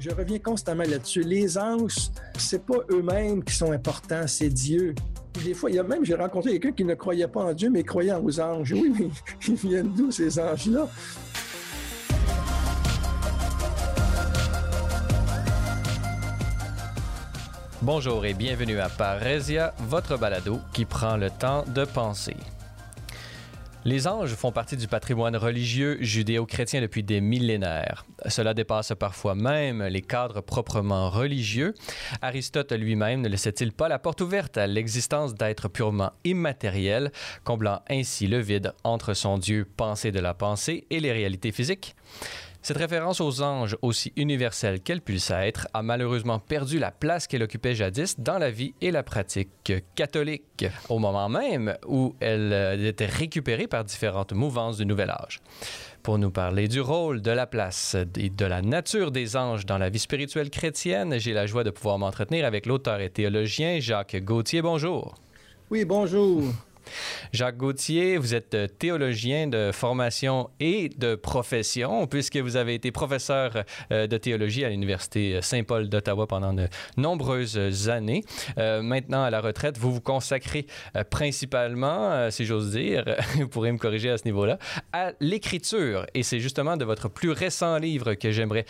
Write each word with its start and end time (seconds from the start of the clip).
Je 0.00 0.08
reviens 0.08 0.38
constamment 0.38 0.84
là-dessus. 0.84 1.20
Les 1.20 1.58
anges, 1.58 2.08
c'est 2.38 2.64
pas 2.64 2.78
eux-mêmes 2.90 3.44
qui 3.44 3.54
sont 3.54 3.70
importants, 3.70 4.26
c'est 4.26 4.48
Dieu. 4.48 4.94
Des 5.44 5.52
fois, 5.52 5.68
il 5.68 5.76
y 5.76 5.78
a 5.78 5.82
même, 5.82 6.06
j'ai 6.06 6.14
rencontré 6.14 6.52
quelqu'un 6.52 6.72
qui 6.72 6.84
ne 6.84 6.94
croyait 6.94 7.28
pas 7.28 7.42
en 7.42 7.52
Dieu, 7.52 7.68
mais 7.68 7.82
croyait 7.82 8.14
aux 8.14 8.40
anges. 8.40 8.72
Oui, 8.72 8.94
mais 8.98 9.08
ils 9.48 9.54
viennent 9.56 9.92
d'où 9.92 10.10
ces 10.10 10.38
anges-là? 10.38 10.88
Bonjour 17.82 18.24
et 18.24 18.32
bienvenue 18.32 18.78
à 18.78 18.88
Parésia, 18.88 19.74
votre 19.80 20.16
balado 20.16 20.60
qui 20.72 20.86
prend 20.86 21.18
le 21.18 21.28
temps 21.28 21.62
de 21.74 21.84
penser. 21.84 22.36
Les 23.86 24.06
anges 24.06 24.34
font 24.34 24.52
partie 24.52 24.76
du 24.76 24.88
patrimoine 24.88 25.36
religieux 25.36 25.96
judéo-chrétien 26.02 26.82
depuis 26.82 27.02
des 27.02 27.22
millénaires. 27.22 28.04
Cela 28.28 28.52
dépasse 28.52 28.92
parfois 28.98 29.34
même 29.34 29.82
les 29.82 30.02
cadres 30.02 30.42
proprement 30.42 31.08
religieux. 31.08 31.72
Aristote 32.20 32.72
lui-même 32.72 33.22
ne 33.22 33.28
laissait-il 33.28 33.72
pas 33.72 33.88
la 33.88 33.98
porte 33.98 34.20
ouverte 34.20 34.58
à 34.58 34.66
l'existence 34.66 35.34
d'êtres 35.34 35.68
purement 35.68 36.12
immatériels, 36.24 37.10
comblant 37.42 37.80
ainsi 37.88 38.26
le 38.26 38.38
vide 38.38 38.74
entre 38.84 39.14
son 39.14 39.38
Dieu 39.38 39.66
pensé 39.76 40.12
de 40.12 40.20
la 40.20 40.34
pensée 40.34 40.86
et 40.90 41.00
les 41.00 41.12
réalités 41.12 41.50
physiques? 41.50 41.96
Cette 42.62 42.76
référence 42.76 43.22
aux 43.22 43.40
anges, 43.40 43.76
aussi 43.80 44.12
universelle 44.16 44.80
qu'elle 44.80 45.00
puisse 45.00 45.30
être, 45.30 45.66
a 45.72 45.82
malheureusement 45.82 46.38
perdu 46.38 46.78
la 46.78 46.90
place 46.90 47.26
qu'elle 47.26 47.42
occupait 47.42 47.74
jadis 47.74 48.20
dans 48.20 48.38
la 48.38 48.50
vie 48.50 48.74
et 48.82 48.90
la 48.90 49.02
pratique 49.02 49.72
catholique, 49.94 50.66
au 50.90 50.98
moment 50.98 51.30
même 51.30 51.74
où 51.86 52.14
elle 52.20 52.52
euh, 52.52 52.88
était 52.88 53.06
récupérée 53.06 53.66
par 53.66 53.84
différentes 53.84 54.34
mouvances 54.34 54.76
du 54.76 54.84
Nouvel 54.84 55.08
Âge. 55.08 55.40
Pour 56.02 56.18
nous 56.18 56.30
parler 56.30 56.68
du 56.68 56.82
rôle, 56.82 57.22
de 57.22 57.30
la 57.30 57.46
place 57.46 57.96
et 58.18 58.28
de 58.28 58.44
la 58.44 58.60
nature 58.60 59.10
des 59.10 59.36
anges 59.36 59.64
dans 59.64 59.78
la 59.78 59.88
vie 59.88 59.98
spirituelle 59.98 60.50
chrétienne, 60.50 61.18
j'ai 61.18 61.32
la 61.32 61.46
joie 61.46 61.64
de 61.64 61.70
pouvoir 61.70 61.98
m'entretenir 61.98 62.44
avec 62.44 62.66
l'auteur 62.66 63.00
et 63.00 63.08
théologien 63.08 63.80
Jacques 63.80 64.16
Gauthier. 64.22 64.60
Bonjour. 64.60 65.14
Oui, 65.70 65.86
bonjour. 65.86 66.42
Jacques 67.32 67.56
Gauthier, 67.56 68.16
vous 68.16 68.34
êtes 68.34 68.54
euh, 68.54 68.66
théologien 68.66 69.46
de 69.46 69.70
formation 69.72 70.50
et 70.60 70.88
de 70.88 71.14
profession, 71.14 72.06
puisque 72.06 72.36
vous 72.36 72.56
avez 72.56 72.74
été 72.74 72.90
professeur 72.90 73.64
euh, 73.92 74.06
de 74.06 74.16
théologie 74.16 74.64
à 74.64 74.68
l'Université 74.68 75.40
Saint-Paul 75.42 75.88
d'Ottawa 75.88 76.26
pendant 76.26 76.52
de 76.52 76.68
nombreuses 76.96 77.88
années. 77.88 78.24
Euh, 78.58 78.82
maintenant, 78.82 79.22
à 79.22 79.30
la 79.30 79.40
retraite, 79.40 79.78
vous 79.78 79.92
vous 79.92 80.00
consacrez 80.00 80.66
principalement, 81.10 82.30
si 82.30 82.44
j'ose 82.44 82.72
dire, 82.72 83.04
vous 83.36 83.48
pourrez 83.48 83.72
me 83.72 83.78
corriger 83.78 84.10
à 84.10 84.18
ce 84.18 84.24
niveau-là, 84.24 84.58
à 84.92 85.12
l'écriture. 85.20 86.06
Et 86.14 86.22
c'est 86.22 86.40
justement 86.40 86.76
de 86.76 86.84
votre 86.84 87.08
plus 87.08 87.30
récent 87.30 87.78
livre 87.78 88.14
que 88.14 88.30
j'aimerais 88.30 88.64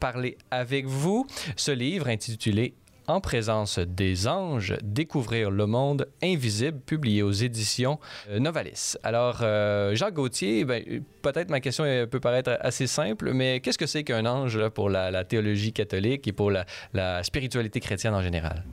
parler 0.00 0.38
avec 0.50 0.86
vous. 0.86 1.26
Ce 1.56 1.70
livre 1.70 2.08
intitulé 2.08 2.74
en 3.06 3.20
présence 3.20 3.78
des 3.78 4.26
anges, 4.26 4.76
découvrir 4.82 5.50
le 5.50 5.66
monde 5.66 6.08
invisible, 6.22 6.78
publié 6.80 7.22
aux 7.22 7.32
éditions 7.32 7.98
euh, 8.30 8.38
Novalis. 8.38 8.96
Alors, 9.02 9.40
euh, 9.42 9.94
Jacques 9.94 10.14
Gauthier, 10.14 10.64
ben, 10.64 10.82
peut-être 11.22 11.50
ma 11.50 11.60
question 11.60 11.84
peut 12.10 12.20
paraître 12.20 12.56
assez 12.60 12.86
simple, 12.86 13.32
mais 13.32 13.60
qu'est-ce 13.60 13.78
que 13.78 13.86
c'est 13.86 14.04
qu'un 14.04 14.26
ange 14.26 14.68
pour 14.70 14.90
la, 14.90 15.24
théologie 15.24 15.72
catholique 15.72 16.26
et 16.28 16.32
pour 16.32 16.50
la, 16.50 17.22
spiritualité 17.22 17.80
chrétienne 17.80 18.14
en 18.14 18.22
général? 18.22 18.64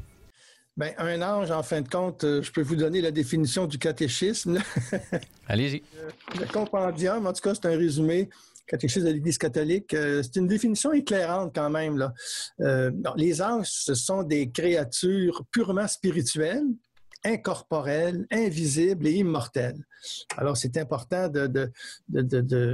Bien, 0.78 0.92
un 0.98 1.22
ange, 1.22 1.52
en 1.52 1.64
fin 1.64 1.82
de 1.82 1.90
compte, 1.90 2.24
euh, 2.24 2.42
je 2.42 2.52
peux 2.52 2.62
vous 2.62 2.78
donner 2.78 3.02
la 3.02 3.12
définition 3.12 3.68
du 3.68 3.78
catéchisme. 3.78 4.59
Allez-y. 5.48 5.84
Le 6.40 6.46
compendium, 6.46 7.28
en 7.28 7.34
tout 7.34 7.42
cas, 7.42 7.54
c'est 7.54 7.66
un 7.66 7.78
résumé 7.78 8.30
catéchisme 8.72 9.05
de 9.05 9.11
l'Église 9.11 9.38
catholique, 9.38 9.94
euh, 9.94 10.23
c'est 10.23 10.38
une 10.38 10.47
définition 10.47 10.94
éclairante 10.94 11.52
quand 11.53 11.69
même. 11.69 12.11
Euh, 12.61 12.89
les 13.17 13.41
anges, 13.41 13.69
ce 13.69 13.94
sont 13.94 14.23
des 14.23 14.50
créatures 14.50 15.44
purement 15.52 15.88
spirituelles, 15.88 16.63
incorporelles, 17.25 18.25
invisibles 18.31 19.07
et 19.07 19.16
immortelles. 19.16 19.85
Alors, 20.38 20.57
c'est 20.57 20.78
important 20.78 21.28
de, 21.28 21.72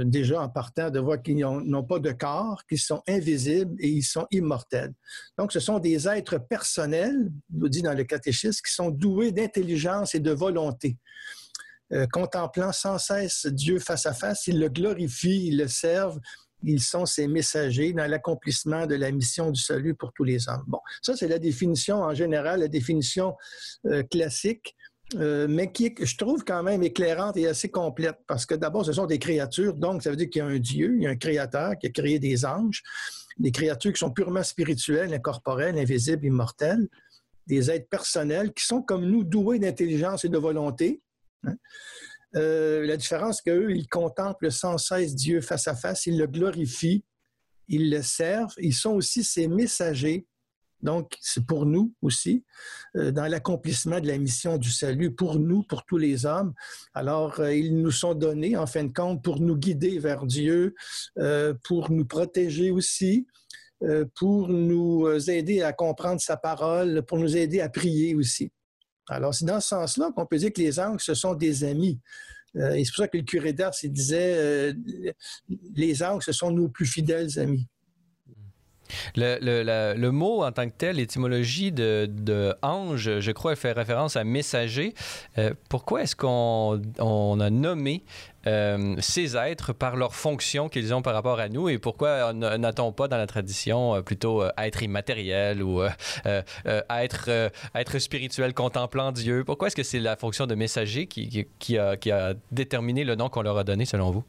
déjà 0.04 0.40
en 0.40 0.48
partant 0.48 0.88
de 0.88 1.00
voir 1.00 1.20
qu'ils 1.20 1.38
n'ont 1.38 1.84
pas 1.84 1.98
de 1.98 2.12
corps, 2.12 2.64
qu'ils 2.66 2.78
sont 2.78 3.02
invisibles 3.06 3.74
et 3.80 3.88
ils 3.88 4.04
sont 4.04 4.26
immortels. 4.30 4.94
Donc, 5.36 5.52
ce 5.52 5.60
sont 5.60 5.80
des 5.80 6.08
êtres 6.08 6.38
personnels, 6.38 7.30
nous 7.52 7.68
dit 7.68 7.82
dans 7.82 7.92
le 7.92 8.04
catéchisme, 8.04 8.62
qui 8.64 8.72
sont 8.72 8.90
doués 8.90 9.32
d'intelligence 9.32 10.14
et 10.14 10.20
de 10.20 10.30
volonté. 10.30 10.96
Euh, 11.92 12.06
contemplant 12.12 12.72
sans 12.72 12.98
cesse 12.98 13.46
Dieu 13.46 13.78
face 13.78 14.04
à 14.04 14.12
face, 14.12 14.46
ils 14.46 14.58
le 14.58 14.68
glorifient, 14.68 15.46
ils 15.46 15.56
le 15.56 15.68
servent, 15.68 16.20
ils 16.62 16.82
sont 16.82 17.06
ses 17.06 17.28
messagers 17.28 17.94
dans 17.94 18.06
l'accomplissement 18.06 18.86
de 18.86 18.94
la 18.94 19.10
mission 19.10 19.50
du 19.50 19.60
salut 19.60 19.94
pour 19.94 20.12
tous 20.12 20.24
les 20.24 20.48
hommes. 20.48 20.64
Bon, 20.66 20.80
ça 21.00 21.16
c'est 21.16 21.28
la 21.28 21.38
définition 21.38 22.02
en 22.02 22.14
général, 22.14 22.60
la 22.60 22.68
définition 22.68 23.36
euh, 23.86 24.02
classique. 24.02 24.74
Euh, 25.14 25.46
mais 25.48 25.72
qui 25.72 25.86
est, 25.86 26.04
je 26.04 26.18
trouve 26.18 26.44
quand 26.44 26.62
même 26.62 26.82
éclairante 26.82 27.38
et 27.38 27.46
assez 27.46 27.70
complète, 27.70 28.18
parce 28.26 28.44
que 28.44 28.54
d'abord, 28.54 28.84
ce 28.84 28.92
sont 28.92 29.06
des 29.06 29.18
créatures, 29.18 29.72
donc 29.72 30.02
ça 30.02 30.10
veut 30.10 30.16
dire 30.16 30.28
qu'il 30.28 30.40
y 30.40 30.42
a 30.42 30.46
un 30.46 30.58
Dieu, 30.58 30.96
il 30.98 31.04
y 31.04 31.06
a 31.06 31.10
un 31.10 31.16
créateur 31.16 31.78
qui 31.78 31.86
a 31.86 31.90
créé 31.90 32.18
des 32.18 32.44
anges, 32.44 32.82
des 33.38 33.50
créatures 33.50 33.94
qui 33.94 34.00
sont 34.00 34.10
purement 34.10 34.42
spirituelles, 34.42 35.14
incorporelles, 35.14 35.78
invisibles, 35.78 36.26
immortelles, 36.26 36.86
des 37.46 37.70
êtres 37.70 37.88
personnels 37.88 38.52
qui 38.52 38.66
sont 38.66 38.82
comme 38.82 39.06
nous 39.06 39.24
doués 39.24 39.58
d'intelligence 39.58 40.26
et 40.26 40.28
de 40.28 40.36
volonté? 40.36 41.00
Euh, 42.36 42.86
la 42.86 42.96
différence 42.96 43.40
qu'eux, 43.40 43.70
ils 43.70 43.88
contemplent 43.88 44.52
sans 44.52 44.78
cesse 44.78 45.14
Dieu 45.14 45.40
face 45.40 45.68
à 45.68 45.74
face, 45.74 46.06
ils 46.06 46.18
le 46.18 46.26
glorifient, 46.26 47.04
ils 47.68 47.90
le 47.90 48.02
servent, 48.02 48.54
ils 48.58 48.74
sont 48.74 48.92
aussi 48.92 49.24
ses 49.24 49.48
messagers. 49.48 50.26
Donc, 50.80 51.16
c'est 51.20 51.44
pour 51.44 51.66
nous 51.66 51.92
aussi, 52.02 52.44
euh, 52.96 53.10
dans 53.10 53.26
l'accomplissement 53.26 53.98
de 53.98 54.06
la 54.06 54.16
mission 54.16 54.58
du 54.58 54.70
salut, 54.70 55.12
pour 55.12 55.40
nous, 55.40 55.64
pour 55.64 55.84
tous 55.84 55.96
les 55.96 56.24
hommes. 56.24 56.54
Alors, 56.94 57.40
euh, 57.40 57.52
ils 57.52 57.76
nous 57.76 57.90
sont 57.90 58.14
donnés, 58.14 58.56
en 58.56 58.66
fin 58.66 58.84
de 58.84 58.92
compte, 58.92 59.24
pour 59.24 59.40
nous 59.40 59.56
guider 59.56 59.98
vers 59.98 60.24
Dieu, 60.24 60.74
pour 61.64 61.90
nous 61.90 62.04
protéger 62.04 62.70
aussi, 62.70 63.26
pour 64.14 64.48
nous 64.48 65.08
aider 65.30 65.62
à 65.62 65.72
comprendre 65.72 66.20
sa 66.20 66.36
parole, 66.36 67.02
pour 67.04 67.18
nous 67.18 67.36
aider 67.36 67.60
à 67.60 67.68
prier 67.68 68.14
aussi. 68.14 68.52
Alors, 69.08 69.34
c'est 69.34 69.44
dans 69.44 69.60
ce 69.60 69.68
sens-là 69.68 70.10
qu'on 70.14 70.26
peut 70.26 70.38
dire 70.38 70.52
que 70.52 70.60
les 70.60 70.78
anges, 70.78 71.02
ce 71.02 71.14
sont 71.14 71.34
des 71.34 71.64
amis. 71.64 71.98
Euh, 72.56 72.72
et 72.72 72.84
c'est 72.84 72.92
pour 72.92 73.04
ça 73.04 73.08
que 73.08 73.18
le 73.18 73.24
curé 73.24 73.52
d'Ars 73.52 73.74
disait 73.82 74.34
euh, 74.36 74.72
les 75.74 76.02
anges, 76.02 76.24
ce 76.24 76.32
sont 76.32 76.50
nos 76.50 76.68
plus 76.68 76.86
fidèles 76.86 77.38
amis. 77.38 77.66
Le, 79.16 80.08
mot 80.10 80.44
en 80.44 80.52
tant 80.52 80.66
que 80.66 80.74
tel, 80.76 80.96
l'étymologie 80.96 81.72
de, 81.72 82.54
ange, 82.62 83.20
je 83.20 83.30
crois, 83.32 83.56
fait 83.56 83.72
référence 83.72 84.16
à 84.16 84.24
messager. 84.24 84.94
Euh, 85.38 85.52
pourquoi 85.68 86.02
est-ce 86.02 86.16
qu'on 86.16 87.40
a 87.40 87.50
nommé 87.50 88.04
euh, 88.46 88.94
ces 89.00 89.36
êtres 89.36 89.72
par 89.72 89.96
leur 89.96 90.14
fonction 90.14 90.68
qu'ils 90.68 90.94
ont 90.94 91.02
par 91.02 91.12
rapport 91.12 91.40
à 91.40 91.48
nous 91.48 91.68
et 91.68 91.78
pourquoi 91.78 92.32
n'a-t-on 92.32 92.92
pas 92.92 93.08
dans 93.08 93.16
la 93.16 93.26
tradition 93.26 93.96
euh, 93.96 94.00
plutôt 94.00 94.44
être 94.56 94.82
immatériel 94.82 95.62
ou 95.62 95.82
être, 96.24 97.50
être 97.74 97.98
spirituel 97.98 98.54
contemplant 98.54 99.12
Dieu? 99.12 99.44
Pourquoi 99.44 99.68
est-ce 99.68 99.76
que 99.76 99.82
c'est 99.82 100.00
la 100.00 100.16
fonction 100.16 100.46
de 100.46 100.54
messager 100.54 101.06
qui 101.06 101.78
a 101.78 102.34
déterminé 102.50 103.04
le 103.04 103.14
nom 103.14 103.28
qu'on 103.28 103.42
leur 103.42 103.58
a 103.58 103.64
donné 103.64 103.84
selon 103.84 104.10
vous? 104.10 104.24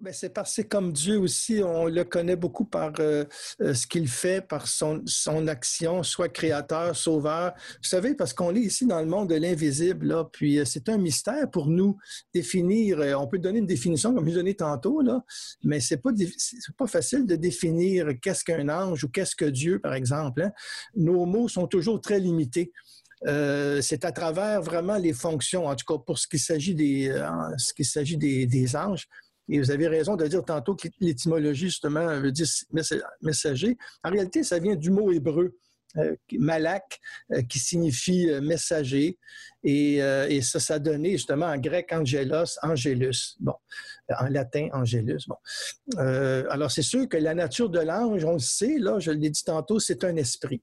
Ben 0.00 0.12
c'est 0.12 0.28
parce 0.28 0.54
que 0.54 0.62
comme 0.62 0.92
Dieu 0.92 1.18
aussi, 1.18 1.60
on 1.60 1.86
le 1.86 2.04
connaît 2.04 2.36
beaucoup 2.36 2.64
par 2.64 2.92
euh, 3.00 3.24
euh, 3.60 3.74
ce 3.74 3.84
qu'il 3.84 4.06
fait, 4.06 4.46
par 4.46 4.68
son, 4.68 5.02
son 5.06 5.48
action, 5.48 6.04
soit 6.04 6.28
créateur, 6.28 6.94
sauveur. 6.94 7.52
Vous 7.82 7.88
savez, 7.88 8.14
parce 8.14 8.32
qu'on 8.32 8.54
est 8.54 8.60
ici 8.60 8.86
dans 8.86 9.00
le 9.00 9.06
monde 9.06 9.28
de 9.28 9.34
l'invisible, 9.34 10.06
là, 10.06 10.28
puis 10.30 10.60
euh, 10.60 10.64
c'est 10.64 10.88
un 10.88 10.98
mystère 10.98 11.50
pour 11.50 11.66
nous 11.66 11.98
définir. 12.32 13.00
on 13.18 13.26
peut 13.26 13.40
donner 13.40 13.58
une 13.58 13.66
définition 13.66 14.14
comme 14.14 14.28
je 14.28 14.34
donné 14.34 14.54
tantôt, 14.54 15.00
là, 15.00 15.24
mais 15.64 15.80
c'est 15.80 15.96
pas 15.96 16.10
c'est 16.36 16.76
pas 16.76 16.86
facile 16.86 17.26
de 17.26 17.34
définir 17.34 18.12
qu'est-ce 18.22 18.44
qu'un 18.44 18.68
ange 18.68 19.02
ou 19.02 19.08
qu'est-ce 19.08 19.34
que 19.34 19.46
Dieu, 19.46 19.80
par 19.80 19.94
exemple. 19.94 20.42
Hein. 20.42 20.52
Nos 20.94 21.26
mots 21.26 21.48
sont 21.48 21.66
toujours 21.66 22.00
très 22.00 22.20
limités. 22.20 22.72
C'est 23.26 24.04
à 24.04 24.12
travers 24.12 24.62
vraiment 24.62 24.96
les 24.96 25.12
fonctions, 25.12 25.66
en 25.66 25.74
tout 25.74 25.92
cas 25.92 26.00
pour 26.00 26.20
ce 26.20 26.28
qui 26.28 26.38
s'agit 26.38 26.76
des, 26.76 27.12
ce 27.56 27.74
qui 27.74 27.84
s'agit 27.84 28.16
des, 28.16 28.46
des 28.46 28.76
anges, 28.76 29.08
et 29.48 29.58
vous 29.58 29.70
avez 29.70 29.88
raison 29.88 30.16
de 30.16 30.26
dire 30.26 30.44
tantôt 30.44 30.74
que 30.74 30.88
l'étymologie, 31.00 31.66
justement, 31.66 32.06
veut 32.20 32.32
dire 32.32 32.46
messager. 33.22 33.76
En 34.04 34.10
réalité, 34.10 34.42
ça 34.42 34.58
vient 34.58 34.76
du 34.76 34.90
mot 34.90 35.10
hébreu. 35.10 35.54
Euh, 35.96 36.14
malak, 36.32 37.00
euh, 37.32 37.40
qui 37.40 37.58
signifie 37.58 38.28
euh, 38.28 38.42
messager, 38.42 39.18
et, 39.64 40.00
ça, 40.42 40.60
ça 40.60 40.78
donnait 40.78 41.12
justement 41.12 41.46
en 41.46 41.56
grec 41.56 41.90
angelos, 41.92 42.58
angelus, 42.62 43.36
bon, 43.40 43.54
en 44.20 44.28
latin 44.28 44.68
angelus, 44.74 45.26
bon. 45.26 45.36
alors 45.96 46.70
c'est 46.70 46.82
sûr 46.82 47.08
que 47.08 47.16
la 47.16 47.34
nature 47.34 47.70
de 47.70 47.80
l'ange, 47.80 48.24
on 48.24 48.34
le 48.34 48.38
sait, 48.38 48.78
là, 48.78 48.98
je 48.98 49.10
l'ai 49.10 49.30
dit 49.30 49.42
tantôt, 49.42 49.78
c'est 49.78 50.04
un 50.04 50.16
esprit. 50.16 50.62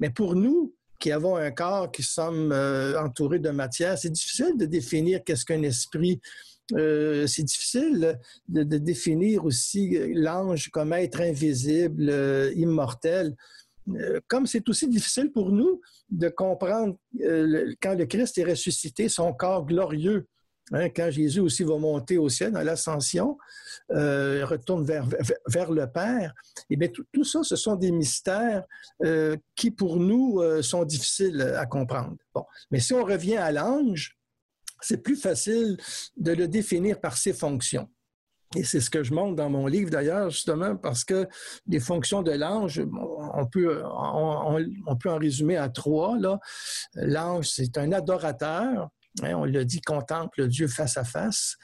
Mais 0.00 0.10
pour 0.10 0.34
nous, 0.34 0.74
qui 1.00 1.12
avons 1.12 1.36
un 1.36 1.50
corps, 1.50 1.90
qui 1.90 2.02
sommes 2.02 2.52
entourés 2.52 3.38
de 3.38 3.50
matière, 3.50 3.96
c'est 3.98 4.10
difficile 4.10 4.56
de 4.56 4.66
définir 4.66 5.24
qu'est-ce 5.24 5.44
qu'un 5.44 5.62
esprit 5.62 6.20
euh, 6.74 7.26
c'est 7.26 7.44
difficile 7.44 8.18
de, 8.48 8.62
définir 8.62 9.44
aussi 9.44 9.98
l'ange 10.14 10.68
comme 10.70 10.92
être 10.92 11.20
invisible, 11.20 12.08
euh, 12.10 12.52
immortel. 12.54 13.34
Euh, 13.88 14.20
comme 14.28 14.46
c'est 14.46 14.68
aussi 14.68 14.86
difficile 14.86 15.32
pour 15.32 15.50
nous 15.50 15.80
de 16.10 16.28
comprendre 16.28 16.98
quand 17.80 17.94
le 17.94 18.04
Christ 18.04 18.36
est 18.36 18.44
ressuscité, 18.44 19.08
son 19.08 19.32
corps 19.32 19.64
glorieux, 19.64 20.26
hein, 20.72 20.90
quand 20.90 21.10
Jésus 21.10 21.40
aussi 21.40 21.64
va 21.64 21.78
monter 21.78 22.18
au 22.18 22.28
ciel 22.28 22.52
dans 22.52 22.60
l'ascension, 22.60 23.38
retourne 23.88 24.84
vers, 24.84 25.06
vers, 25.46 25.72
le 25.72 25.86
Père, 25.86 26.34
et 26.68 26.74
eh 26.74 26.76
bien 26.76 26.88
tout, 26.88 27.24
ça, 27.24 27.42
ce 27.42 27.56
sont 27.56 27.76
des 27.76 27.90
mystères 27.90 28.64
qui 29.54 29.70
pour 29.70 29.96
nous 29.96 30.42
sont 30.62 30.84
difficiles 30.84 31.40
à 31.56 31.64
comprendre. 31.64 32.16
Bon, 32.34 32.44
mais 32.70 32.80
si 32.80 32.92
on 32.92 33.04
revient 33.04 33.38
à 33.38 33.52
l'ange, 33.52 34.17
c'est 34.80 35.02
plus 35.02 35.16
facile 35.16 35.76
de 36.16 36.32
le 36.32 36.48
définir 36.48 37.00
par 37.00 37.16
ses 37.16 37.32
fonctions. 37.32 37.88
Et 38.56 38.64
c'est 38.64 38.80
ce 38.80 38.88
que 38.88 39.02
je 39.02 39.12
montre 39.12 39.36
dans 39.36 39.50
mon 39.50 39.66
livre 39.66 39.90
d'ailleurs, 39.90 40.30
justement, 40.30 40.74
parce 40.74 41.04
que 41.04 41.28
les 41.66 41.80
fonctions 41.80 42.22
de 42.22 42.32
l'ange, 42.32 42.80
on 42.80 43.46
peut, 43.46 43.82
on, 43.84 44.96
peut 44.96 45.10
en 45.10 45.18
résumer 45.18 45.56
à 45.56 45.68
trois. 45.68 46.16
L'ange, 46.94 47.48
c'est 47.48 47.76
un 47.76 47.92
adorateur, 47.92 48.88
hein, 49.22 49.34
on 49.34 49.44
le 49.44 49.64
dit, 49.66 49.82
contemple 49.82 50.48
Dieu 50.48 50.66
face 50.66 50.96
à 50.96 51.04
face. 51.04 51.56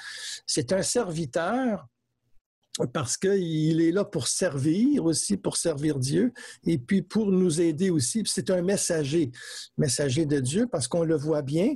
C'est 0.47 0.73
un 0.75 0.83
serviteur, 0.83 1.87
parce 2.93 3.17
qu'il 3.17 3.81
est 3.81 3.93
là 3.93 4.05
pour 4.05 4.27
servir 4.27 5.05
aussi, 5.05 5.39
pour 5.39 5.57
servir 5.57 5.99
Dieu, 5.99 6.33
et 6.67 6.77
puis 6.77 7.01
pour 7.01 7.31
nous 7.31 7.61
aider 7.63 7.89
aussi. 7.89 8.23
C'est 8.27 8.51
un 8.51 8.61
messager, 8.63 9.31
messager 9.79 10.27
de 10.27 10.39
Dieu, 10.41 10.67
parce 10.71 10.87
qu'on 10.87 11.05
le 11.05 11.17
voit 11.17 11.43
bien, 11.43 11.75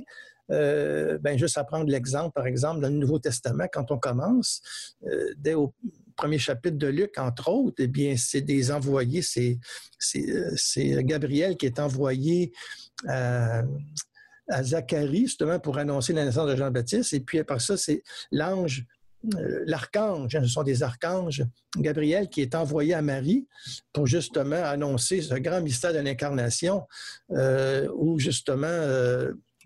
euh, 0.51 1.17
ben, 1.19 1.37
juste 1.37 1.57
à 1.57 1.63
prendre 1.63 1.89
l'exemple, 1.89 2.31
par 2.33 2.47
exemple, 2.47 2.81
dans 2.81 2.89
le 2.89 2.95
Nouveau 2.95 3.19
Testament, 3.19 3.67
quand 3.71 3.91
on 3.91 3.97
commence, 3.97 4.61
euh, 5.05 5.33
dès 5.37 5.53
au 5.53 5.73
premier 6.15 6.39
chapitre 6.39 6.77
de 6.77 6.87
Luc, 6.87 7.17
entre 7.17 7.49
autres, 7.49 7.77
eh 7.79 7.87
bien, 7.87 8.15
c'est 8.17 8.41
des 8.41 8.71
envoyés, 8.71 9.21
c'est, 9.21 9.59
c'est, 9.99 11.03
Gabriel 11.03 11.55
qui 11.55 11.65
est 11.65 11.79
envoyé 11.79 12.51
à, 13.07 13.63
Zacharie, 14.63 15.27
justement, 15.27 15.59
pour 15.59 15.77
annoncer 15.77 16.11
la 16.11 16.25
naissance 16.25 16.49
de 16.49 16.55
Jean-Baptiste, 16.55 17.13
et 17.13 17.19
puis 17.19 17.39
après 17.39 17.59
ça, 17.59 17.77
c'est 17.77 18.03
l'ange 18.31 18.85
euh, 19.35 19.65
l'archange, 19.67 20.33
hein, 20.33 20.41
ce 20.43 20.47
sont 20.47 20.63
des 20.63 20.81
archanges, 20.81 21.43
Gabriel 21.77 22.29
qui 22.29 22.39
est 22.39 22.55
envoyé 22.55 22.93
à 22.93 23.01
Marie 23.01 23.49
pour 23.91 24.07
justement 24.07 24.63
annoncer 24.63 25.21
ce 25.21 25.35
grand 25.35 25.59
mystère 25.59 25.91
de 25.91 25.99
l'incarnation 25.99 26.87
où 27.29 28.17
justement 28.17 28.87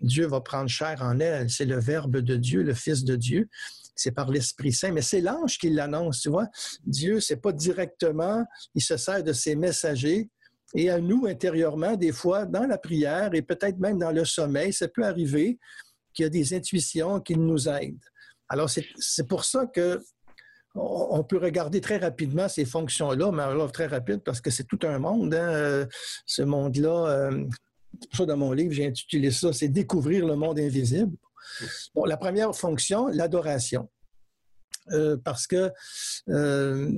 Dieu 0.00 0.26
va 0.26 0.40
prendre 0.40 0.68
chair 0.68 1.00
en 1.02 1.18
elle. 1.20 1.50
C'est 1.50 1.64
le 1.64 1.78
Verbe 1.78 2.18
de 2.18 2.36
Dieu, 2.36 2.62
le 2.62 2.74
Fils 2.74 3.04
de 3.04 3.16
Dieu. 3.16 3.48
C'est 3.96 4.10
par 4.10 4.30
l'Esprit 4.30 4.72
Saint, 4.72 4.90
mais 4.90 5.02
c'est 5.02 5.20
l'ange 5.20 5.58
qui 5.58 5.70
l'annonce, 5.70 6.20
tu 6.20 6.28
vois. 6.28 6.48
Dieu, 6.84 7.20
c'est 7.20 7.36
pas 7.36 7.52
directement, 7.52 8.44
il 8.74 8.82
se 8.82 8.96
sert 8.96 9.22
de 9.22 9.32
ses 9.32 9.54
messagers. 9.54 10.28
Et 10.74 10.90
à 10.90 10.98
nous, 10.98 11.26
intérieurement, 11.26 11.94
des 11.94 12.10
fois, 12.10 12.44
dans 12.46 12.66
la 12.66 12.78
prière 12.78 13.32
et 13.34 13.42
peut-être 13.42 13.78
même 13.78 13.98
dans 13.98 14.10
le 14.10 14.24
sommeil, 14.24 14.72
ça 14.72 14.88
peut 14.88 15.04
arriver 15.04 15.58
qu'il 16.12 16.24
y 16.24 16.26
a 16.26 16.30
des 16.30 16.54
intuitions 16.54 17.20
qui 17.20 17.36
nous 17.36 17.68
aident. 17.68 18.04
Alors, 18.48 18.68
c'est 18.68 19.28
pour 19.28 19.44
ça 19.44 19.66
que 19.66 20.00
on 20.76 21.22
peut 21.22 21.38
regarder 21.38 21.80
très 21.80 21.98
rapidement 21.98 22.48
ces 22.48 22.64
fonctions-là, 22.64 23.30
mais 23.30 23.44
alors 23.44 23.70
très 23.70 23.86
rapide 23.86 24.22
parce 24.24 24.40
que 24.40 24.50
c'est 24.50 24.64
tout 24.64 24.80
un 24.82 24.98
monde. 24.98 25.32
Hein, 25.32 25.54
euh, 25.54 25.86
ce 26.26 26.42
monde-là, 26.42 27.06
euh, 27.06 27.44
ça, 28.12 28.26
dans 28.26 28.36
mon 28.36 28.52
livre, 28.52 28.72
j'ai 28.72 28.86
intitulé 28.86 29.30
ça, 29.30 29.52
c'est 29.52 29.68
Découvrir 29.68 30.26
le 30.26 30.36
monde 30.36 30.58
invisible. 30.58 31.16
Bon, 31.94 32.04
la 32.04 32.16
première 32.16 32.54
fonction, 32.54 33.08
l'adoration. 33.08 33.88
Euh, 34.90 35.16
parce 35.16 35.46
que 35.46 35.72
euh, 36.28 36.90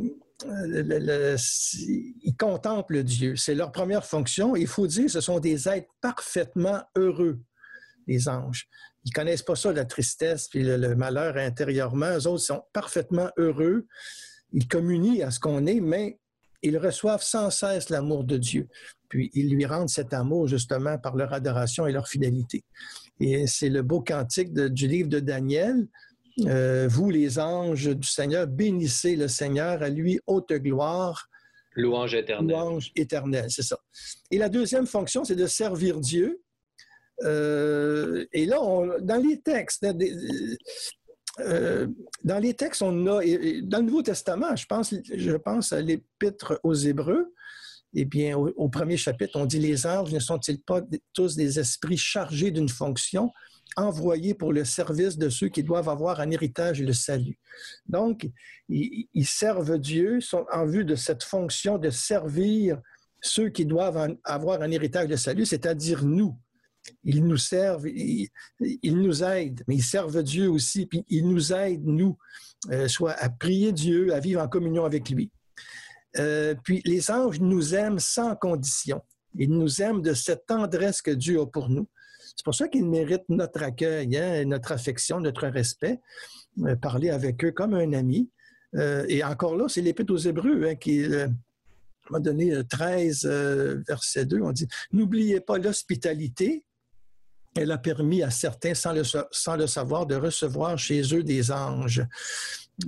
ils 0.44 2.37
contemplent 2.37 3.04
Dieu. 3.04 3.37
C'est 3.37 3.54
leur 3.54 3.70
première 3.70 4.04
fonction. 4.04 4.56
Il 4.56 4.66
faut 4.66 4.87
dire, 4.87 5.08
ce 5.08 5.20
sont 5.20 5.38
des 5.38 5.69
êtres 5.69 5.88
parfaitement 6.00 6.82
heureux, 6.96 7.38
les 8.08 8.28
anges. 8.28 8.69
Ils 9.04 9.12
connaissent 9.12 9.42
pas 9.42 9.54
ça, 9.54 9.72
la 9.72 9.84
tristesse 9.84 10.49
puis 10.49 10.64
le, 10.64 10.76
le 10.76 10.96
malheur 10.96 11.37
intérieurement. 11.37 12.16
Eux 12.16 12.26
autres 12.26 12.42
sont 12.42 12.64
parfaitement 12.72 13.31
heureux. 13.37 13.87
Ils 14.52 14.66
communient 14.66 15.22
à 15.22 15.31
ce 15.31 15.38
qu'on 15.38 15.64
est, 15.66 15.81
mais 15.81 16.19
ils 16.62 16.78
reçoivent 16.78 17.22
sans 17.22 17.50
cesse 17.50 17.90
l'amour 17.90 18.25
de 18.25 18.37
Dieu. 18.37 18.69
Puis 19.08 19.30
ils 19.34 19.50
lui 19.50 19.66
rendent 19.66 19.88
cet 19.88 20.12
amour 20.12 20.46
justement 20.46 20.98
par 20.98 21.16
leur 21.16 21.32
adoration 21.32 21.86
et 21.86 21.92
leur 21.92 22.08
fidélité. 22.08 22.64
Et 23.20 23.46
c'est 23.46 23.68
le 23.68 23.82
beau 23.82 24.00
cantique 24.00 24.52
du 24.52 24.88
livre 24.88 25.08
de 25.08 25.20
Daniel. 25.20 25.86
Euh, 26.44 26.86
vous, 26.88 27.10
les 27.10 27.38
anges 27.38 27.88
du 27.88 28.06
Seigneur, 28.06 28.46
bénissez 28.46 29.16
le 29.16 29.28
Seigneur, 29.28 29.82
à 29.82 29.88
lui 29.88 30.20
haute 30.26 30.52
gloire. 30.52 31.28
Louange 31.74 32.14
éternelle. 32.14 32.48
Louange 32.48 32.92
éternelle, 32.94 33.50
c'est 33.50 33.62
ça. 33.62 33.78
Et 34.30 34.38
la 34.38 34.48
deuxième 34.48 34.86
fonction, 34.86 35.24
c'est 35.24 35.36
de 35.36 35.46
servir 35.46 36.00
Dieu. 36.00 36.42
Euh, 37.24 38.26
et 38.32 38.44
là, 38.44 38.58
dans 39.00 39.16
les 39.16 39.40
textes, 39.40 39.86
euh, 41.38 41.86
dans 42.24 42.38
les 42.38 42.54
textes, 42.54 42.82
on 42.82 43.06
a, 43.06 43.22
dans 43.62 43.78
le 43.78 43.84
Nouveau 43.84 44.02
Testament, 44.02 44.54
je 44.56 44.66
pense, 44.66 44.94
je 45.04 45.36
pense 45.36 45.72
à 45.72 45.80
l'Épître 45.80 46.60
aux 46.62 46.74
Hébreux, 46.74 47.32
eh 47.98 48.04
bien, 48.04 48.37
au, 48.37 48.69
premier 48.69 48.98
chapitre, 48.98 49.38
on 49.40 49.46
dit 49.46 49.58
les 49.58 49.87
anges 49.87 50.12
ne 50.12 50.19
sont-ils 50.19 50.60
pas 50.60 50.82
tous 51.14 51.34
des 51.34 51.58
esprits 51.58 51.96
chargés 51.96 52.50
d'une 52.50 52.69
fonction, 52.69 53.32
envoyés 53.75 54.34
pour 54.34 54.52
le 54.52 54.66
service 54.66 55.16
de 55.16 55.31
ceux 55.31 55.48
qui 55.48 55.62
doivent 55.62 55.88
avoir 55.88 56.20
un 56.20 56.31
héritage 56.31 56.78
et 56.78 56.84
le 56.84 56.93
salut? 56.93 57.38
Donc, 57.87 58.28
ils, 58.69 59.25
servent 59.25 59.78
Dieu 59.78 60.20
sont 60.20 60.44
en 60.52 60.66
vue 60.66 60.84
de 60.84 60.94
cette 60.94 61.22
fonction 61.22 61.78
de 61.78 61.88
servir 61.88 62.82
ceux 63.22 63.48
qui 63.48 63.64
doivent 63.64 64.14
avoir 64.25 64.60
un 64.60 64.70
héritage 64.70 65.08
de 65.08 65.16
salut, 65.16 65.46
c'est-à-dire 65.46 66.04
nous. 66.04 66.37
Ils 67.02 67.25
nous 67.25 67.38
servent, 67.38 67.88
ils, 67.88 68.28
nous 68.84 69.25
aident, 69.25 69.62
mais 69.66 69.76
ils 69.76 69.82
servent 69.82 70.22
Dieu 70.22 70.50
aussi, 70.50 70.84
puis 70.84 71.02
ils 71.08 71.26
nous 71.26 71.50
aident, 71.50 71.87
nous, 71.87 72.19
euh, 72.70 72.88
soit 72.88 73.12
à 73.12 73.31
prier 73.31 73.72
Dieu, 73.72 74.12
à 74.12 74.20
vivre 74.20 74.42
en 74.42 74.49
communion 74.49 74.84
avec 74.84 75.08
lui. 75.08 75.31
Euh, 76.18 76.54
puis 76.62 76.82
les 76.84 77.10
anges 77.10 77.40
nous 77.40 77.74
aiment 77.74 77.98
sans 77.98 78.34
condition. 78.36 79.02
Ils 79.38 79.50
nous 79.50 79.82
aiment 79.82 80.02
de 80.02 80.14
cette 80.14 80.46
tendresse 80.46 81.02
que 81.02 81.10
Dieu 81.10 81.40
a 81.40 81.46
pour 81.46 81.68
nous. 81.68 81.88
C'est 82.36 82.44
pour 82.44 82.54
ça 82.54 82.68
qu'ils 82.68 82.86
méritent 82.86 83.28
notre 83.28 83.62
accueil, 83.62 84.16
hein, 84.16 84.44
notre 84.44 84.72
affection, 84.72 85.20
notre 85.20 85.46
respect. 85.48 86.00
Euh, 86.64 86.76
parler 86.76 87.10
avec 87.10 87.44
eux 87.44 87.52
comme 87.52 87.74
un 87.74 87.92
ami. 87.92 88.30
Euh, 88.74 89.04
et 89.08 89.22
encore 89.22 89.56
là, 89.56 89.68
c'est 89.68 89.80
l'Épître 89.82 90.12
aux 90.12 90.18
Hébreux 90.18 90.64
hein, 90.64 90.74
qui 90.74 91.06
m'a 92.11 92.20
donné 92.20 92.52
13, 92.68 93.26
verset 93.87 94.26
2. 94.26 94.40
On 94.40 94.52
dit 94.52 94.68
N'oubliez 94.92 95.40
pas 95.40 95.58
l'hospitalité. 95.58 96.64
Elle 97.56 97.73
a 97.73 97.78
permis 97.78 98.23
à 98.23 98.30
certains, 98.30 98.75
sans 98.75 98.92
le, 98.92 99.02
sans 99.04 99.56
le 99.56 99.66
savoir, 99.66 100.06
de 100.06 100.14
recevoir 100.14 100.78
chez 100.78 101.02
eux 101.14 101.23
des 101.23 101.50
anges. 101.50 102.02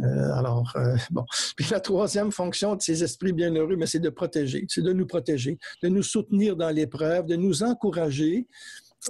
Euh, 0.03 0.33
alors, 0.33 0.73
euh, 0.77 0.97
bon. 1.11 1.25
Puis 1.57 1.67
la 1.71 1.81
troisième 1.81 2.31
fonction 2.31 2.77
de 2.77 2.83
ces 2.83 3.03
esprits 3.03 3.33
bienheureux, 3.33 3.77
mais 3.77 3.87
c'est 3.87 3.99
de 3.99 4.11
protéger, 4.11 4.65
c'est 4.69 4.83
de 4.83 4.93
nous 4.93 5.07
protéger, 5.07 5.59
de 5.83 5.89
nous 5.89 6.03
soutenir 6.03 6.57
dans 6.57 6.71
l'épreuve, 6.71 7.27
de 7.27 7.37
nous 7.37 7.63
encourager 7.63 8.47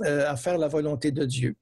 euh, 0.05 0.29
à 0.29 0.37
faire 0.37 0.59
la 0.59 0.69
volonté 0.69 1.11
de 1.11 1.25
Dieu. 1.25 1.57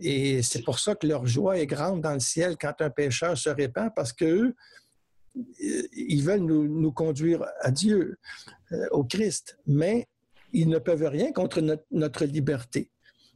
Et 0.00 0.42
c'est 0.42 0.62
pour 0.64 0.78
ça 0.80 0.94
que 0.96 1.06
leur 1.06 1.26
joie 1.26 1.58
est 1.58 1.66
grande 1.66 2.00
dans 2.00 2.14
le 2.14 2.20
ciel 2.20 2.56
quand 2.60 2.74
un 2.80 2.90
pécheur 2.90 3.38
se 3.38 3.50
répand, 3.50 3.90
parce 3.94 4.12
qu'eux, 4.12 4.54
ils 5.58 6.22
veulent 6.22 6.40
nous, 6.40 6.92
conduire 6.92 7.44
à 7.60 7.70
Dieu, 7.70 8.18
au 8.90 9.04
Christ, 9.04 9.58
mais 9.66 10.08
ils 10.52 10.68
ne 10.68 10.78
peuvent 10.78 11.04
rien 11.04 11.30
contre 11.30 11.60
notre, 11.60 11.84
notre 11.92 12.24
liberté. 12.24 12.90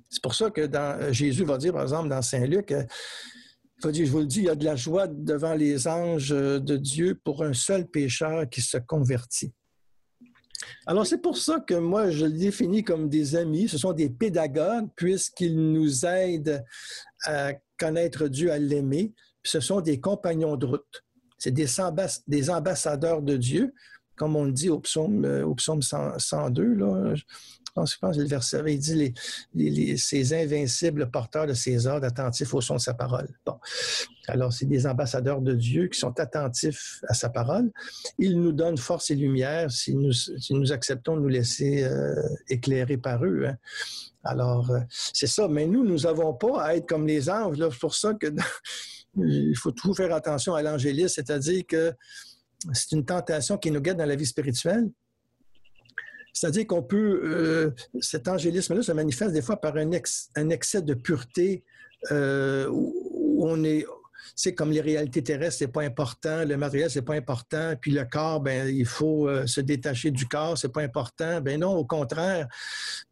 C'est 0.08 0.22
pour 0.22 0.34
ça 0.34 0.50
que 0.50 0.66
dans, 0.66 1.12
Jésus 1.12 1.44
va 1.44 1.56
dire, 1.56 1.74
par 1.74 1.82
exemple, 1.82 2.08
dans 2.08 2.22
Saint 2.22 2.46
Luc, 2.46 2.74
je 3.82 4.10
vous 4.10 4.20
le 4.20 4.26
dis, 4.26 4.40
il 4.40 4.44
y 4.44 4.50
a 4.50 4.54
de 4.54 4.64
la 4.64 4.76
joie 4.76 5.06
devant 5.06 5.54
les 5.54 5.88
anges 5.88 6.30
de 6.30 6.76
Dieu 6.76 7.18
pour 7.24 7.42
un 7.42 7.52
seul 7.52 7.86
pécheur 7.86 8.48
qui 8.48 8.60
se 8.60 8.76
convertit. 8.78 9.52
Alors, 10.86 11.06
c'est 11.06 11.20
pour 11.20 11.36
ça 11.36 11.60
que 11.60 11.74
moi, 11.74 12.10
je 12.10 12.26
le 12.26 12.32
définis 12.32 12.84
comme 12.84 13.08
des 13.08 13.36
amis. 13.36 13.68
Ce 13.68 13.78
sont 13.78 13.92
des 13.92 14.10
pédagogues, 14.10 14.88
puisqu'ils 14.96 15.56
nous 15.56 16.04
aident 16.04 16.64
à 17.24 17.52
connaître 17.78 18.28
Dieu, 18.28 18.52
à 18.52 18.58
l'aimer. 18.58 19.12
Ce 19.42 19.60
sont 19.60 19.80
des 19.80 20.00
compagnons 20.00 20.56
de 20.56 20.66
route. 20.66 21.04
C'est 21.38 21.52
des, 21.52 22.50
ambassadeurs 22.50 23.22
de 23.22 23.36
Dieu, 23.36 23.72
comme 24.16 24.36
on 24.36 24.44
le 24.44 24.52
dit 24.52 24.68
au 24.68 24.80
psaume, 24.80 25.24
euh, 25.24 25.46
au 25.46 25.54
psaume 25.54 25.80
102. 25.80 26.74
Là 26.74 27.14
je 27.76 27.96
pense, 27.98 28.16
que 28.16 28.20
le 28.20 28.26
verset, 28.26 28.62
il 28.66 28.78
dit 28.78 29.14
les, 29.54 29.96
ces 29.96 30.34
invincibles 30.34 31.10
porteurs 31.10 31.46
de 31.46 31.54
ses 31.54 31.86
ordres 31.86 32.06
attentifs 32.06 32.52
au 32.54 32.60
son 32.60 32.76
de 32.76 32.80
sa 32.80 32.94
parole. 32.94 33.28
Bon. 33.44 33.58
Alors, 34.28 34.52
c'est 34.52 34.66
des 34.66 34.86
ambassadeurs 34.86 35.40
de 35.40 35.54
Dieu 35.54 35.88
qui 35.88 35.98
sont 35.98 36.18
attentifs 36.20 37.02
à 37.08 37.14
sa 37.14 37.30
parole. 37.30 37.70
Il 38.18 38.40
nous 38.40 38.52
donne 38.52 38.76
force 38.76 39.10
et 39.10 39.16
lumière 39.16 39.70
si 39.70 39.94
nous, 39.94 40.12
nous 40.50 40.72
acceptons 40.72 41.16
de 41.16 41.22
nous 41.22 41.28
laisser 41.28 41.82
euh, 41.84 42.14
éclairer 42.48 42.96
par 42.96 43.24
eux. 43.24 43.46
Hein. 43.46 43.56
Alors, 44.22 44.70
euh, 44.70 44.80
c'est 44.90 45.26
ça. 45.26 45.48
Mais 45.48 45.66
nous, 45.66 45.84
nous 45.84 46.00
n'avons 46.00 46.34
pas 46.34 46.62
à 46.62 46.76
être 46.76 46.86
comme 46.86 47.06
les 47.06 47.28
anges. 47.28 47.56
C'est 47.58 47.78
pour 47.78 47.94
ça 47.94 48.14
que 48.14 48.26
il 49.16 49.56
faut 49.56 49.72
toujours 49.72 49.96
faire 49.96 50.14
attention 50.14 50.54
à 50.54 50.62
l'angélisme, 50.62 51.08
c'est-à-dire 51.08 51.64
que 51.66 51.92
c'est 52.72 52.92
une 52.92 53.04
tentation 53.04 53.58
qui 53.58 53.70
nous 53.70 53.80
guette 53.80 53.96
dans 53.96 54.06
la 54.06 54.16
vie 54.16 54.26
spirituelle. 54.26 54.90
C'est-à-dire 56.32 56.66
qu'on 56.66 56.82
peut, 56.82 57.20
euh, 57.24 57.70
cet 58.00 58.28
angélisme-là 58.28 58.82
se 58.82 58.92
manifeste 58.92 59.32
des 59.32 59.42
fois 59.42 59.56
par 59.56 59.76
un, 59.76 59.90
excès 59.90 60.82
de 60.82 60.94
pureté 60.94 61.64
euh, 62.10 62.68
où 62.70 63.46
on 63.46 63.62
est, 63.64 63.84
c'est 64.34 64.54
comme 64.54 64.70
les 64.70 64.80
réalités 64.80 65.22
terrestres, 65.22 65.58
c'est 65.58 65.72
pas 65.72 65.82
important, 65.82 66.44
le 66.44 66.56
matériel, 66.56 66.90
c'est 66.90 67.02
pas 67.02 67.14
important, 67.14 67.74
puis 67.80 67.90
le 67.90 68.04
corps, 68.04 68.40
ben, 68.40 68.68
il 68.68 68.86
faut 68.86 69.28
euh, 69.28 69.46
se 69.46 69.60
détacher 69.60 70.10
du 70.10 70.26
corps, 70.26 70.56
c'est 70.58 70.72
pas 70.72 70.82
important. 70.82 71.40
Ben 71.40 71.60
non, 71.60 71.74
au 71.76 71.84
contraire, 71.84 72.48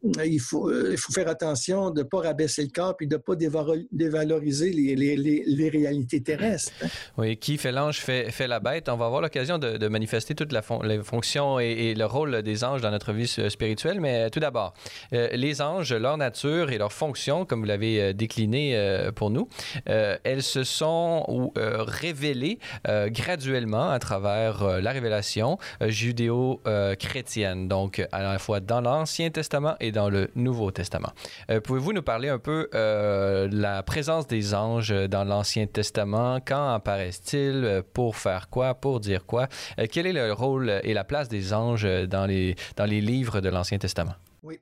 euh, 0.04 0.26
il 0.26 0.40
faut, 0.40 0.68
euh, 0.68 0.90
il 0.92 0.98
faut 0.98 1.12
faire 1.12 1.28
attention 1.28 1.90
de 1.90 2.02
ne 2.02 2.08
pas 2.08 2.20
rabaisser 2.20 2.62
le 2.62 2.70
corps, 2.70 2.96
puis 2.96 3.06
de 3.06 3.16
ne 3.16 3.20
pas 3.20 3.34
dévaloriser 3.36 4.70
les, 4.70 4.94
les, 4.96 5.16
les, 5.16 5.68
réalités 5.68 6.22
terrestres. 6.22 6.72
Hein. 6.82 6.88
Oui, 7.16 7.36
qui 7.36 7.58
fait 7.58 7.72
l'ange 7.72 7.98
fait, 7.98 8.30
fait, 8.30 8.46
la 8.46 8.60
bête. 8.60 8.88
On 8.88 8.96
va 8.96 9.06
avoir 9.06 9.20
l'occasion 9.20 9.58
de, 9.58 9.76
de, 9.76 9.88
manifester 9.88 10.34
toute 10.34 10.52
la 10.52 10.62
les 10.82 11.02
fonctions 11.02 11.58
et, 11.60 11.94
le 11.94 12.04
rôle 12.04 12.42
des 12.42 12.64
anges 12.64 12.82
dans 12.82 12.90
notre 12.90 13.12
vie 13.12 13.26
spirituelle, 13.26 14.00
mais 14.00 14.30
tout 14.30 14.40
d'abord, 14.40 14.74
les 15.12 15.62
anges, 15.62 15.92
leur 15.92 16.16
nature 16.16 16.70
et 16.70 16.78
leur 16.78 16.92
fonction, 16.92 17.44
comme 17.44 17.60
vous 17.60 17.66
l'avez 17.66 18.12
décliné 18.14 19.08
pour 19.14 19.30
nous, 19.30 19.48
elles 19.86 20.42
se 20.42 20.64
sont 20.64 20.97
ou 21.28 21.52
euh, 21.56 21.82
révélés 21.82 22.58
euh, 22.86 23.08
graduellement 23.10 23.90
à 23.90 23.98
travers 23.98 24.62
euh, 24.62 24.80
la 24.80 24.92
révélation 24.92 25.58
judéo-chrétienne, 25.80 27.68
donc 27.68 28.06
à 28.12 28.22
la 28.22 28.38
fois 28.38 28.60
dans 28.60 28.80
l'Ancien 28.80 29.30
Testament 29.30 29.74
et 29.80 29.92
dans 29.92 30.08
le 30.08 30.30
Nouveau 30.34 30.70
Testament. 30.70 31.12
Pouvez-vous 31.64 31.92
nous 31.92 32.02
parler 32.02 32.28
un 32.28 32.38
peu 32.38 32.68
de 32.72 33.60
la 33.60 33.82
présence 33.82 34.26
des 34.26 34.54
anges 34.54 34.94
dans 35.08 35.24
l'Ancien 35.24 35.66
Testament? 35.66 36.38
Quand 36.44 36.74
apparaissent-ils? 36.74 37.82
Pour 37.92 38.16
faire 38.16 38.48
quoi? 38.48 38.74
Pour 38.74 39.00
dire 39.00 39.26
quoi? 39.26 39.48
quel 39.90 40.06
est 40.06 40.12
le 40.12 40.32
rôle 40.32 40.80
et 40.82 40.94
la 40.94 41.04
place 41.04 41.28
des 41.28 41.52
anges 41.52 41.86
dans 42.08 42.26
les, 42.26 42.56
dans 42.76 42.86
les 42.86 43.00
livres 43.00 43.40
de 43.40 43.48
l'Ancien 43.48 43.78
Testament? 43.78 44.14
Oui. 44.48 44.58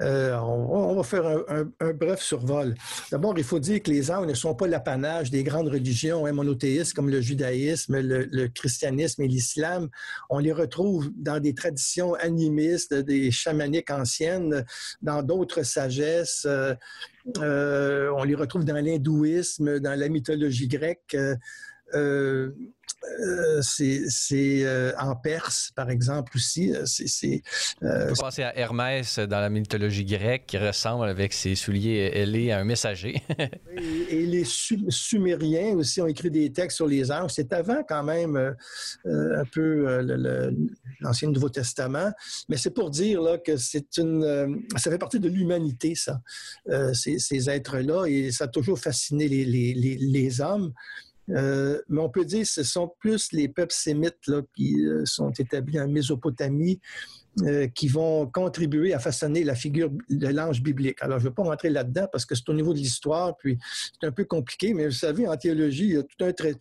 Euh, 0.00 0.34
on, 0.38 0.94
va 0.94 1.02
faire 1.02 1.26
un, 1.26 1.92
bref 1.92 2.22
survol. 2.22 2.74
D'abord, 3.10 3.36
il 3.36 3.44
faut 3.44 3.58
dire 3.58 3.82
que 3.82 3.90
les 3.90 4.10
anges 4.10 4.26
ne 4.26 4.32
sont 4.32 4.54
pas 4.54 4.66
l'apanage 4.66 5.30
des 5.30 5.44
grandes 5.44 5.68
religions 5.68 6.24
hein, 6.24 6.32
monothéistes 6.32 6.94
comme 6.94 7.10
le 7.10 7.20
judaïsme, 7.20 8.00
le, 8.00 8.48
christianisme 8.48 9.20
et 9.20 9.28
l'islam. 9.28 9.90
On 10.30 10.38
les 10.38 10.52
retrouve 10.52 11.10
dans 11.14 11.38
des 11.38 11.54
traditions 11.54 12.14
animistes, 12.14 12.94
des 12.94 13.30
chamaniques 13.30 13.90
anciennes, 13.90 14.64
dans 15.02 15.22
d'autres 15.22 15.64
sagesses. 15.64 16.46
Euh, 16.46 16.74
euh, 17.36 18.10
on 18.16 18.24
les 18.24 18.34
retrouve 18.34 18.64
dans 18.64 18.82
l'hindouisme, 18.82 19.80
dans 19.80 19.98
la 20.00 20.08
mythologie 20.08 20.66
grecque. 20.66 21.14
C'est 23.62 24.64
euh, 24.64 24.92
en 24.98 25.16
Perse, 25.16 25.72
par 25.74 25.90
exemple, 25.90 26.32
aussi. 26.36 26.72
Euh, 26.74 26.84
c'est, 26.84 27.42
On 27.80 28.08
peut 28.08 28.14
penser 28.18 28.42
à 28.42 28.56
Hermès 28.56 29.18
dans 29.18 29.40
la 29.40 29.48
mythologie 29.48 30.04
grecque 30.04 30.44
qui 30.46 30.58
ressemble 30.58 31.08
avec 31.08 31.32
ses 31.32 31.54
souliers 31.54 32.10
ailés 32.14 32.50
à 32.50 32.58
un 32.58 32.64
messager. 32.64 33.22
et, 34.10 34.26
les 34.26 34.44
Sumériens 34.44 35.74
aussi 35.74 36.00
ont 36.00 36.06
écrit 36.06 36.30
des 36.30 36.52
textes 36.52 36.76
sur 36.76 36.86
les 36.86 37.10
anges. 37.10 37.32
C'est 37.34 37.52
avant 37.52 37.82
quand 37.88 38.04
même 38.04 38.54
un 39.04 39.44
peu 39.52 40.00
l'Ancien 41.00 41.30
Nouveau 41.30 41.48
Testament. 41.48 42.12
Mais 42.48 42.56
c'est 42.56 42.70
pour 42.70 42.90
dire 42.90 43.22
là, 43.22 43.38
que 43.38 43.56
c'est 43.56 43.96
une, 43.98 44.62
ça 44.76 44.90
fait 44.90 44.98
partie 44.98 45.20
de 45.20 45.28
l'humanité, 45.28 45.94
ça, 45.94 46.20
ces, 46.92 47.18
ces 47.18 47.50
êtres-là. 47.50 48.06
Et 48.06 48.30
ça 48.30 48.44
a 48.44 48.48
toujours 48.48 48.78
fasciné 48.78 49.26
les, 49.28 49.44
les, 49.44 49.74
les, 49.74 49.96
les 49.96 50.40
hommes. 50.40 50.72
Euh, 51.28 51.80
mais 51.88 52.00
on 52.00 52.08
peut 52.08 52.24
dire 52.24 52.42
que 52.42 52.48
ce 52.48 52.62
sont 52.62 52.92
plus 52.98 53.32
les 53.32 53.48
peuples 53.48 53.72
sémites 53.72 54.16
qui 54.56 54.84
euh, 54.84 55.04
sont 55.04 55.30
établis 55.30 55.80
en 55.80 55.88
Mésopotamie 55.88 56.80
euh, 57.42 57.68
qui 57.68 57.86
vont 57.86 58.26
contribuer 58.26 58.92
à 58.92 58.98
façonner 58.98 59.44
la 59.44 59.54
figure 59.54 59.90
de 60.08 60.28
l'ange 60.28 60.62
biblique. 60.62 61.00
Alors, 61.00 61.20
je 61.20 61.24
ne 61.24 61.28
vais 61.28 61.34
pas 61.34 61.44
rentrer 61.44 61.70
là-dedans 61.70 62.08
parce 62.10 62.24
que 62.24 62.34
c'est 62.34 62.48
au 62.48 62.54
niveau 62.54 62.72
de 62.72 62.78
l'histoire, 62.78 63.36
puis 63.36 63.56
c'est 64.00 64.06
un 64.06 64.12
peu 64.12 64.24
compliqué, 64.24 64.74
mais 64.74 64.86
vous 64.86 64.92
savez, 64.92 65.28
en 65.28 65.36
théologie, 65.36 65.84
il 65.84 65.94
y 65.94 65.96
a 65.96 66.02
tout 66.02 66.24
un 66.24 66.32
trait, 66.32 66.56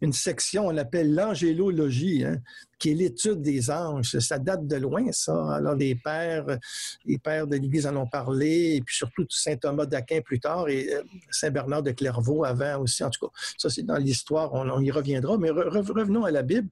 une 0.00 0.12
section, 0.12 0.66
on 0.66 0.76
appelle 0.76 1.14
l'angélologie, 1.14 2.24
hein, 2.24 2.38
qui 2.78 2.90
est 2.90 2.94
l'étude 2.94 3.40
des 3.40 3.70
anges. 3.70 4.18
Ça 4.18 4.38
date 4.38 4.66
de 4.66 4.76
loin, 4.76 5.10
ça. 5.12 5.54
Alors, 5.54 5.74
les 5.74 5.94
pères, 5.94 6.58
les 7.04 7.18
pères 7.18 7.46
de 7.46 7.56
l'Église 7.56 7.86
en 7.86 7.96
ont 7.96 8.06
parlé, 8.06 8.76
et 8.76 8.80
puis 8.82 8.94
surtout 8.94 9.24
saint 9.28 9.56
Thomas 9.56 9.86
d'Aquin 9.86 10.20
plus 10.20 10.40
tard, 10.40 10.68
et 10.68 10.92
euh, 10.92 11.02
saint 11.30 11.50
Bernard 11.50 11.82
de 11.82 11.92
Clairvaux 11.92 12.44
avant 12.44 12.80
aussi. 12.80 13.02
En 13.04 13.10
tout 13.10 13.26
cas, 13.26 13.32
ça, 13.58 13.70
c'est 13.70 13.84
dans 13.84 13.96
l'histoire, 13.96 14.52
on, 14.52 14.80
y 14.80 14.90
reviendra. 14.90 15.38
Mais 15.38 15.50
revenons 15.50 16.24
à 16.24 16.30
la 16.30 16.42
Bible. 16.42 16.68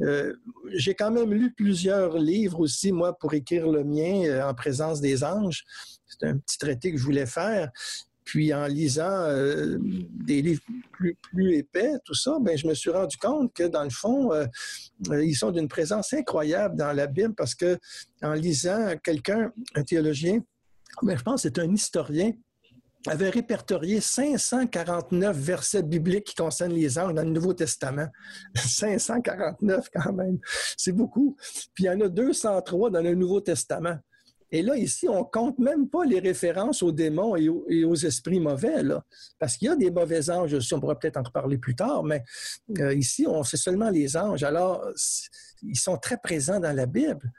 Euh, 0.00 0.34
j'ai 0.72 0.94
quand 0.94 1.10
même 1.10 1.32
lu 1.32 1.52
plusieurs 1.52 2.16
livres 2.16 2.60
aussi, 2.60 2.92
moi, 2.92 3.16
pour 3.18 3.34
écrire 3.34 3.68
le 3.68 3.84
mien 3.84 4.24
euh, 4.26 4.48
en 4.48 4.54
présence 4.54 5.00
des 5.00 5.24
anges. 5.24 5.64
C'est 6.06 6.26
un 6.26 6.38
petit 6.38 6.58
traité 6.58 6.92
que 6.92 6.98
je 6.98 7.04
voulais 7.04 7.26
faire. 7.26 7.70
Puis 8.30 8.54
en 8.54 8.68
lisant 8.68 9.24
euh, 9.24 9.76
des 9.80 10.40
livres 10.40 10.62
plus, 10.92 11.16
plus, 11.20 11.56
épais, 11.56 11.94
tout 12.04 12.14
ça, 12.14 12.38
ben, 12.40 12.56
je 12.56 12.68
me 12.68 12.74
suis 12.74 12.90
rendu 12.90 13.16
compte 13.16 13.52
que 13.52 13.64
dans 13.64 13.82
le 13.82 13.90
fond, 13.90 14.32
euh, 14.32 14.46
euh, 15.10 15.24
ils 15.24 15.34
sont 15.34 15.50
d'une 15.50 15.66
présence 15.66 16.12
incroyable 16.12 16.76
dans 16.76 16.92
la 16.92 17.08
Bible 17.08 17.34
parce 17.34 17.56
que 17.56 17.76
en 18.22 18.34
lisant 18.34 18.96
quelqu'un, 19.02 19.50
un 19.74 19.82
théologien, 19.82 20.38
ben, 21.02 21.18
je 21.18 21.24
pense 21.24 21.42
que 21.42 21.48
c'est 21.48 21.58
un 21.58 21.74
historien, 21.74 22.30
avait 23.08 23.30
répertorié 23.30 24.00
549 24.00 25.36
versets 25.36 25.82
bibliques 25.82 26.26
qui 26.26 26.34
concernent 26.36 26.74
les 26.74 27.00
anges 27.00 27.14
dans 27.14 27.24
le 27.24 27.30
Nouveau 27.30 27.52
Testament. 27.52 28.06
549 28.54 29.88
quand 29.92 30.12
même, 30.12 30.38
c'est 30.76 30.92
beaucoup. 30.92 31.36
Puis 31.74 31.82
il 31.82 31.86
y 31.86 31.90
en 31.90 32.00
a 32.00 32.08
203 32.08 32.90
dans 32.90 33.02
le 33.02 33.16
Nouveau 33.16 33.40
Testament. 33.40 33.98
Et 34.52 34.62
là, 34.62 34.76
ici, 34.76 35.08
on 35.08 35.24
compte 35.24 35.58
même 35.58 35.88
pas 35.88 36.04
les 36.04 36.18
références 36.18 36.82
aux 36.82 36.92
démons 36.92 37.36
et 37.36 37.48
aux, 37.48 37.94
esprits 37.94 38.40
mauvais. 38.40 38.82
Parce 39.38 39.56
qu'il 39.56 39.68
y 39.68 39.70
a 39.70 39.76
des 39.76 39.90
mauvais 39.90 40.28
anges 40.30 40.56
on 40.72 40.80
pourra 40.80 40.98
peut-être 40.98 41.16
en 41.16 41.22
reparler 41.22 41.58
plus 41.58 41.74
tard, 41.74 42.02
mais 42.02 42.24
euh, 42.78 42.94
ici, 42.94 43.26
on 43.26 43.42
sait 43.42 43.56
seulement 43.56 43.90
les 43.90 44.16
anges. 44.16 44.42
Alors, 44.42 44.84
ils 45.62 45.78
sont 45.78 45.96
très 45.96 46.16
présents 46.16 46.60
dans 46.60 46.74
la 46.74 46.86
Bible. 46.86 47.32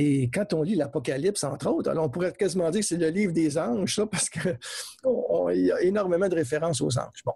Et 0.00 0.30
quand 0.32 0.52
on 0.52 0.62
lit 0.62 0.76
l'Apocalypse, 0.76 1.42
entre 1.42 1.66
autres, 1.66 1.90
alors 1.90 2.04
on 2.04 2.08
pourrait 2.08 2.32
quasiment 2.32 2.70
dire 2.70 2.82
que 2.82 2.86
c'est 2.86 2.98
le 2.98 3.08
livre 3.08 3.32
des 3.32 3.58
anges, 3.58 3.96
ça, 3.96 4.06
parce 4.06 4.30
qu'il 4.30 4.56
y 5.04 5.72
a 5.72 5.82
énormément 5.82 6.28
de 6.28 6.36
références 6.36 6.80
aux 6.80 6.96
anges. 6.96 7.24
Bon. 7.26 7.32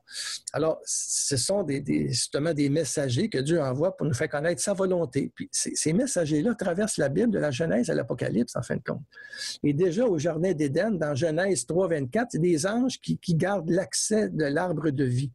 Alors, 0.53 0.79
ce 0.85 1.37
sont 1.37 1.67
justement 1.67 2.55
des 2.55 2.69
messagers 2.69 3.29
que 3.29 3.39
Dieu 3.39 3.61
envoie 3.61 3.97
pour 3.97 4.07
nous 4.07 4.15
faire 4.15 4.29
connaître 4.29 4.63
sa 4.63 4.75
volonté. 4.75 5.33
Puis 5.35 5.49
ces, 5.51 5.93
messagers-là 5.93 6.55
traversent 6.55 6.99
la 6.99 7.09
Bible 7.09 7.33
de 7.33 7.41
la 7.41 7.51
Genèse 7.51 7.91
à 7.91 7.95
l'Apocalypse, 7.95 8.55
en 8.55 8.63
fin 8.63 8.77
de 8.77 8.83
compte. 8.87 9.03
Et 9.65 9.73
déjà 9.73 10.07
au 10.07 10.17
Jardin 10.17 10.53
d'Éden, 10.53 10.93
dans 10.93 11.17
Genèse 11.17 11.67
3, 11.67 11.89
24, 11.89 12.29
c'est 12.31 12.39
des 12.39 12.65
anges 12.65 13.01
qui, 13.01 13.19
qui 13.19 13.35
gardent 13.35 13.71
l'accès 13.71 14.29
de 14.29 14.45
l'arbre 14.45 14.91
de 14.91 15.05
vie. 15.05 15.33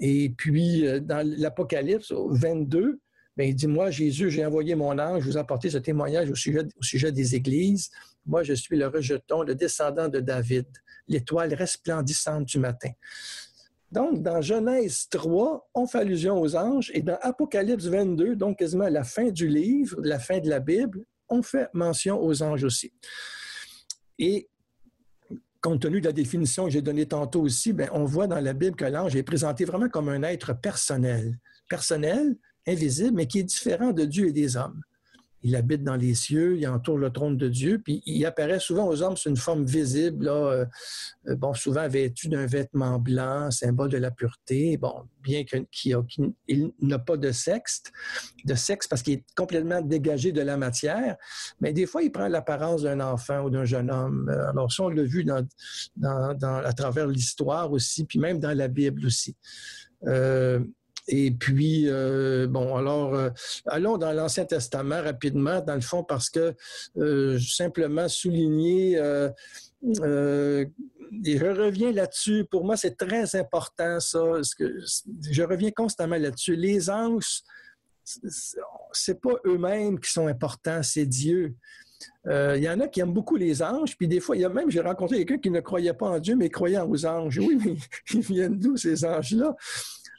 Et 0.00 0.30
puis, 0.30 0.86
euh, 0.86 1.00
dans 1.00 1.26
l'Apocalypse, 1.26 2.12
22, 2.12 3.00
Bien, 3.36 3.46
il 3.46 3.54
dit, 3.54 3.66
moi, 3.66 3.90
Jésus, 3.90 4.30
j'ai 4.30 4.46
envoyé 4.46 4.74
mon 4.74 4.98
ange, 4.98 5.24
vous 5.24 5.36
apporter 5.36 5.68
ce 5.68 5.78
témoignage 5.78 6.30
au 6.30 6.34
sujet, 6.34 7.12
des 7.12 7.34
églises. 7.34 7.90
Moi, 8.24 8.42
je 8.42 8.54
suis 8.54 8.76
le 8.78 8.86
rejeton, 8.86 9.42
le 9.42 9.54
descendant 9.54 10.08
de 10.08 10.20
David, 10.20 10.66
l'étoile 11.06 11.52
resplendissante 11.52 12.46
du 12.46 12.58
matin. 12.58 12.90
Donc, 13.92 14.22
dans 14.22 14.40
Genèse 14.40 15.06
3, 15.10 15.68
on 15.74 15.86
fait 15.86 15.98
allusion 15.98 16.40
aux 16.40 16.56
anges, 16.56 16.90
et 16.94 17.02
dans 17.02 17.18
Apocalypse 17.20 17.84
22, 17.84 18.36
donc 18.36 18.58
quasiment 18.58 18.84
à 18.84 18.90
la 18.90 19.04
fin 19.04 19.30
du 19.30 19.48
livre, 19.48 19.96
la 20.02 20.18
fin 20.18 20.40
de 20.40 20.48
la 20.48 20.58
Bible, 20.58 21.04
on 21.28 21.42
fait 21.42 21.68
mention 21.74 22.20
aux 22.20 22.42
anges 22.42 22.64
aussi. 22.64 22.92
Et 24.18 24.48
compte 25.60 25.82
tenu 25.82 26.00
de 26.00 26.06
la 26.06 26.12
définition 26.12 26.64
que 26.64 26.70
j'ai 26.70 26.82
donnée 26.82 27.06
tantôt 27.06 27.42
aussi, 27.42 27.72
bien, 27.72 27.88
on 27.92 28.04
voit 28.04 28.26
dans 28.26 28.40
la 28.40 28.54
Bible 28.54 28.76
que 28.76 28.84
l'ange 28.86 29.14
est 29.14 29.22
présenté 29.22 29.64
vraiment 29.64 29.88
comme 29.88 30.08
un 30.08 30.22
être 30.22 30.58
personnel. 30.58 31.38
Personnel, 31.68 32.36
invisible, 32.66 33.16
mais 33.16 33.26
qui 33.26 33.40
est 33.40 33.44
différent 33.44 33.92
de 33.92 34.04
Dieu 34.04 34.28
et 34.28 34.32
des 34.32 34.56
hommes. 34.56 34.80
Il 35.42 35.54
habite 35.54 35.84
dans 35.84 35.94
les 35.94 36.14
cieux, 36.14 36.58
il 36.58 36.66
entoure 36.66 36.98
le 36.98 37.10
trône 37.10 37.36
de 37.36 37.48
Dieu, 37.48 37.78
puis 37.78 38.02
il 38.04 38.24
apparaît 38.26 38.58
souvent 38.58 38.88
aux 38.88 39.00
hommes 39.02 39.16
sous 39.16 39.28
une 39.28 39.36
forme 39.36 39.64
visible, 39.64 40.24
là, 40.24 40.32
euh, 40.32 40.66
euh, 41.28 41.36
bon, 41.36 41.54
souvent 41.54 41.86
vêtu 41.88 42.28
d'un 42.28 42.46
vêtement 42.46 42.98
blanc, 42.98 43.50
symbole 43.52 43.90
de 43.90 43.98
la 43.98 44.10
pureté, 44.10 44.76
bon, 44.76 45.04
bien 45.22 45.44
qu'il 45.44 46.72
n'a 46.80 46.98
pas 46.98 47.16
de 47.16 47.30
sexe, 47.30 47.84
de 48.44 48.54
sexe 48.54 48.88
parce 48.88 49.02
qu'il 49.02 49.14
est 49.14 49.24
complètement 49.36 49.80
dégagé 49.82 50.32
de 50.32 50.40
la 50.40 50.56
matière, 50.56 51.16
mais 51.60 51.72
des 51.72 51.86
fois, 51.86 52.02
il 52.02 52.10
prend 52.10 52.26
l'apparence 52.26 52.82
d'un 52.82 52.98
enfant 52.98 53.44
ou 53.44 53.50
d'un 53.50 53.64
jeune 53.64 53.90
homme. 53.90 54.28
Euh, 54.28 54.50
alors 54.50 54.72
ça, 54.72 54.82
on 54.82 54.88
l'a 54.88 55.04
vu 55.04 55.24
à 56.02 56.72
travers 56.72 57.06
l'histoire 57.06 57.70
aussi, 57.70 58.04
puis 58.04 58.18
même 58.18 58.40
dans 58.40 58.56
la 58.56 58.66
Bible 58.66 59.06
aussi. 59.06 59.36
Et 61.08 61.30
puis, 61.30 61.84
euh, 61.86 62.46
bon, 62.48 62.76
alors, 62.76 63.14
euh, 63.14 63.30
allons 63.66 63.96
dans 63.96 64.12
l'Ancien 64.12 64.44
Testament 64.44 65.02
rapidement, 65.02 65.60
dans 65.60 65.74
le 65.74 65.80
fond, 65.80 66.02
parce 66.02 66.30
que 66.30 66.54
euh, 66.96 67.38
simplement 67.38 68.08
souligner 68.08 68.96
et 71.24 71.38
je 71.38 71.46
reviens 71.46 71.92
là-dessus. 71.92 72.44
Pour 72.50 72.64
moi, 72.64 72.76
c'est 72.76 72.96
très 72.96 73.36
important, 73.36 74.00
ça. 74.00 74.18
Je 74.58 75.42
reviens 75.42 75.70
constamment 75.70 76.16
là-dessus. 76.16 76.56
Les 76.56 76.90
anges, 76.90 77.42
c'est 78.92 79.20
pas 79.20 79.34
eux-mêmes 79.44 80.00
qui 80.00 80.10
sont 80.10 80.26
importants, 80.26 80.82
c'est 80.82 81.06
Dieu. 81.06 81.54
Il 82.24 82.62
y 82.62 82.68
en 82.68 82.80
a 82.80 82.88
qui 82.88 83.00
aiment 83.00 83.12
beaucoup 83.12 83.36
les 83.36 83.62
anges, 83.62 83.96
puis 83.96 84.08
des 84.08 84.18
fois, 84.18 84.36
il 84.36 84.42
y 84.42 84.44
a 84.44 84.48
même, 84.48 84.70
j'ai 84.70 84.80
rencontré 84.80 85.18
quelqu'un 85.18 85.38
qui 85.38 85.50
ne 85.50 85.60
croyait 85.60 85.94
pas 85.94 86.08
en 86.08 86.18
Dieu, 86.18 86.34
mais 86.34 86.50
croyait 86.50 86.80
aux 86.80 87.06
anges. 87.06 87.38
Oui, 87.38 87.56
mais 87.64 87.76
ils 88.14 88.20
viennent 88.20 88.58
d'où 88.58 88.76
ces 88.76 89.04
anges-là? 89.04 89.54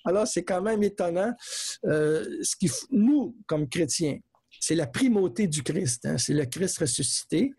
Alors, 0.05 0.27
c'est 0.27 0.43
quand 0.43 0.61
même 0.61 0.83
étonnant. 0.83 1.33
Euh, 1.85 2.25
ce 2.41 2.55
qui, 2.55 2.69
nous, 2.91 3.35
comme 3.45 3.67
chrétiens, 3.67 4.19
c'est 4.59 4.75
la 4.75 4.87
primauté 4.87 5.47
du 5.47 5.63
Christ. 5.63 6.05
Hein. 6.05 6.17
C'est 6.17 6.33
le 6.33 6.45
Christ 6.45 6.79
ressuscité, 6.79 7.53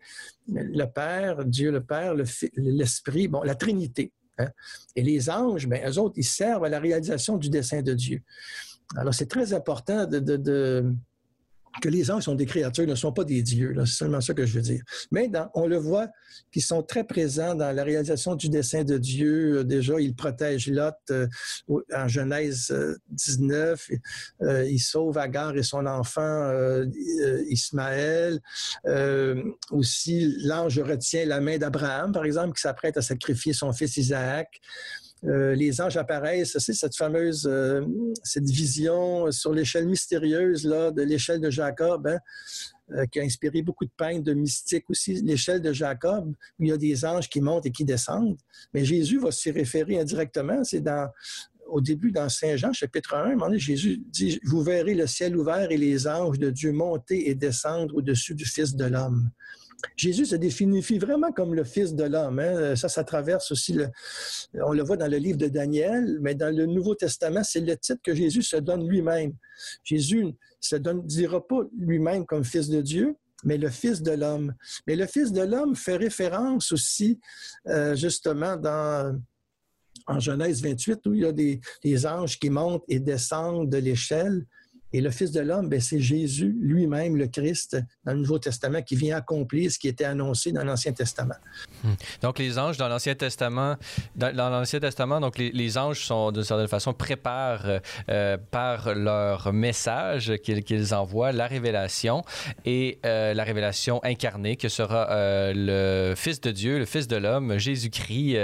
le 0.47 0.85
Père, 0.85 1.45
Dieu 1.45 1.71
le 1.71 1.83
Père, 1.83 2.13
l'Esprit, 2.55 3.27
bon, 3.27 3.41
la 3.43 3.55
Trinité. 3.55 4.11
Hein. 4.37 4.49
Et 4.95 5.03
les 5.03 5.29
anges, 5.29 5.67
bien, 5.67 5.89
eux 5.89 5.97
autres, 5.99 6.15
ils 6.17 6.23
servent 6.23 6.65
à 6.65 6.69
la 6.69 6.79
réalisation 6.79 7.37
du 7.37 7.49
dessein 7.49 7.81
de 7.81 7.93
Dieu. 7.93 8.21
Alors, 8.95 9.13
c'est 9.13 9.27
très 9.27 9.53
important 9.53 10.05
de, 10.07 10.93
que 11.81 11.89
les 11.89 12.11
anges 12.11 12.23
sont 12.23 12.35
des 12.35 12.45
créatures, 12.45 12.87
ne 12.87 12.95
sont 12.95 13.11
pas 13.11 13.23
des 13.23 13.41
dieux. 13.41 13.73
C'est 13.85 13.85
seulement 13.85 14.21
ça 14.21 14.33
que 14.33 14.45
je 14.45 14.55
veux 14.55 14.61
dire. 14.61 14.81
Mais 15.11 15.29
on 15.53 15.67
le 15.67 15.77
voit 15.77 16.07
qu'ils 16.51 16.63
sont 16.63 16.83
très 16.83 17.03
présents 17.03 17.55
dans 17.55 17.71
la 17.71 17.83
réalisation 17.83 18.35
du 18.35 18.49
dessein 18.49 18.83
de 18.83 18.97
Dieu. 18.97 19.59
Euh, 19.59 19.63
déjà, 19.63 19.99
ils 19.99 20.15
protègent 20.15 20.69
Lot 20.69 20.95
euh, 21.11 21.27
en 21.95 22.07
Genèse 22.07 22.75
19. 23.09 23.89
Euh, 24.41 24.65
ils 24.65 24.79
sauvent 24.79 25.17
Agar 25.17 25.55
et 25.55 25.63
son 25.63 25.85
enfant 25.85 26.51
Ismaël. 27.49 28.39
aussi, 29.71 30.35
l'ange 30.43 30.79
retient 30.79 31.25
la 31.25 31.39
main 31.39 31.57
d'Abraham, 31.57 32.11
par 32.11 32.25
exemple, 32.25 32.55
qui 32.55 32.61
s'apprête 32.61 32.97
à 32.97 33.01
sacrifier 33.01 33.53
son 33.53 33.71
fils 33.73 33.97
Isaac. 33.97 34.59
Euh, 35.25 35.53
les 35.53 35.81
anges 35.81 35.97
apparaissent, 35.97 36.57
c'est 36.57 36.73
cette 36.73 36.95
fameuse 36.95 37.45
euh, 37.45 37.81
vision 38.37 39.31
sur 39.31 39.53
l'échelle 39.53 39.87
mystérieuse 39.87 40.65
là, 40.65 40.91
de 40.91 41.01
l'échelle 41.01 41.41
de 41.41 41.49
Jacob, 41.49 42.07
hein, 42.07 42.19
euh, 42.91 43.05
qui 43.07 43.19
a 43.19 43.23
inspiré 43.23 43.61
beaucoup 43.61 43.85
de 43.85 43.91
peintres, 43.95 44.23
de 44.23 44.33
mystiques 44.33 44.89
aussi. 44.89 45.15
L'échelle 45.21 45.61
de 45.61 45.73
Jacob, 45.73 46.33
où 46.59 46.63
il 46.63 46.69
y 46.69 46.71
a 46.71 46.77
des 46.77 47.03
anges 47.05 47.29
qui 47.29 47.41
montent 47.41 47.65
et 47.65 47.71
qui 47.71 47.83
descendent. 47.83 48.37
Mais 48.73 48.85
Jésus 48.85 49.19
va 49.19 49.31
s'y 49.31 49.51
référer 49.51 49.99
indirectement. 49.99 50.63
C'est 50.63 50.81
dans 50.81 51.09
au 51.67 51.81
début, 51.81 52.11
dans 52.11 52.29
Saint 52.29 52.55
Jean, 52.55 52.73
chapitre 52.73 53.15
1, 53.15 53.57
Jésus 53.57 54.01
dit, 54.07 54.39
Vous 54.43 54.63
verrez 54.63 54.95
le 54.95 55.05
ciel 55.05 55.37
ouvert 55.37 55.71
et 55.71 55.77
les 55.77 56.07
anges 56.07 56.39
de 56.39 56.49
Dieu 56.49 56.71
monter 56.71 57.29
et 57.29 57.35
descendre 57.35 57.95
au-dessus 57.95 58.33
du 58.33 58.45
Fils 58.45 58.75
de 58.75 58.85
l'homme. 58.85 59.29
Jésus 59.95 60.25
se 60.25 60.35
définit 60.35 60.81
vraiment 60.81 61.31
comme 61.31 61.53
le 61.53 61.63
Fils 61.63 61.93
de 61.93 62.03
l'homme. 62.03 62.39
Hein. 62.39 62.75
Ça, 62.75 62.89
ça 62.89 63.03
traverse 63.03 63.51
aussi, 63.51 63.77
on 64.53 64.73
le 64.73 64.83
voit 64.83 64.97
dans 64.97 65.09
le 65.09 65.17
livre 65.17 65.37
de 65.37 65.47
Daniel, 65.47 66.19
mais 66.21 66.35
dans 66.35 66.53
le 66.55 66.65
Nouveau 66.65 66.95
Testament, 66.95 67.43
c'est 67.43 67.61
le 67.61 67.77
titre 67.77 68.01
que 68.03 68.13
Jésus 68.13 68.43
se 68.43 68.57
donne 68.57 68.87
lui-même. 68.87 69.33
Jésus 69.83 70.25
ne 70.25 70.31
se 70.59 70.75
dira 70.75 71.45
pas 71.45 71.61
lui-même 71.77 72.25
comme 72.25 72.43
Fils 72.43 72.69
de 72.69 72.81
Dieu, 72.81 73.15
mais 73.43 73.57
le 73.57 73.69
Fils 73.69 74.01
de 74.01 74.11
l'homme. 74.11 74.53
Mais 74.87 74.95
le 74.95 75.05
Fils 75.05 75.31
de 75.31 75.41
l'homme 75.41 75.75
fait 75.75 75.95
référence 75.95 76.71
aussi, 76.71 77.19
euh, 77.67 77.95
justement, 77.95 78.57
dans 78.57 79.17
en 80.07 80.19
Genèse 80.19 80.61
28, 80.61 81.05
où 81.05 81.13
il 81.13 81.21
y 81.21 81.25
a 81.25 81.31
des 81.31 82.05
anges 82.07 82.39
qui 82.39 82.49
montent 82.49 82.83
et 82.87 82.99
descendent 82.99 83.69
de 83.69 83.77
l'échelle. 83.77 84.45
Et 84.91 85.01
le 85.01 85.11
Fils 85.11 85.31
de 85.31 85.39
l'homme, 85.41 85.69
ben, 85.69 85.79
c'est 85.79 85.99
Jésus 85.99 86.55
lui-même, 86.59 87.15
le 87.15 87.27
Christ, 87.27 87.77
dans 88.05 88.13
le 88.13 88.19
Nouveau 88.19 88.39
Testament, 88.39 88.81
qui 88.81 88.95
vient 88.95 89.17
accomplir 89.17 89.71
ce 89.71 89.77
qui 89.77 89.87
était 89.87 90.05
annoncé 90.05 90.51
dans 90.51 90.63
l'Ancien 90.63 90.93
Testament. 90.93 91.35
Hmm. 91.83 91.93
Donc, 92.23 92.39
les 92.39 92.57
anges 92.57 92.77
dans 92.77 92.87
l'Ancien 92.87 93.13
Testament, 93.13 93.75
dans, 94.15 94.31
l'Ancien 94.35 94.79
Testament, 94.79 95.19
donc 95.19 95.37
les, 95.37 95.77
anges 95.77 96.05
sont 96.05 96.31
d'une 96.31 96.43
certaine 96.43 96.67
façon 96.67 96.93
préparent 96.93 97.67
euh, 97.67 97.79
euh, 98.09 98.37
par 98.49 98.95
leur 98.95 99.53
message 99.53 100.33
qu'ils 100.43 100.95
envoient 100.95 101.31
la 101.31 101.45
révélation 101.45 102.23
et 102.65 102.99
euh, 103.05 103.35
la 103.35 103.43
révélation 103.43 104.03
incarnée 104.03 104.55
que 104.55 104.69
sera 104.69 105.07
le 105.53 106.13
Fils 106.15 106.41
de 106.41 106.51
Dieu, 106.51 106.79
le 106.79 106.85
Fils 106.85 107.07
de 107.07 107.15
l'homme, 107.15 107.57
Jésus-Christ, 107.57 108.37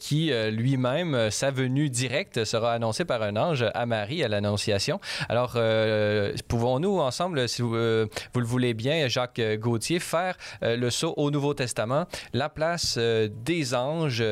qui 0.00 0.32
lui-même, 0.50 1.30
sa 1.30 1.50
venue 1.50 1.88
directe 1.88 2.44
sera 2.44 2.72
annoncée 2.72 3.04
par 3.04 3.22
un 3.22 3.36
ange 3.36 3.64
à 3.74 3.86
Marie 3.86 4.24
à 4.24 4.28
l'Annonciation. 4.28 5.00
Alors, 5.28 5.56
euh, 5.68 6.32
pouvons-nous 6.48 6.98
ensemble, 6.98 7.48
si 7.48 7.62
euh, 7.62 8.06
vous, 8.34 8.40
le 8.40 8.46
voulez 8.46 8.74
bien, 8.74 9.08
Jacques 9.08 9.40
Gauthier, 9.58 9.98
faire 9.98 10.36
euh, 10.62 10.76
le 10.76 10.90
saut 10.90 11.14
au 11.16 11.30
Nouveau 11.30 11.54
Testament, 11.54 12.06
la 12.32 12.48
place 12.48 12.98
des 12.98 13.74
anges. 13.74 14.24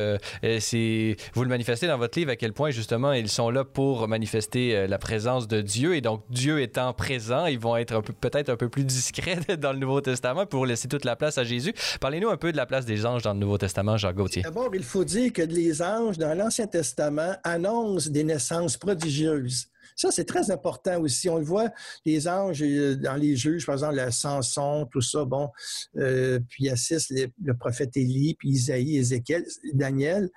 c'est, 0.61 1.16
vous 1.35 1.42
le 1.42 1.49
manifestez 1.49 1.87
dans 1.87 1.99
votre 1.99 2.18
livre 2.18 2.31
à 2.31 2.37
quel 2.37 2.53
point 2.53 2.70
justement 2.70 3.12
ils 3.12 3.29
sont 3.29 3.51
là 3.51 3.64
pour 3.64 4.09
manifester 4.09 4.87
la 4.87 4.99
présence 4.99 5.49
de 5.49 5.61
Dieu 5.61 5.96
et 5.96 6.01
donc 6.01 6.22
Dieu 6.31 6.61
étant 6.61 6.92
présent, 6.92 7.46
ils 7.46 7.59
vont 7.59 7.77
être 7.77 8.01
peut-être 8.20 8.49
un 8.49 8.57
peu 8.57 8.68
plus 8.68 8.85
discrets 8.85 9.38
dans 9.59 9.72
le 9.72 9.79
Nouveau 9.79 10.01
Testament 10.01 10.46
pour 10.46 10.66
laisser 10.66 10.88
toute 10.88 11.05
la 11.05 11.16
place 11.16 11.38
à 11.38 11.44
Jésus. 11.44 11.75
Parlez-nous 12.01 12.31
un 12.31 12.37
peu 12.37 12.53
de 12.53 12.57
la 12.57 12.66
place 12.66 12.87
des 12.87 13.07
anges 13.07 13.22
dans 13.22 13.33
le 13.33 13.38
Nouveau 13.38 13.59
Testament, 13.59 13.96
Jacques 13.96 14.16
Gauthier. 14.16 14.42
D'abord, 14.42 14.70
il 14.75 14.85
faut 14.85 15.05
dire 15.05 15.33
que 15.33 15.42
les 15.42 15.83
anges 15.83 16.18
dans 16.18 16.37
l'Ancien 16.37 16.66
Testament 16.66 17.37
annoncent 17.44 18.11
des 18.11 18.25
naissances 18.25 18.77
prodigieuses. 18.77 19.68
Ça, 19.96 20.11
c'est 20.11 20.26
très 20.26 20.50
important 20.50 21.00
aussi. 21.00 21.28
On 21.30 21.38
le 21.38 21.44
voit, 21.44 21.70
les 22.04 22.28
anges 22.28 22.62
euh, 22.62 22.96
dans 22.96 23.14
les 23.14 23.35
juges, 23.35 23.64
par 23.64 23.76
exemple, 23.76 23.94
la 23.94 24.11
Samson, 24.11 24.87
tout 24.90 25.00
ça, 25.00 25.24
bon, 25.24 25.50
euh, 25.96 26.38
puis 26.48 26.68
assiste 26.68 27.12
le 27.12 27.54
prophète 27.54 27.96
Élie, 27.96 28.35
puis 28.35 28.50
Isaïe, 28.50 28.98
Ézéchiel, 28.98 29.44
Daniel, 29.72 30.28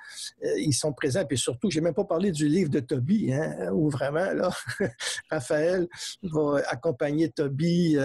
euh, 0.45 0.60
ils 0.60 0.74
sont 0.74 0.93
présents. 0.93 1.26
Puis 1.26 1.38
surtout, 1.38 1.69
j'ai 1.69 1.82
même 1.82 1.93
pas 1.93 2.06
parlé 2.06 2.32
du 2.32 2.48
livre 2.48 2.69
de 2.69 2.80
Tobie, 2.80 3.34
hein, 3.34 3.69
où 3.74 3.89
vraiment, 3.89 4.32
là, 4.32 4.50
Raphaël 5.30 5.88
va 6.24 6.62
accompagner 6.69 7.30
Tobie 7.30 7.98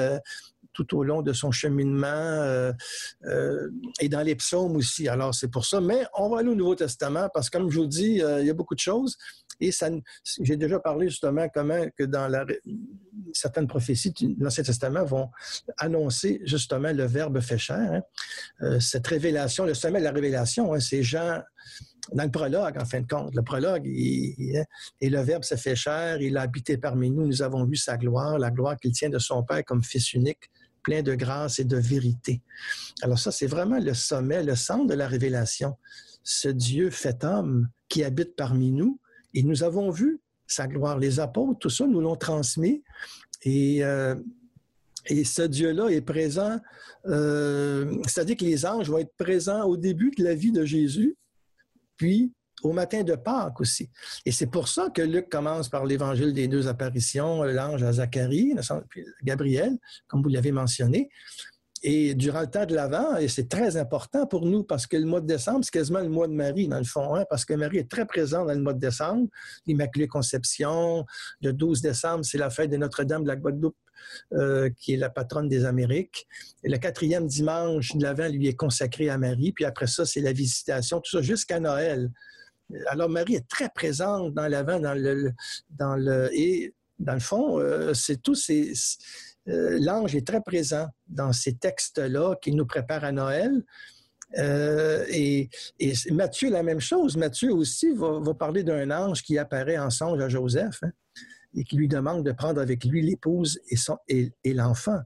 tout 0.75 0.97
au 0.97 1.05
long 1.05 1.23
de 1.23 1.33
son 1.33 1.51
cheminement 1.51 2.73
et 4.01 4.09
dans 4.09 4.23
les 4.23 4.35
psaumes 4.35 4.77
aussi. 4.77 5.09
Alors, 5.09 5.35
c'est 5.35 5.49
pour 5.49 5.65
ça. 5.65 5.81
Mais 5.81 6.05
on 6.19 6.29
va 6.29 6.41
aller 6.41 6.51
au 6.51 6.55
Nouveau 6.55 6.75
Testament 6.75 7.29
parce 7.33 7.49
que, 7.49 7.59
comme 7.59 7.71
je 7.71 7.79
vous 7.79 7.87
dis, 7.87 8.21
il 8.21 8.47
y 8.47 8.51
a 8.51 8.55
beaucoup 8.55 8.75
de 8.75 8.81
choses. 8.81 9.17
Et 9.61 9.71
j'ai 10.43 10.57
déjà 10.57 10.79
parlé 10.81 11.09
justement 11.09 11.49
comment 11.49 11.87
que 11.97 12.05
dans 12.05 12.29
certaines 13.33 13.67
prophéties 13.67 14.13
de 14.13 14.43
l'Ancien 14.43 14.65
Testament 14.65 15.05
vont 15.05 15.31
annoncer 15.79 16.41
justement 16.45 16.93
le 16.93 17.05
Verbe 17.05 17.41
fait 17.41 17.59
chair. 17.59 17.77
Hein. 17.79 18.03
Euh, 18.63 18.81
cette 18.81 19.07
révélation, 19.07 19.65
le 19.65 19.75
sommet 19.75 19.99
de 19.99 20.05
la 20.05 20.13
révélation, 20.13 20.73
hein, 20.75 20.81
c'est 20.81 21.03
Jean 21.03 21.41
dans 22.13 22.25
le 22.25 22.31
prologue, 22.31 22.77
en 22.79 22.85
fin 22.85 23.01
de 23.01 23.07
compte. 23.07 23.35
Le 23.35 23.43
prologue, 23.43 23.87
hein, 23.87 24.65
et 25.01 25.09
le 25.09 25.21
Verbe 25.21 25.43
s'est 25.43 25.57
fait 25.57 25.77
chair, 25.77 26.21
il 26.21 26.37
a 26.37 26.43
habité 26.43 26.77
parmi 26.77 27.11
nous, 27.11 27.27
nous 27.27 27.43
avons 27.43 27.65
vu 27.65 27.77
sa 27.77 27.97
gloire, 27.97 28.39
la 28.39 28.51
gloire 28.51 28.77
qu'il 28.79 28.93
tient 28.93 29.09
de 29.09 29.19
son 29.19 29.43
Père 29.43 29.65
comme 29.65 29.83
Fils 29.83 30.13
unique, 30.13 30.51
plein 30.85 31.03
de 31.03 31.15
grâce 31.15 31.59
et 31.59 31.65
de 31.65 31.77
vérité. 31.77 32.43
Alors 33.03 33.19
ça, 33.19 33.33
c'est 33.33 33.47
vraiment 33.47 33.79
le 33.79 33.95
sommet, 33.95 34.45
le 34.45 34.55
centre 34.55 34.87
de 34.87 34.95
la 34.95 35.09
révélation. 35.09 35.77
Ce 36.23 36.49
Dieu 36.49 36.91
fait 36.91 37.25
homme 37.25 37.69
qui 37.89 38.05
habite 38.05 38.37
parmi 38.37 38.71
nous, 38.71 39.01
et 39.35 39.43
nous 39.43 39.65
avons 39.65 39.91
vu 39.91 40.21
sa 40.47 40.69
gloire. 40.69 40.99
Les 40.99 41.19
apôtres, 41.19 41.59
tout 41.59 41.71
ça, 41.71 41.87
nous 41.87 42.01
l'ont 42.01 42.17
transmis. 42.17 42.85
Et, 43.43 43.85
euh, 43.85 44.15
et 45.07 45.25
ce 45.25 45.43
Dieu-là 45.43 45.89
est 45.89 46.01
présent, 46.01 46.59
euh, 47.07 47.97
c'est-à-dire 48.07 48.37
que 48.37 48.45
les 48.45 48.65
anges 48.65 48.89
vont 48.89 48.99
être 48.99 49.15
présents 49.19 49.65
au 49.65 49.77
début 49.77 50.13
de 50.17 50.25
la 50.25 50.35
vie 50.35 50.53
de 50.53 50.65
Jésus, 50.65 51.17
puis 51.97 52.33
au 52.65 52.73
matin 52.73 53.03
de 53.03 53.15
Pâques 53.15 53.61
aussi. 53.61 53.91
Et 54.25 54.33
c'est 54.33 54.47
pour 54.47 54.69
ça 54.69 54.89
que 54.91 55.03
Luc 55.03 55.29
commence 55.29 55.69
par 55.69 55.85
l'évangile 55.85 56.33
des 56.33 56.49
deux 56.49 56.67
apparitions, 56.67 57.43
l'ange 57.45 57.83
à 57.83 57.93
Zacharie, 57.93 58.55
puis 58.89 59.05
Gabriel, 59.23 59.79
comme 60.09 60.23
vous 60.23 60.29
l'avez 60.29 60.53
mentionné. 60.53 61.11
Et 61.87 62.15
durant 62.15 62.41
le 62.41 62.47
temps 62.47 62.65
de 62.65 62.75
l'Avent, 62.75 63.19
et 63.19 63.29
c'est 63.29 63.47
très 63.47 63.77
important 63.77 64.27
pour 64.27 64.47
nous 64.47 64.65
parce 64.65 64.87
que 64.87 64.97
le 64.97 65.05
mois 65.05 65.21
de 65.21 65.27
décembre, 65.27 65.61
c'est 65.65 65.71
quasiment 65.71 66.01
le 66.01 66.09
mois 66.09 66.27
de 66.27 66.33
Marie, 66.33 66.67
dans 66.67 66.79
le 66.79 66.85
fond, 66.85 67.15
hein, 67.15 67.27
parce 67.29 67.45
que 67.45 67.53
Marie 67.53 67.77
est 67.77 67.91
très 67.91 68.07
présente 68.07 68.47
dans 68.47 68.55
le 68.55 68.63
mois 68.63 68.73
de 68.73 68.79
décembre. 68.79 69.29
L'Immaculée 69.67 70.09
Conception, 70.09 71.05
le 71.43 71.53
12 71.53 71.83
décembre, 71.83 72.25
c'est 72.25 72.39
la 72.39 72.49
fête 72.49 72.71
de 72.71 72.79
Notre-Dame 72.79 73.25
de 73.25 73.29
la 73.29 73.37
Guadeloupe, 73.37 73.77
euh, 74.33 74.71
qui 74.79 74.95
est 74.95 74.97
la 74.97 75.11
patronne 75.11 75.47
des 75.47 75.67
Amériques. 75.67 76.27
Et 76.63 76.71
le 76.71 76.79
quatrième 76.79 77.27
dimanche 77.27 77.95
de 77.95 78.03
l'Avent 78.03 78.29
lui 78.29 78.49
est 78.49 78.57
consacré 78.57 79.11
à 79.11 79.19
Marie. 79.19 79.53
Puis 79.53 79.67
après 79.67 79.87
ça, 79.87 80.07
c'est 80.07 80.23
la 80.23 80.33
visitation, 80.33 81.03
tout 81.03 81.11
ça 81.11 81.21
jusqu'à 81.21 81.61
Noël. 81.61 82.11
Alors 82.89 83.09
Marie 83.09 83.37
est 83.37 83.49
très 83.49 83.69
présente 83.69 84.35
dans 84.35 84.49
l'Avent, 84.49 84.81
dans 84.81 84.95
le, 84.95 85.33
dans 85.71 85.97
le, 85.97 86.31
et 86.33 86.75
dans 86.99 87.15
le 87.15 87.21
fond, 87.21 87.59
euh, 87.59 87.95
c'est 87.95 88.23
tous 88.23 88.35
ces 88.35 88.73
euh, 89.49 89.79
l'ange 89.81 90.15
est 90.17 90.27
très 90.27 90.41
présent 90.41 90.87
dans 91.07 91.33
ces 91.33 91.55
textes-là 91.55 92.37
qui 92.41 92.53
nous 92.53 92.67
préparent 92.67 93.05
à 93.05 93.13
Noël. 93.13 93.63
Euh, 94.39 95.05
et, 95.11 95.51
Matthieu, 96.11 96.51
la 96.51 96.63
même 96.63 96.81
chose. 96.81 97.17
Matthieu 97.17 97.53
aussi 97.53 97.93
va, 97.93 98.23
parler 98.35 98.65
d'un 98.65 98.91
ange 98.91 99.23
qui 99.23 99.37
apparaît 99.39 99.79
en 99.79 99.91
songe 99.91 100.21
à 100.21 100.29
Joseph 100.29 100.79
hein, 100.83 100.91
et 101.55 101.63
qui 101.65 101.77
lui 101.77 101.89
demande 101.89 102.25
de 102.25 102.33
prendre 102.33 102.61
avec 102.61 102.85
lui 102.85 103.03
l'épouse 103.03 103.61
et, 104.09 104.55
l'enfant. 104.55 105.01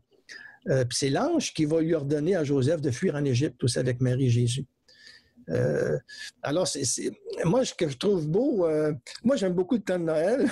C'est 0.90 1.10
l'ange 1.10 1.52
qui 1.52 1.64
va 1.64 1.80
lui 1.80 1.94
ordonner 1.94 2.36
à 2.36 2.44
Joseph 2.44 2.80
de 2.80 2.90
fuir 2.90 3.16
en 3.16 3.24
Égypte, 3.24 3.64
aussi 3.64 3.78
avec 3.78 4.00
Marie 4.00 4.30
Jésus. 4.30 4.66
Alors, 6.42 6.66
c'est, 6.66 7.10
moi, 7.44 7.64
ce 7.64 7.74
que 7.74 7.88
je 7.88 7.96
trouve 7.96 8.28
beau, 8.28 8.68
moi, 9.24 9.36
j'aime 9.36 9.54
beaucoup 9.54 9.76
le 9.76 9.82
temps 9.82 9.98
de 9.98 10.04
Noël 10.04 10.48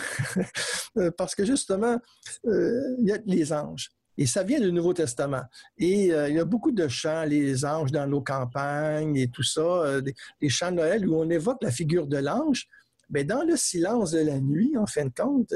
parce 1.17 1.35
que 1.35 1.45
justement, 1.45 1.99
il 2.45 3.05
y 3.05 3.13
a 3.13 3.19
les 3.27 3.53
anges. 3.53 3.91
Et 4.19 4.25
ça 4.25 4.43
vient 4.43 4.61
du 4.61 4.73
Nouveau 4.73 4.95
Testament. 4.95 5.43
Et 5.77 6.07
il 6.07 6.35
y 6.35 6.39
a 6.39 6.45
beaucoup 6.45 6.73
de 6.73 6.89
chants, 6.89 7.25
les 7.25 7.65
anges 7.65 7.93
dans 7.93 8.07
nos 8.07 8.23
campagnes 8.23 9.17
et 9.17 9.29
tout 9.29 9.43
ça, 9.43 10.01
des, 10.01 10.49
chants 10.49 10.71
de 10.71 10.77
Noël 10.77 11.07
où 11.07 11.17
on 11.17 11.29
évoque 11.29 11.63
la 11.63 11.71
figure 11.71 12.07
de 12.07 12.17
l'ange. 12.17 12.67
Mais 13.11 13.25
dans 13.25 13.45
le 13.45 13.57
silence 13.57 14.11
de 14.13 14.21
la 14.21 14.41
nuit, 14.41 14.77
en 14.77 14.87
fin 14.87 15.05
de 15.05 15.13
compte, 15.17 15.55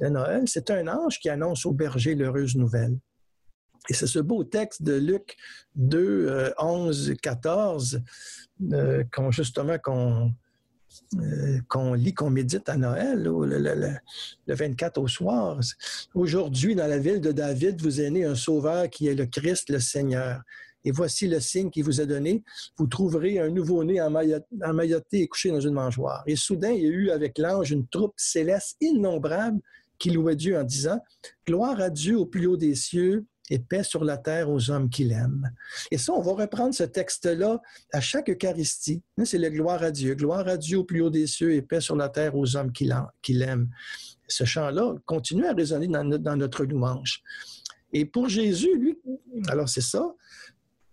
de 0.00 0.06
Noël, 0.08 0.42
c'est 0.46 0.70
un 0.70 0.88
ange 0.88 1.18
qui 1.20 1.28
annonce 1.28 1.64
au 1.64 1.72
berger 1.72 2.14
l'heureuse 2.14 2.56
nouvelle. 2.56 2.98
Et 3.88 3.94
c'est 3.94 4.06
ce 4.06 4.18
beau 4.18 4.44
texte 4.44 4.82
de 4.82 4.94
Luc 4.94 5.36
2, 5.76 6.52
11, 6.58 7.14
14, 7.20 8.00
qu'on, 9.12 9.30
justement 9.30 9.78
qu'on, 9.78 10.32
euh, 11.16 11.58
qu'on 11.68 11.94
lit, 11.94 12.14
qu'on 12.14 12.30
médite 12.30 12.68
à 12.68 12.76
Noël, 12.76 13.22
le, 13.22 13.96
24 14.46 14.98
au 14.98 15.08
soir. 15.08 15.58
Aujourd'hui, 16.14 16.74
dans 16.74 16.86
la 16.86 16.98
ville 16.98 17.20
de 17.20 17.32
David, 17.32 17.80
vous 17.80 18.00
est 18.00 18.10
né 18.10 18.24
un 18.24 18.34
sauveur 18.34 18.88
qui 18.88 19.08
est 19.08 19.14
le 19.14 19.26
Christ, 19.26 19.70
le 19.70 19.78
Seigneur. 19.78 20.40
Et 20.84 20.90
voici 20.90 21.28
le 21.28 21.38
signe 21.38 21.70
qui 21.70 21.82
vous 21.82 22.00
est 22.00 22.06
donné. 22.06 22.42
Vous 22.76 22.86
trouverez 22.86 23.38
un 23.38 23.50
nouveau-né 23.50 24.00
emmailloté 24.00 25.20
et 25.20 25.28
couché 25.28 25.50
dans 25.50 25.60
une 25.60 25.74
mangeoire. 25.74 26.24
Et 26.26 26.34
soudain, 26.34 26.70
il 26.70 26.82
y 26.82 26.86
a 26.86 26.90
eu 26.90 27.10
avec 27.10 27.38
l'ange 27.38 27.70
une 27.70 27.86
troupe 27.86 28.14
céleste 28.16 28.76
innombrable 28.80 29.60
qui 29.98 30.10
louait 30.10 30.34
Dieu 30.34 30.58
en 30.58 30.64
disant 30.64 30.98
Gloire 31.46 31.80
à 31.80 31.88
Dieu 31.88 32.18
au 32.18 32.26
plus 32.26 32.46
haut 32.46 32.56
des 32.56 32.74
cieux 32.74 33.24
et 33.50 33.58
paix 33.58 33.82
sur 33.82 34.04
la 34.04 34.16
terre 34.16 34.50
aux 34.50 34.70
hommes 34.70 34.88
qu'il 34.88 35.12
aime. 35.12 35.50
Et 35.90 35.98
ça, 35.98 36.12
on 36.12 36.20
va 36.20 36.32
reprendre 36.32 36.74
ce 36.74 36.84
texte-là 36.84 37.60
à 37.92 38.00
chaque 38.00 38.30
Eucharistie. 38.30 39.02
C'est 39.24 39.38
le 39.38 39.50
gloire 39.50 39.82
à 39.82 39.90
Dieu. 39.90 40.14
Gloire 40.14 40.46
à 40.48 40.56
Dieu 40.56 40.78
au 40.78 40.84
plus 40.84 41.02
haut 41.02 41.10
des 41.10 41.26
cieux 41.26 41.54
et 41.54 41.62
paix 41.62 41.80
sur 41.80 41.96
la 41.96 42.08
terre 42.08 42.36
aux 42.36 42.56
hommes 42.56 42.72
qu'il 42.72 43.42
aime. 43.42 43.68
Ce 44.28 44.44
chant-là 44.44 44.94
continue 45.04 45.46
à 45.46 45.52
résonner 45.52 45.88
dans 45.88 46.36
notre, 46.36 46.64
louange. 46.64 47.22
Et 47.92 48.04
pour 48.06 48.28
Jésus, 48.28 48.76
lui, 48.78 48.98
alors 49.48 49.68
c'est 49.68 49.82
ça. 49.82 50.14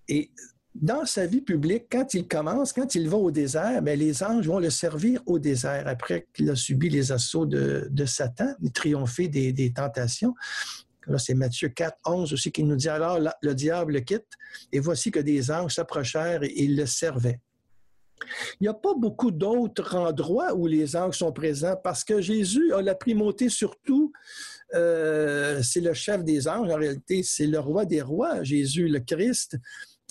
Et 0.07 0.31
dans 0.75 1.05
sa 1.05 1.25
vie 1.25 1.41
publique, 1.41 1.85
quand 1.91 2.13
il 2.13 2.27
commence, 2.27 2.73
quand 2.73 2.95
il 2.95 3.09
va 3.09 3.17
au 3.17 3.31
désert, 3.31 3.81
ben, 3.81 3.97
les 3.97 4.23
anges 4.23 4.47
vont 4.47 4.59
le 4.59 4.69
servir 4.69 5.21
au 5.25 5.39
désert 5.39 5.87
après 5.87 6.27
qu'il 6.33 6.49
a 6.49 6.55
subi 6.55 6.89
les 6.89 7.11
assauts 7.11 7.45
de, 7.45 7.87
de 7.89 8.05
Satan, 8.05 8.53
triomphé 8.73 9.27
des, 9.27 9.53
des 9.53 9.71
tentations. 9.71 10.35
Là, 11.09 11.17
c'est 11.17 11.33
Matthieu 11.33 11.69
4, 11.69 11.97
11 12.05 12.33
aussi 12.33 12.51
qui 12.51 12.63
nous 12.63 12.75
dit 12.75 12.89
alors 12.89 13.19
le 13.41 13.53
diable 13.53 13.93
le 13.93 13.99
quitte 14.01 14.27
et 14.71 14.79
voici 14.79 15.11
que 15.11 15.19
des 15.19 15.51
anges 15.51 15.75
s'approchèrent 15.75 16.43
et 16.43 16.53
ils 16.55 16.75
le 16.75 16.85
servaient. 16.85 17.39
Il 18.59 18.63
n'y 18.63 18.67
a 18.67 18.73
pas 18.73 18.93
beaucoup 18.93 19.31
d'autres 19.31 19.95
endroits 19.95 20.53
où 20.53 20.67
les 20.67 20.95
anges 20.95 21.17
sont 21.17 21.31
présents 21.31 21.77
parce 21.83 22.03
que 22.03 22.21
Jésus 22.21 22.73
a 22.73 22.81
la 22.81 22.95
primauté 22.95 23.49
sur 23.49 23.79
tout. 23.79 24.11
Euh, 24.75 25.63
c'est 25.63 25.81
le 25.81 25.93
chef 25.93 26.23
des 26.23 26.47
anges, 26.47 26.69
en 26.69 26.75
réalité, 26.75 27.23
c'est 27.23 27.47
le 27.47 27.59
roi 27.59 27.85
des 27.85 28.01
rois, 28.01 28.43
Jésus 28.43 28.87
le 28.87 28.99
Christ. 28.99 29.57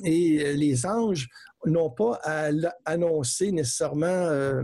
Et 0.05 0.55
les 0.55 0.87
anges 0.87 1.29
n'ont 1.65 1.91
pas 1.91 2.19
à 2.23 2.51
annoncer 2.85 3.53
nécessairement 3.53 4.07
euh, 4.07 4.63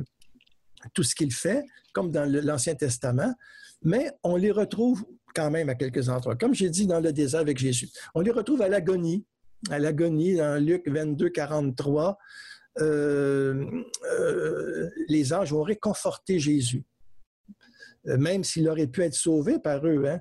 tout 0.95 1.03
ce 1.03 1.15
qu'il 1.15 1.33
fait, 1.33 1.65
comme 1.93 2.11
dans 2.11 2.29
l'Ancien 2.29 2.75
Testament, 2.75 3.35
mais 3.83 4.11
on 4.23 4.37
les 4.37 4.51
retrouve 4.51 5.05
quand 5.35 5.51
même 5.51 5.69
à 5.69 5.75
quelques 5.75 6.09
endroits. 6.09 6.37
Comme 6.37 6.55
j'ai 6.55 6.71
dit 6.71 6.87
dans 6.87 7.01
le 7.01 7.13
désert 7.13 7.41
avec 7.41 7.59
Jésus. 7.59 7.89
On 8.15 8.21
les 8.21 8.31
retrouve 8.31 8.63
à 8.63 8.69
l'agonie, 8.69 9.25
à 9.71 9.79
l'agonie 9.79 10.37
dans 10.37 10.63
Luc 10.63 10.89
22, 10.89 11.29
43. 11.31 12.19
Euh, 12.81 13.65
euh, 14.19 14.91
les 15.09 15.33
anges 15.33 15.53
ont 15.53 15.63
réconforté 15.63 16.41
Jésus, 16.41 16.83
euh, 18.09 18.19
même 18.19 18.43
s'il 18.43 18.69
aurait 18.69 18.89
pu 18.89 19.03
être 19.03 19.15
sauvé 19.15 19.59
par 19.59 19.87
eux. 19.87 20.05
Hein. 20.07 20.21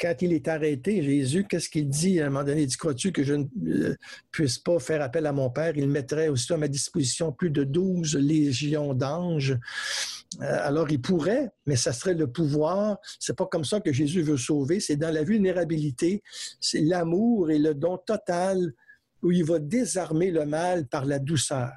Quand 0.00 0.14
il 0.22 0.32
est 0.32 0.48
arrêté, 0.48 1.02
Jésus, 1.02 1.44
qu'est-ce 1.48 1.68
qu'il 1.68 1.88
dit? 1.88 2.20
À 2.20 2.26
un 2.26 2.30
moment 2.30 2.44
donné? 2.44 2.62
Il 2.62 2.66
dit, 2.66 2.76
crois-tu 2.76 3.12
que 3.12 3.22
je 3.22 3.34
ne 3.34 3.46
euh, 3.66 3.96
puisse 4.30 4.58
pas 4.58 4.78
faire 4.78 5.02
appel 5.02 5.26
à 5.26 5.32
mon 5.32 5.50
Père? 5.50 5.76
Il 5.76 5.88
mettrait 5.88 6.28
aussi 6.28 6.52
à 6.52 6.56
ma 6.56 6.68
disposition 6.68 7.32
plus 7.32 7.50
de 7.50 7.64
douze 7.64 8.16
légions 8.16 8.94
d'anges. 8.94 9.58
Euh, 10.40 10.58
alors, 10.62 10.90
il 10.90 11.00
pourrait, 11.00 11.50
mais 11.66 11.76
ça 11.76 11.92
serait 11.92 12.14
le 12.14 12.30
pouvoir. 12.30 12.98
C'est 13.18 13.36
pas 13.36 13.46
comme 13.46 13.64
ça 13.64 13.80
que 13.80 13.92
Jésus 13.92 14.22
veut 14.22 14.36
sauver. 14.36 14.80
C'est 14.80 14.96
dans 14.96 15.12
la 15.12 15.24
vulnérabilité. 15.24 16.22
C'est 16.60 16.80
l'amour 16.80 17.50
et 17.50 17.58
le 17.58 17.74
don 17.74 17.98
total 17.98 18.72
où 19.22 19.32
il 19.32 19.44
va 19.44 19.58
désarmer 19.58 20.30
le 20.30 20.46
mal 20.46 20.86
par 20.86 21.04
la 21.04 21.18
douceur. 21.18 21.72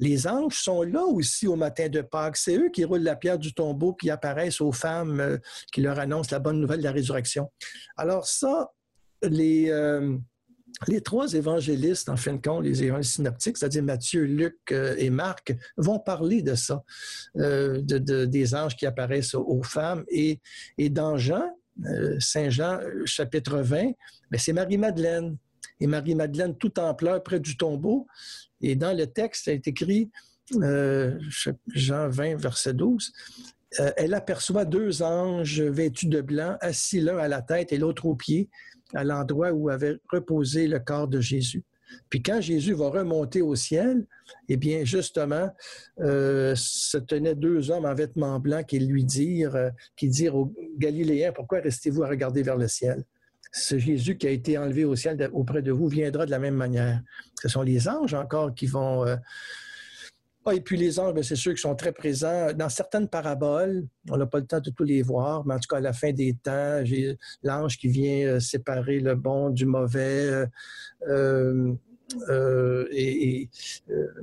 Les 0.00 0.26
anges 0.26 0.56
sont 0.56 0.82
là 0.82 1.04
aussi 1.04 1.46
au 1.46 1.56
matin 1.56 1.88
de 1.88 2.00
Pâques. 2.00 2.38
C'est 2.38 2.56
eux 2.56 2.70
qui 2.70 2.84
roulent 2.84 3.02
la 3.02 3.16
pierre 3.16 3.38
du 3.38 3.52
tombeau, 3.52 3.92
qui 3.92 4.10
apparaissent 4.10 4.62
aux 4.62 4.72
femmes, 4.72 5.20
euh, 5.20 5.38
qui 5.72 5.82
leur 5.82 5.98
annoncent 5.98 6.30
la 6.32 6.38
bonne 6.38 6.58
nouvelle 6.58 6.78
de 6.78 6.84
la 6.84 6.92
résurrection. 6.92 7.50
Alors 7.98 8.26
ça, 8.26 8.70
les, 9.22 9.70
euh, 9.70 10.16
les 10.88 11.02
trois 11.02 11.34
évangélistes, 11.34 12.08
en 12.08 12.16
fin 12.16 12.32
de 12.32 12.40
compte, 12.40 12.64
les 12.64 12.82
évangélistes 12.82 13.16
synoptiques, 13.16 13.58
c'est-à-dire 13.58 13.82
Matthieu, 13.82 14.24
Luc 14.24 14.56
euh, 14.72 14.94
et 14.96 15.10
Marc, 15.10 15.54
vont 15.76 15.98
parler 15.98 16.40
de 16.40 16.54
ça, 16.54 16.82
de, 17.34 17.98
des 18.24 18.54
anges 18.54 18.76
qui 18.76 18.86
apparaissent 18.86 19.34
aux, 19.34 19.62
femmes. 19.62 20.04
Et, 20.08 20.40
et 20.78 20.88
dans 20.88 21.18
Jean, 21.18 21.44
Saint 22.18 22.48
Jean, 22.48 22.80
chapitre 23.04 23.58
20, 23.58 23.92
ben, 24.30 24.38
c'est 24.38 24.54
Marie-Madeleine. 24.54 25.36
Et 25.80 25.86
Marie-Madeleine, 25.86 26.56
tout 26.56 26.78
en 26.78 26.94
pleurs 26.94 27.22
près 27.22 27.40
du 27.40 27.56
tombeau, 27.56 28.06
et 28.60 28.76
dans 28.76 28.96
le 28.96 29.06
texte, 29.06 29.46
il 29.46 29.54
est 29.54 29.68
écrit, 29.68 30.10
euh, 30.56 31.18
Jean 31.68 32.08
20, 32.08 32.36
verset 32.36 32.74
12, 32.74 33.12
euh, 33.78 33.92
elle 33.96 34.14
aperçoit 34.14 34.64
deux 34.64 35.02
anges 35.02 35.60
vêtus 35.62 36.08
de 36.08 36.20
blanc, 36.20 36.56
assis 36.60 37.00
l'un 37.00 37.18
à 37.18 37.28
la 37.28 37.40
tête 37.40 37.72
et 37.72 37.78
l'autre 37.78 38.06
aux 38.06 38.16
pieds, 38.16 38.48
à 38.94 39.04
l'endroit 39.04 39.52
où 39.52 39.68
avait 39.68 39.98
reposé 40.10 40.66
le 40.66 40.80
corps 40.80 41.08
de 41.08 41.20
Jésus. 41.20 41.62
Puis 42.08 42.22
quand 42.22 42.40
Jésus 42.40 42.72
va 42.72 42.88
remonter 42.88 43.42
au 43.42 43.54
ciel, 43.54 44.06
eh 44.48 44.56
bien, 44.56 44.84
justement, 44.84 45.50
euh, 46.00 46.54
se 46.56 46.98
tenaient 46.98 47.34
deux 47.34 47.70
hommes 47.70 47.84
en 47.84 47.94
vêtements 47.94 48.38
blancs 48.38 48.66
qui 48.66 48.78
lui 48.78 49.04
dirent, 49.04 49.70
qui 49.96 50.08
dirent 50.08 50.36
aux 50.36 50.52
Galiléens, 50.78 51.32
pourquoi 51.32 51.60
restez-vous 51.60 52.02
à 52.02 52.08
regarder 52.08 52.42
vers 52.42 52.56
le 52.56 52.68
ciel? 52.68 53.04
Ce 53.52 53.78
Jésus 53.78 54.16
qui 54.16 54.26
a 54.26 54.30
été 54.30 54.58
enlevé 54.58 54.84
au 54.84 54.96
ciel 54.96 55.28
auprès 55.32 55.62
de 55.62 55.72
vous 55.72 55.88
viendra 55.88 56.26
de 56.26 56.30
la 56.30 56.38
même 56.38 56.54
manière. 56.54 57.00
Ce 57.40 57.48
sont 57.48 57.62
les 57.62 57.88
anges 57.88 58.14
encore 58.14 58.54
qui 58.54 58.66
vont... 58.66 59.06
Euh, 59.06 59.16
ah, 60.46 60.54
et 60.54 60.60
puis 60.60 60.78
les 60.78 60.98
anges, 60.98 61.12
ben, 61.12 61.22
c'est 61.22 61.36
ceux 61.36 61.52
qui 61.52 61.60
sont 61.60 61.74
très 61.74 61.92
présents 61.92 62.52
dans 62.54 62.70
certaines 62.70 63.08
paraboles. 63.08 63.86
On 64.08 64.16
n'a 64.16 64.26
pas 64.26 64.38
le 64.38 64.46
temps 64.46 64.60
de 64.60 64.70
tous 64.70 64.84
les 64.84 65.02
voir, 65.02 65.44
mais 65.44 65.54
en 65.54 65.58
tout 65.58 65.68
cas, 65.68 65.76
à 65.76 65.80
la 65.80 65.92
fin 65.92 66.12
des 66.12 66.34
temps, 66.34 66.80
j'ai 66.82 67.18
l'ange 67.42 67.76
qui 67.76 67.88
vient 67.88 68.26
euh, 68.26 68.40
séparer 68.40 69.00
le 69.00 69.14
bon 69.14 69.50
du 69.50 69.66
mauvais. 69.66 70.46
Euh, 71.08 72.86
et, 72.90 73.48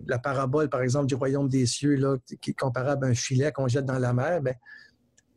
la 0.07 0.19
parabole, 0.19 0.69
par 0.69 0.81
exemple, 0.81 1.05
du 1.05 1.15
royaume 1.15 1.47
des 1.47 1.65
cieux, 1.65 1.99
qui 2.41 2.51
est 2.51 2.59
comparable 2.59 3.05
à 3.05 3.09
un 3.09 3.13
filet 3.13 3.51
qu'on 3.51 3.67
jette 3.67 3.85
dans 3.85 3.99
la 3.99 4.11
mer, 4.11 4.41
ben, 4.41 4.55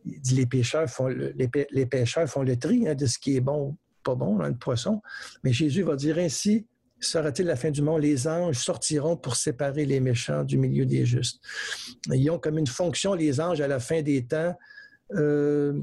il 0.05 0.21
dit 0.21 0.35
les 0.35 0.47
pêcheurs 0.47 0.89
font 0.89 1.09
le, 1.09 1.35
les, 1.37 1.87
pêcheurs 1.87 2.29
font 2.29 2.43
le 2.43 2.57
tri 2.57 2.89
hein, 2.89 2.95
de 2.95 3.07
ce 3.07 3.19
qui 3.19 3.37
est 3.37 3.41
bon, 3.41 3.77
pas 4.03 4.15
bon 4.15 4.37
dans 4.37 4.47
le 4.47 4.57
poisson. 4.57 5.01
Mais 5.45 5.53
Jésus 5.53 5.83
va 5.83 5.97
dire 5.97 6.19
ainsi 6.19 6.67
sera-t-il 7.01 7.47
la 7.47 7.57
fin 7.57 7.71
du 7.71 7.83
monde 7.83 8.03
Les 8.03 8.29
anges 8.29 8.59
sortiront 8.59 9.17
pour 9.17 9.37
séparer 9.37 9.87
les 9.87 10.01
méchants 10.01 10.45
du 10.45 10.59
milieu 10.59 10.85
des 10.85 11.07
justes. 11.07 11.41
Ils 12.13 12.31
ont 12.31 12.39
comme 12.39 12.59
une 12.59 12.67
fonction, 12.67 13.15
les 13.15 13.41
anges, 13.41 13.61
à 13.61 13.69
la 13.69 13.81
fin 13.81 14.03
des 14.03 14.27
temps, 14.27 14.55
euh, 15.15 15.81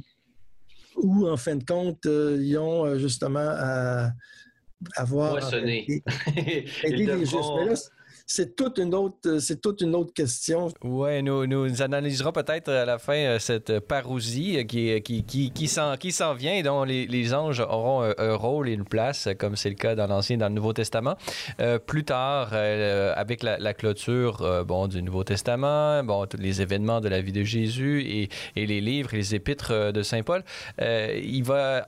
où, 0.96 1.28
en 1.28 1.38
fin 1.38 1.56
de 1.56 1.64
compte, 1.64 2.06
euh, 2.06 2.38
ils 2.40 2.58
ont 2.58 2.86
euh, 2.86 3.00
justement 3.00 3.50
à 3.52 4.12
avoir... 4.96 5.38
Aider 5.54 6.02
les 6.84 7.26
justes 7.26 7.92
c'est 8.30 8.58
toute 8.58 8.78
une 8.78 8.94
autre, 8.94 9.40
c'est 9.40 9.62
toute 9.62 9.80
une 9.80 9.96
autre 9.96 10.14
question. 10.14 10.68
Oui, 10.84 11.24
nous, 11.24 11.48
nous 11.48 11.82
analyserons 11.82 12.34
peut-être 12.34 12.70
à 12.70 12.84
la 12.84 13.00
fin 13.00 13.16
euh, 13.16 13.40
cette 13.40 13.80
parousie 13.80 14.66
qui, 14.68 15.02
qui, 15.02 15.24
qui, 15.24 15.52
qui 15.52 15.68
s'en 15.68 16.34
vient, 16.34 16.62
dont 16.62 16.84
les, 16.84 17.08
les, 17.08 17.34
anges 17.34 17.62
auront 17.62 18.02
un, 18.04 18.36
rôle 18.36 18.68
et 18.68 18.74
une 18.74 18.84
place, 18.84 19.30
comme 19.40 19.56
c'est 19.56 19.70
le 19.70 19.76
cas 19.76 19.96
dans 19.96 20.08
l'Ancien 20.08 20.36
et 20.36 20.40
dans 20.40 20.50
le 20.50 20.56
Nouveau 20.56 20.74
Testament. 20.74 21.16
Euh, 21.62 21.80
plus 21.80 22.04
tard, 22.04 22.50
euh, 22.52 23.14
avec 23.16 23.44
la, 23.44 23.74
clôture 23.74 24.66
bon, 24.66 24.88
du 24.88 25.02
Nouveau 25.02 25.24
Testament, 25.24 26.04
bon, 26.04 26.26
tous 26.26 26.38
les 26.38 26.62
événements 26.62 27.00
de 27.00 27.08
la 27.08 27.22
vie 27.22 27.32
de 27.32 27.44
Jésus 27.44 28.02
et, 28.02 28.30
et 28.58 28.66
les 28.66 28.82
livres 28.82 29.14
et 29.14 29.18
les 29.18 29.36
épîtres 29.36 29.94
de 29.94 30.04
Saint 30.04 30.24
Paul, 30.24 30.44
il 30.80 31.44
va, 31.44 31.88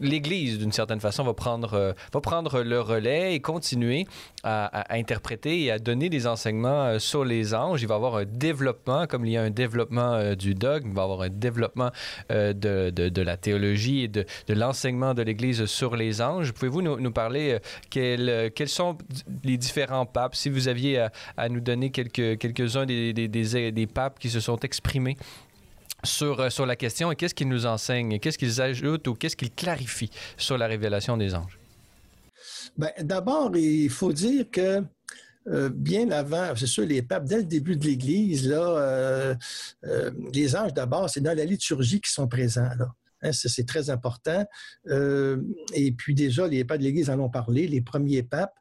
l'Église, 0.00 0.58
d'une 0.58 0.72
certaine 0.72 1.00
façon, 1.00 1.24
va 1.24 1.34
prendre, 1.34 1.94
va 2.12 2.20
prendre 2.22 2.62
le 2.62 2.80
relais 2.80 3.34
et 3.34 3.40
continuer 3.40 4.06
à, 4.44 4.66
à 4.66 4.96
interpréter 4.96 5.64
et 5.64 5.70
à 5.70 5.73
donner 5.78 6.08
des 6.08 6.26
enseignements 6.26 6.98
sur 6.98 7.24
les 7.24 7.54
anges. 7.54 7.82
Il 7.82 7.88
va 7.88 7.94
y 7.94 7.96
avoir 7.96 8.16
un 8.16 8.24
développement, 8.24 9.06
comme 9.06 9.24
il 9.24 9.32
y 9.32 9.36
a 9.36 9.42
un 9.42 9.50
développement 9.50 10.34
du 10.34 10.54
dogme, 10.54 10.88
il 10.88 10.94
va 10.94 11.02
y 11.02 11.04
avoir 11.04 11.22
un 11.22 11.30
développement 11.30 11.90
de, 12.30 12.90
de, 12.90 13.22
la 13.22 13.36
théologie 13.36 14.04
et 14.04 14.08
de, 14.08 14.24
de 14.46 14.54
l'enseignement 14.54 15.14
de 15.14 15.22
l'Église 15.22 15.64
sur 15.66 15.96
les 15.96 16.20
anges. 16.20 16.52
Pouvez-vous 16.52 16.82
nous, 16.82 17.12
parler 17.12 17.58
quels, 17.90 18.50
quels, 18.54 18.68
sont 18.68 18.98
les 19.44 19.56
différents 19.56 20.06
papes, 20.06 20.34
si 20.34 20.50
vous 20.50 20.68
aviez 20.68 21.06
à, 21.36 21.48
nous 21.48 21.60
donner 21.60 21.90
quelques, 21.90 22.38
quelques-uns 22.38 22.86
des, 22.86 23.12
des, 23.12 23.28
des, 23.28 23.86
papes 23.86 24.18
qui 24.18 24.30
se 24.30 24.40
sont 24.40 24.58
exprimés 24.60 25.16
sur, 26.04 26.40
euh, 26.40 26.50
sur 26.50 26.66
la 26.66 26.76
question 26.76 27.10
et 27.12 27.16
qu'est-ce 27.16 27.34
qu'ils 27.34 27.48
nous 27.48 27.66
enseignent, 27.66 28.18
qu'est-ce 28.18 28.38
qu'ils 28.38 28.60
ajoutent 28.60 29.08
ou 29.08 29.14
qu'est-ce 29.14 29.36
qu'ils 29.36 29.52
clarifient 29.52 30.10
sur 30.36 30.58
la 30.58 30.66
révélation 30.66 31.16
des 31.16 31.34
anges? 31.34 31.58
Bien, 32.76 32.90
D'abord, 33.00 33.56
il 33.56 33.90
faut 33.90 34.12
dire 34.12 34.46
que 34.50 34.82
euh, 35.46 35.68
bien 35.68 36.10
avant, 36.10 36.54
c'est 36.56 36.66
sûr, 36.66 36.86
les 36.86 37.02
papes, 37.02 37.24
dès 37.24 37.38
le 37.38 37.44
début 37.44 37.76
de 37.76 37.84
l'Église, 37.84 38.48
là, 38.48 38.78
euh, 38.78 39.34
les 40.32 40.56
anges 40.56 40.72
d'abord, 40.72 41.10
c'est 41.10 41.20
dans 41.20 41.36
la 41.36 41.44
liturgie 41.44 42.00
qui 42.00 42.10
sont 42.10 42.28
présents. 42.28 42.70
Là. 42.78 42.94
Hein, 43.24 43.32
c'est 43.32 43.66
très 43.66 43.90
important. 43.90 44.46
Euh, 44.88 45.40
et 45.72 45.92
puis 45.92 46.14
déjà, 46.14 46.46
les 46.46 46.64
papes 46.64 46.78
de 46.78 46.84
l'Église 46.84 47.10
en 47.10 47.18
ont 47.18 47.30
parlé, 47.30 47.66
les 47.66 47.80
premiers 47.80 48.22
papes. 48.22 48.54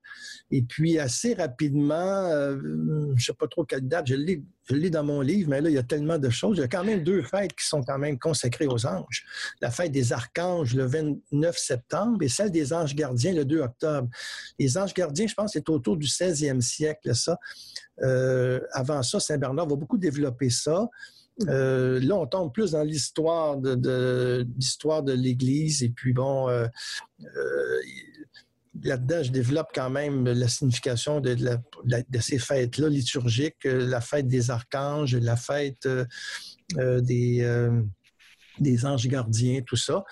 Et 0.51 0.61
puis 0.61 0.99
assez 0.99 1.33
rapidement, 1.33 1.93
euh, 1.95 2.57
je 2.61 3.13
ne 3.13 3.19
sais 3.19 3.33
pas 3.33 3.47
trop 3.47 3.65
quelle 3.65 3.87
date, 3.87 4.07
je 4.07 4.15
l'ai 4.15 4.89
dans 4.89 5.03
mon 5.03 5.21
livre, 5.21 5.49
mais 5.49 5.59
là, 5.59 5.69
il 5.69 5.73
y 5.73 5.79
a 5.79 5.83
tellement 5.83 6.17
de 6.17 6.29
choses. 6.29 6.57
Il 6.57 6.61
y 6.61 6.63
a 6.63 6.67
quand 6.67 6.83
même 6.83 7.03
deux 7.03 7.23
fêtes 7.23 7.53
qui 7.53 7.65
sont 7.65 7.83
quand 7.83 7.97
même 7.97 8.17
consacrées 8.17 8.67
aux 8.67 8.85
anges. 8.85 9.25
La 9.61 9.71
fête 9.71 9.91
des 9.91 10.13
archanges 10.13 10.75
le 10.75 10.85
29 10.85 11.57
septembre 11.57 12.21
et 12.21 12.29
celle 12.29 12.51
des 12.51 12.71
anges 12.71 12.95
gardiens 12.95 13.33
le 13.33 13.45
2 13.45 13.59
octobre. 13.59 14.07
Les 14.59 14.77
anges 14.77 14.93
gardiens, 14.93 15.27
je 15.27 15.33
pense, 15.33 15.53
c'est 15.53 15.67
autour 15.69 15.97
du 15.97 16.07
16e 16.07 16.61
siècle, 16.61 17.13
ça. 17.15 17.37
Euh, 18.01 18.59
avant 18.71 19.03
ça, 19.03 19.19
Saint-Bernard 19.19 19.67
va 19.67 19.75
beaucoup 19.75 19.97
développer 19.97 20.49
ça. 20.49 20.87
Euh, 21.41 21.99
là, 21.99 22.15
on 22.15 22.27
tombe 22.27 22.53
plus 22.53 22.71
dans 22.71 22.83
l'histoire 22.83 23.57
de, 23.57 24.45
l'histoire 24.57 25.03
de 25.03 25.13
l'Église. 25.13 25.83
Et 25.83 25.89
puis, 25.89 26.13
bon, 26.13 26.49
euh, 26.49 26.67
euh, 27.23 27.79
là-dedans, 28.81 29.23
je 29.23 29.31
développe 29.31 29.69
quand 29.73 29.89
même 29.89 30.25
la 30.25 30.47
signification 30.47 31.19
de, 31.19 31.35
ces 32.19 32.39
fêtes-là 32.39 32.89
liturgiques, 32.89 33.63
la 33.63 34.01
fête 34.01 34.27
des 34.27 34.51
archanges, 34.51 35.15
la 35.15 35.35
fête 35.35 35.87
des, 36.75 37.69
des 38.59 38.85
anges 38.85 39.07
gardiens, 39.07 39.61
tout 39.65 39.75
ça. 39.75 40.03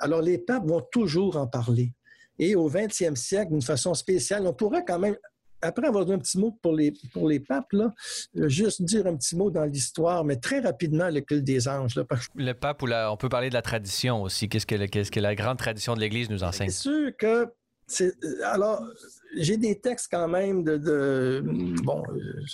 alors, 0.00 0.22
les 0.22 0.38
papes 0.38 0.66
vont 0.66 0.84
toujours 0.92 1.36
en 1.36 1.46
parler. 1.46 1.92
Et 2.40 2.54
au 2.54 2.70
20e 2.70 3.16
siècle, 3.16 3.50
d'une 3.50 3.62
façon 3.62 3.94
spéciale, 3.94 4.46
on 4.46 4.54
pourrait 4.54 4.84
quand 4.86 5.00
même 5.00 5.16
après 5.62 5.86
avoir 5.86 6.04
dit 6.04 6.12
un 6.12 6.18
petit 6.18 6.38
mot 6.38 6.56
pour 6.62 6.74
les, 6.74 6.92
pour 7.12 7.28
les 7.28 7.40
papes, 7.40 7.72
là, 7.72 7.92
euh, 8.36 8.48
juste 8.48 8.82
dire 8.82 9.06
un 9.06 9.16
petit 9.16 9.36
mot 9.36 9.50
dans 9.50 9.64
l'histoire, 9.64 10.24
mais 10.24 10.36
très 10.36 10.60
rapidement, 10.60 11.08
le 11.08 11.20
culte 11.20 11.44
des 11.44 11.68
anges. 11.68 11.96
Là, 11.96 12.04
Le 12.34 12.52
pape, 12.52 12.82
ou 12.82 12.86
la, 12.86 13.12
on 13.12 13.16
peut 13.16 13.28
parler 13.28 13.48
de 13.48 13.54
la 13.54 13.62
tradition 13.62 14.22
aussi. 14.22 14.48
Qu'est-ce 14.48 14.66
que, 14.66 14.86
qu'est-ce 14.86 15.10
que 15.10 15.20
la 15.20 15.34
grande 15.34 15.58
tradition 15.58 15.94
de 15.94 16.00
l'Église 16.00 16.30
nous 16.30 16.44
enseigne? 16.44 16.70
C'est 16.70 16.82
sûr 16.82 17.16
que. 17.16 17.46
C'est, 17.90 18.12
euh, 18.22 18.42
alors, 18.44 18.84
j'ai 19.34 19.56
des 19.56 19.80
textes 19.80 20.08
quand 20.10 20.28
même 20.28 20.62
de. 20.62 20.76
de 20.76 21.42
bon, 21.82 22.02
euh, 22.10 22.44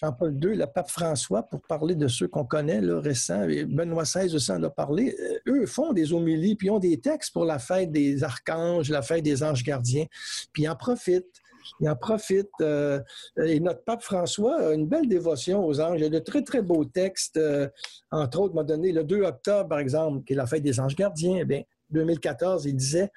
Jean-Paul 0.00 0.34
II, 0.42 0.56
le 0.56 0.66
pape 0.66 0.90
François, 0.90 1.44
pour 1.44 1.62
parler 1.62 1.94
de 1.94 2.08
ceux 2.08 2.26
qu'on 2.26 2.44
connaît, 2.44 2.80
là, 2.80 3.00
récents. 3.00 3.46
Benoît 3.46 4.02
XVI 4.02 4.34
aussi 4.34 4.50
en 4.50 4.62
a 4.64 4.70
parlé. 4.70 5.16
Eux 5.46 5.64
font 5.66 5.92
des 5.92 6.12
homélies, 6.12 6.56
puis 6.56 6.70
ont 6.70 6.80
des 6.80 6.98
textes 6.98 7.32
pour 7.32 7.44
la 7.44 7.60
fête 7.60 7.92
des 7.92 8.24
archanges, 8.24 8.90
la 8.90 9.02
fête 9.02 9.22
des 9.22 9.44
anges 9.44 9.62
gardiens, 9.62 10.06
puis 10.52 10.64
ils 10.64 10.68
en 10.68 10.74
profitent 10.74 11.40
il 11.80 11.88
en 11.88 11.96
profite. 11.96 12.50
Euh, 12.60 13.00
et 13.42 13.60
notre 13.60 13.84
pape 13.84 14.02
François 14.02 14.60
a 14.60 14.74
une 14.74 14.86
belle 14.86 15.08
dévotion 15.08 15.64
aux 15.64 15.80
anges. 15.80 16.00
Il 16.00 16.04
a 16.04 16.08
de 16.08 16.18
très, 16.18 16.42
très 16.42 16.62
beaux 16.62 16.84
textes. 16.84 17.36
Euh, 17.36 17.68
entre 18.10 18.40
autres, 18.40 18.54
m'a 18.54 18.64
donné 18.64 18.92
le 18.92 19.04
2 19.04 19.22
octobre, 19.22 19.68
par 19.68 19.78
exemple, 19.78 20.24
qui 20.24 20.32
est 20.32 20.36
la 20.36 20.46
fête 20.46 20.62
des 20.62 20.80
anges 20.80 20.96
gardiens. 20.96 21.38
Eh 21.40 21.44
bien, 21.44 21.62
2014, 21.90 22.66
il 22.66 22.76
disait 22.76 23.10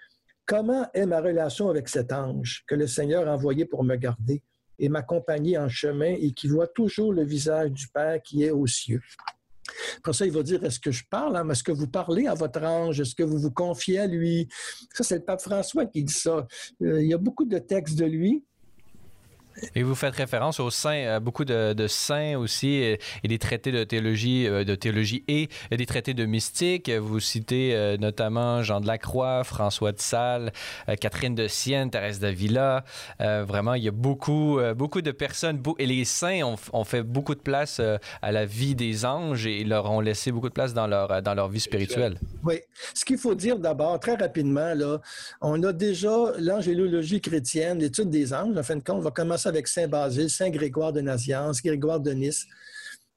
Comment 0.45 0.87
est 0.93 1.05
ma 1.05 1.21
relation 1.21 1.69
avec 1.69 1.87
cet 1.87 2.11
ange 2.11 2.63
que 2.67 2.75
le 2.75 2.87
Seigneur 2.87 3.27
a 3.27 3.33
envoyé 3.33 3.65
pour 3.65 3.83
me 3.83 3.95
garder 3.95 4.43
et 4.79 4.89
m'accompagner 4.89 5.57
en 5.57 5.69
chemin 5.69 6.15
et 6.19 6.31
qui 6.31 6.47
voit 6.47 6.67
toujours 6.67 7.13
le 7.13 7.23
visage 7.23 7.71
du 7.71 7.87
Père 7.87 8.21
qui 8.21 8.43
est 8.43 8.51
aux 8.51 8.67
cieux? 8.67 9.01
Après 9.97 10.13
ça, 10.13 10.25
il 10.25 10.31
va 10.31 10.43
dire, 10.43 10.63
est-ce 10.63 10.79
que 10.79 10.91
je 10.91 11.03
parle? 11.09 11.35
Hein? 11.35 11.49
Est-ce 11.49 11.63
que 11.63 11.71
vous 11.71 11.87
parlez 11.87 12.27
à 12.27 12.33
votre 12.33 12.61
ange? 12.63 12.99
Est-ce 12.99 13.15
que 13.15 13.23
vous 13.23 13.37
vous 13.37 13.51
confiez 13.51 13.99
à 13.99 14.07
lui? 14.07 14.47
Ça, 14.93 15.03
c'est 15.03 15.15
le 15.15 15.25
pape 15.25 15.41
François 15.41 15.85
qui 15.85 16.03
dit 16.03 16.13
ça. 16.13 16.47
Euh, 16.81 17.01
il 17.01 17.07
y 17.07 17.13
a 17.13 17.17
beaucoup 17.17 17.45
de 17.45 17.57
textes 17.57 17.97
de 17.97 18.05
lui. 18.05 18.43
Et 19.75 19.83
vous 19.83 19.95
faites 19.95 20.15
référence 20.15 20.59
aux 20.59 20.69
saints, 20.69 21.07
à 21.07 21.19
beaucoup 21.19 21.45
de, 21.45 21.87
saints 21.87 22.37
aussi, 22.37 22.75
et, 22.75 22.99
des 23.23 23.39
traités 23.39 23.71
de 23.71 23.83
théologie, 23.83 24.47
euh, 24.47 24.63
de 24.63 24.75
théologie 24.75 25.23
et, 25.27 25.49
des 25.71 25.85
traités 25.85 26.13
de 26.13 26.25
mystique. 26.25 26.89
Vous 26.89 27.19
citez 27.19 27.75
euh, 27.75 27.97
notamment 27.97 28.63
Jean 28.63 28.81
de 28.81 28.87
la 28.87 28.97
Croix, 28.97 29.43
François 29.43 29.91
de 29.91 29.99
Sales, 29.99 30.51
euh, 30.89 30.95
Catherine 30.95 31.35
de 31.35 31.47
Sienne, 31.47 31.89
Thérèse 31.89 32.19
d'Avila. 32.19 32.83
vraiment, 33.19 33.73
il 33.73 33.83
y 33.83 33.87
a 33.87 33.91
beaucoup, 33.91 34.59
beaucoup 34.75 35.01
de 35.01 35.11
personnes, 35.11 35.61
et 35.79 35.85
les 35.85 36.05
saints 36.05 36.41
ont, 36.73 36.83
fait 36.83 37.03
beaucoup 37.03 37.35
de 37.35 37.39
place 37.39 37.79
à 38.21 38.31
la 38.31 38.45
vie 38.45 38.75
des 38.75 39.05
anges 39.05 39.45
et 39.45 39.63
leur 39.63 39.89
ont 39.89 40.01
laissé 40.01 40.31
beaucoup 40.31 40.49
de 40.49 40.53
place 40.53 40.73
dans 40.73 40.87
leur, 40.87 41.21
dans 41.21 41.33
leur 41.33 41.47
vie 41.49 41.59
spirituelle. 41.59 42.17
Oui. 42.43 42.55
Ce 42.93 43.05
qu'il 43.05 43.17
faut 43.17 43.35
dire 43.35 43.59
d'abord, 43.59 43.99
très 43.99 44.15
rapidement, 44.15 44.73
là, 44.73 44.99
on 45.41 45.61
a 45.63 45.73
déjà 45.73 46.11
l'angélologie 46.39 47.21
chrétienne, 47.21 47.79
l'étude 47.79 48.09
des 48.09 48.33
anges, 48.33 48.57
en 48.57 48.63
fin 48.63 48.75
de 48.75 48.83
compte, 48.83 49.01
va 49.01 49.11
commencer 49.11 49.50
avec 49.51 49.67
Saint 49.67 49.87
Basile, 49.87 50.29
Saint 50.29 50.49
Grégoire 50.49 50.93
de 50.93 51.01
Naziance, 51.01 51.61
Grégoire 51.61 51.99
de 51.99 52.11
Nice. 52.11 52.45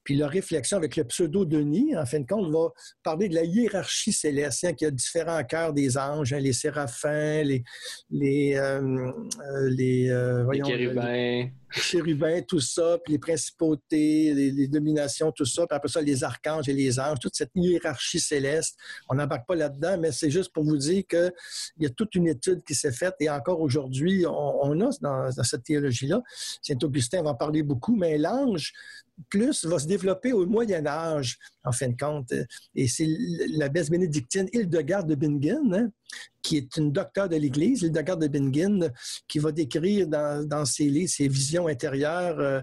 Puis 0.04 0.16
la 0.16 0.28
réflexion 0.28 0.76
avec 0.76 0.96
le 0.96 1.04
pseudo-Denis, 1.04 1.96
en 1.96 2.04
fin 2.04 2.20
de 2.20 2.26
compte, 2.26 2.52
va 2.52 2.68
parler 3.02 3.28
de 3.28 3.34
la 3.34 3.44
hiérarchie 3.44 4.12
céleste, 4.12 4.64
hein, 4.64 4.74
qui 4.74 4.84
a 4.84 4.90
différents 4.90 5.42
cœurs 5.44 5.72
des 5.72 5.96
anges, 5.96 6.34
hein, 6.34 6.40
les 6.40 6.52
séraphins, 6.52 7.42
les, 7.42 7.64
les, 8.10 8.54
euh, 8.54 8.80
euh, 8.82 9.70
les, 9.70 10.10
euh, 10.10 10.44
les 10.52 11.50
chérubins 11.80 12.40
tout 12.42 12.60
ça, 12.60 12.98
puis 13.04 13.14
les 13.14 13.18
principautés, 13.18 14.34
les, 14.34 14.68
dominations, 14.68 15.32
tout 15.32 15.44
ça, 15.44 15.66
puis 15.66 15.76
après 15.76 15.88
ça, 15.88 16.00
les 16.00 16.24
archanges 16.24 16.68
et 16.68 16.72
les 16.72 16.98
anges, 16.98 17.18
toute 17.20 17.34
cette 17.34 17.50
hiérarchie 17.54 18.20
céleste. 18.20 18.76
On 19.08 19.14
n'embarque 19.14 19.46
pas 19.46 19.54
là-dedans, 19.54 19.98
mais 19.98 20.12
c'est 20.12 20.30
juste 20.30 20.52
pour 20.52 20.64
vous 20.64 20.76
dire 20.76 21.02
qu'il 21.08 21.32
y 21.80 21.86
a 21.86 21.90
toute 21.90 22.14
une 22.14 22.28
étude 22.28 22.62
qui 22.64 22.74
s'est 22.74 22.92
faite 22.92 23.14
et 23.20 23.30
encore 23.30 23.60
aujourd'hui, 23.60 24.24
on, 24.26 24.80
a 24.80 24.90
dans, 25.00 25.30
cette 25.42 25.64
théologie-là, 25.64 26.22
Saint-Augustin 26.62 27.22
va 27.22 27.30
en 27.30 27.34
parler 27.34 27.62
beaucoup, 27.62 27.96
mais 27.96 28.18
l'ange, 28.18 28.72
plus, 29.28 29.64
va 29.64 29.78
se 29.78 29.86
développer 29.86 30.32
au 30.32 30.46
Moyen 30.46 30.86
Âge, 30.86 31.38
en 31.64 31.72
fin 31.72 31.88
de 31.88 31.96
compte. 31.96 32.32
Et 32.74 32.88
c'est 32.88 33.08
la 33.56 33.68
baisse 33.68 33.90
bénédictine 33.90 34.48
Hildegarde 34.52 35.08
de 35.08 35.14
Bingen, 35.14 35.74
hein, 35.74 35.90
qui 36.42 36.56
est 36.56 36.76
une 36.76 36.92
docteure 36.92 37.28
de 37.28 37.36
l'Église, 37.36 37.82
Hildegarde 37.82 38.22
de 38.22 38.28
Bingen, 38.28 38.92
qui 39.26 39.38
va 39.38 39.52
décrire 39.52 40.06
dans, 40.06 40.64
ses 40.64 40.84
livres, 40.84 41.10
ses 41.10 41.28
visions 41.28 41.66
intérieures, 41.66 42.38
euh, 42.38 42.60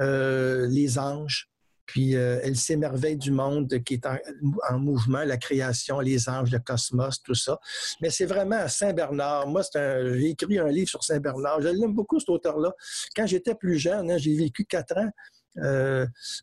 euh, 0.00 0.66
les 0.68 0.98
anges. 0.98 1.48
Puis 1.84 2.16
euh, 2.16 2.40
elle 2.42 2.56
s'émerveille 2.56 3.18
du 3.18 3.32
monde 3.32 3.68
qui 3.84 3.94
est 3.94 4.06
en, 4.06 4.78
mouvement, 4.78 5.24
la 5.24 5.36
création, 5.36 6.00
les 6.00 6.28
anges, 6.28 6.50
le 6.50 6.58
cosmos, 6.58 7.22
tout 7.22 7.34
ça. 7.34 7.58
Mais 8.00 8.08
c'est 8.08 8.24
vraiment 8.24 8.56
à 8.56 8.68
Saint-Bernard. 8.68 9.46
Moi, 9.48 9.62
j'ai 9.74 10.30
écrit 10.30 10.58
un 10.58 10.68
livre 10.68 10.88
sur 10.88 11.04
Saint-Bernard. 11.04 11.60
Je 11.60 11.68
l'aime 11.68 11.92
beaucoup, 11.92 12.18
cet 12.18 12.30
auteur-là. 12.30 12.72
Quand 13.14 13.26
j'étais 13.26 13.54
plus 13.54 13.78
jeune, 13.78 14.10
hein, 14.10 14.16
j'ai 14.16 14.34
vécu 14.34 14.64
quatre 14.64 14.96
ans 14.96 15.10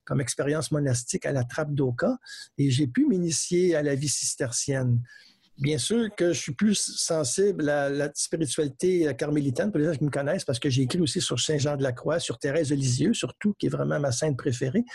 comme 0.06 0.22
expérience 0.22 0.72
monastique 0.72 1.26
à 1.26 1.32
la 1.32 1.44
Trappe 1.44 1.74
d'Oka 1.74 2.18
et 2.58 2.70
j'ai 2.70 2.88
pu 2.88 3.06
m'initier 3.06 3.76
à 3.76 3.82
la 3.82 3.96
vie 3.96 4.10
cistercienne. 4.10 5.02
Bien 5.58 5.78
sûr 5.78 6.08
que 6.16 6.32
je 6.32 6.40
suis 6.40 6.54
plus 6.54 6.76
sensible 6.76 7.70
à 7.70 7.90
la 7.90 8.10
spiritualité 8.14 9.14
carmélitaine, 9.18 9.72
pour 9.72 9.80
les 9.80 9.88
gens 9.88 9.98
qui 9.98 10.06
me 10.06 10.10
connaissent, 10.10 10.46
parce 10.46 10.58
que 10.58 10.70
j'ai 10.70 10.84
écrit 10.84 11.02
aussi 11.02 11.20
sur 11.20 11.38
Saint 11.38 11.58
Jean 11.58 11.76
de 11.76 11.84
la 11.84 11.92
Croix, 11.92 12.18
sur 12.18 12.40
Thérèse 12.40 12.70
de 12.70 12.76
Lisieux, 12.76 13.14
surtout, 13.14 13.54
qui 13.60 13.66
est 13.66 13.70
vraiment 13.70 14.00
ma 14.00 14.14
sainte 14.14 14.38
préférée. 14.38 14.86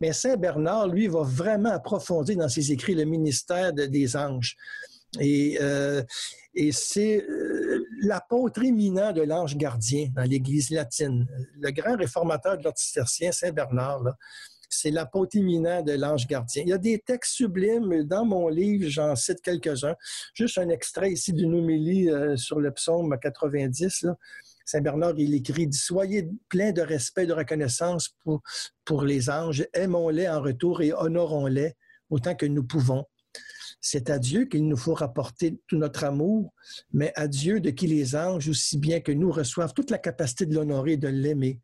Mais 0.00 0.12
Saint 0.12 0.36
Bernard, 0.36 0.88
lui, 0.88 1.06
va 1.06 1.22
vraiment 1.22 1.70
approfondir 1.70 2.36
dans 2.38 2.48
ses 2.48 2.72
écrits 2.72 2.96
le 2.96 3.04
ministère 3.04 3.72
des 3.72 4.16
anges. 4.16 4.56
Et, 5.18 5.58
euh, 5.60 6.02
et 6.54 6.70
c'est 6.72 7.24
euh, 7.28 7.84
l'apôtre 8.02 8.62
éminent 8.62 9.12
de 9.12 9.22
l'ange 9.22 9.56
gardien 9.56 10.08
dans 10.14 10.22
l'Église 10.22 10.70
latine. 10.70 11.26
Le 11.58 11.70
grand 11.72 11.96
réformateur 11.96 12.58
de 12.58 12.62
l'ordre 12.62 12.78
cistercien, 12.78 13.32
Saint 13.32 13.50
Bernard, 13.50 14.04
c'est 14.68 14.92
l'apôtre 14.92 15.36
imminent 15.36 15.82
de 15.82 15.92
l'ange 15.92 16.28
gardien. 16.28 16.62
Il 16.62 16.68
y 16.68 16.72
a 16.72 16.78
des 16.78 17.00
textes 17.00 17.34
sublimes. 17.34 18.04
Dans 18.04 18.24
mon 18.24 18.48
livre, 18.48 18.88
j'en 18.88 19.16
cite 19.16 19.42
quelques-uns. 19.42 19.96
Juste 20.32 20.58
un 20.58 20.68
extrait 20.68 21.10
ici 21.12 21.32
d'une 21.32 21.54
homélie 21.54 22.08
euh, 22.08 22.36
sur 22.36 22.60
le 22.60 22.70
psaume 22.70 23.16
90. 23.20 24.06
Saint 24.64 24.80
Bernard, 24.80 25.18
il 25.18 25.34
écrit 25.34 25.68
Soyez 25.72 26.28
pleins 26.48 26.70
de 26.70 26.82
respect 26.82 27.24
et 27.24 27.26
de 27.26 27.32
reconnaissance 27.32 28.10
pour, 28.22 28.42
pour 28.84 29.02
les 29.02 29.28
anges. 29.28 29.66
Aimons-les 29.74 30.28
en 30.28 30.40
retour 30.40 30.82
et 30.82 30.92
honorons-les 30.92 31.74
autant 32.08 32.36
que 32.36 32.46
nous 32.46 32.64
pouvons. 32.64 33.04
C'est 33.80 34.10
à 34.10 34.18
Dieu 34.18 34.44
qu'il 34.44 34.68
nous 34.68 34.76
faut 34.76 34.94
rapporter 34.94 35.58
tout 35.66 35.78
notre 35.78 36.04
amour, 36.04 36.52
mais 36.92 37.12
à 37.16 37.26
Dieu 37.26 37.60
de 37.60 37.70
qui 37.70 37.86
les 37.86 38.14
anges, 38.14 38.48
aussi 38.48 38.76
bien 38.76 39.00
que 39.00 39.12
nous, 39.12 39.32
reçoivent 39.32 39.72
toute 39.72 39.90
la 39.90 39.98
capacité 39.98 40.44
de 40.44 40.54
l'honorer 40.54 40.92
et 40.92 40.96
de 40.98 41.08
l'aimer. 41.08 41.58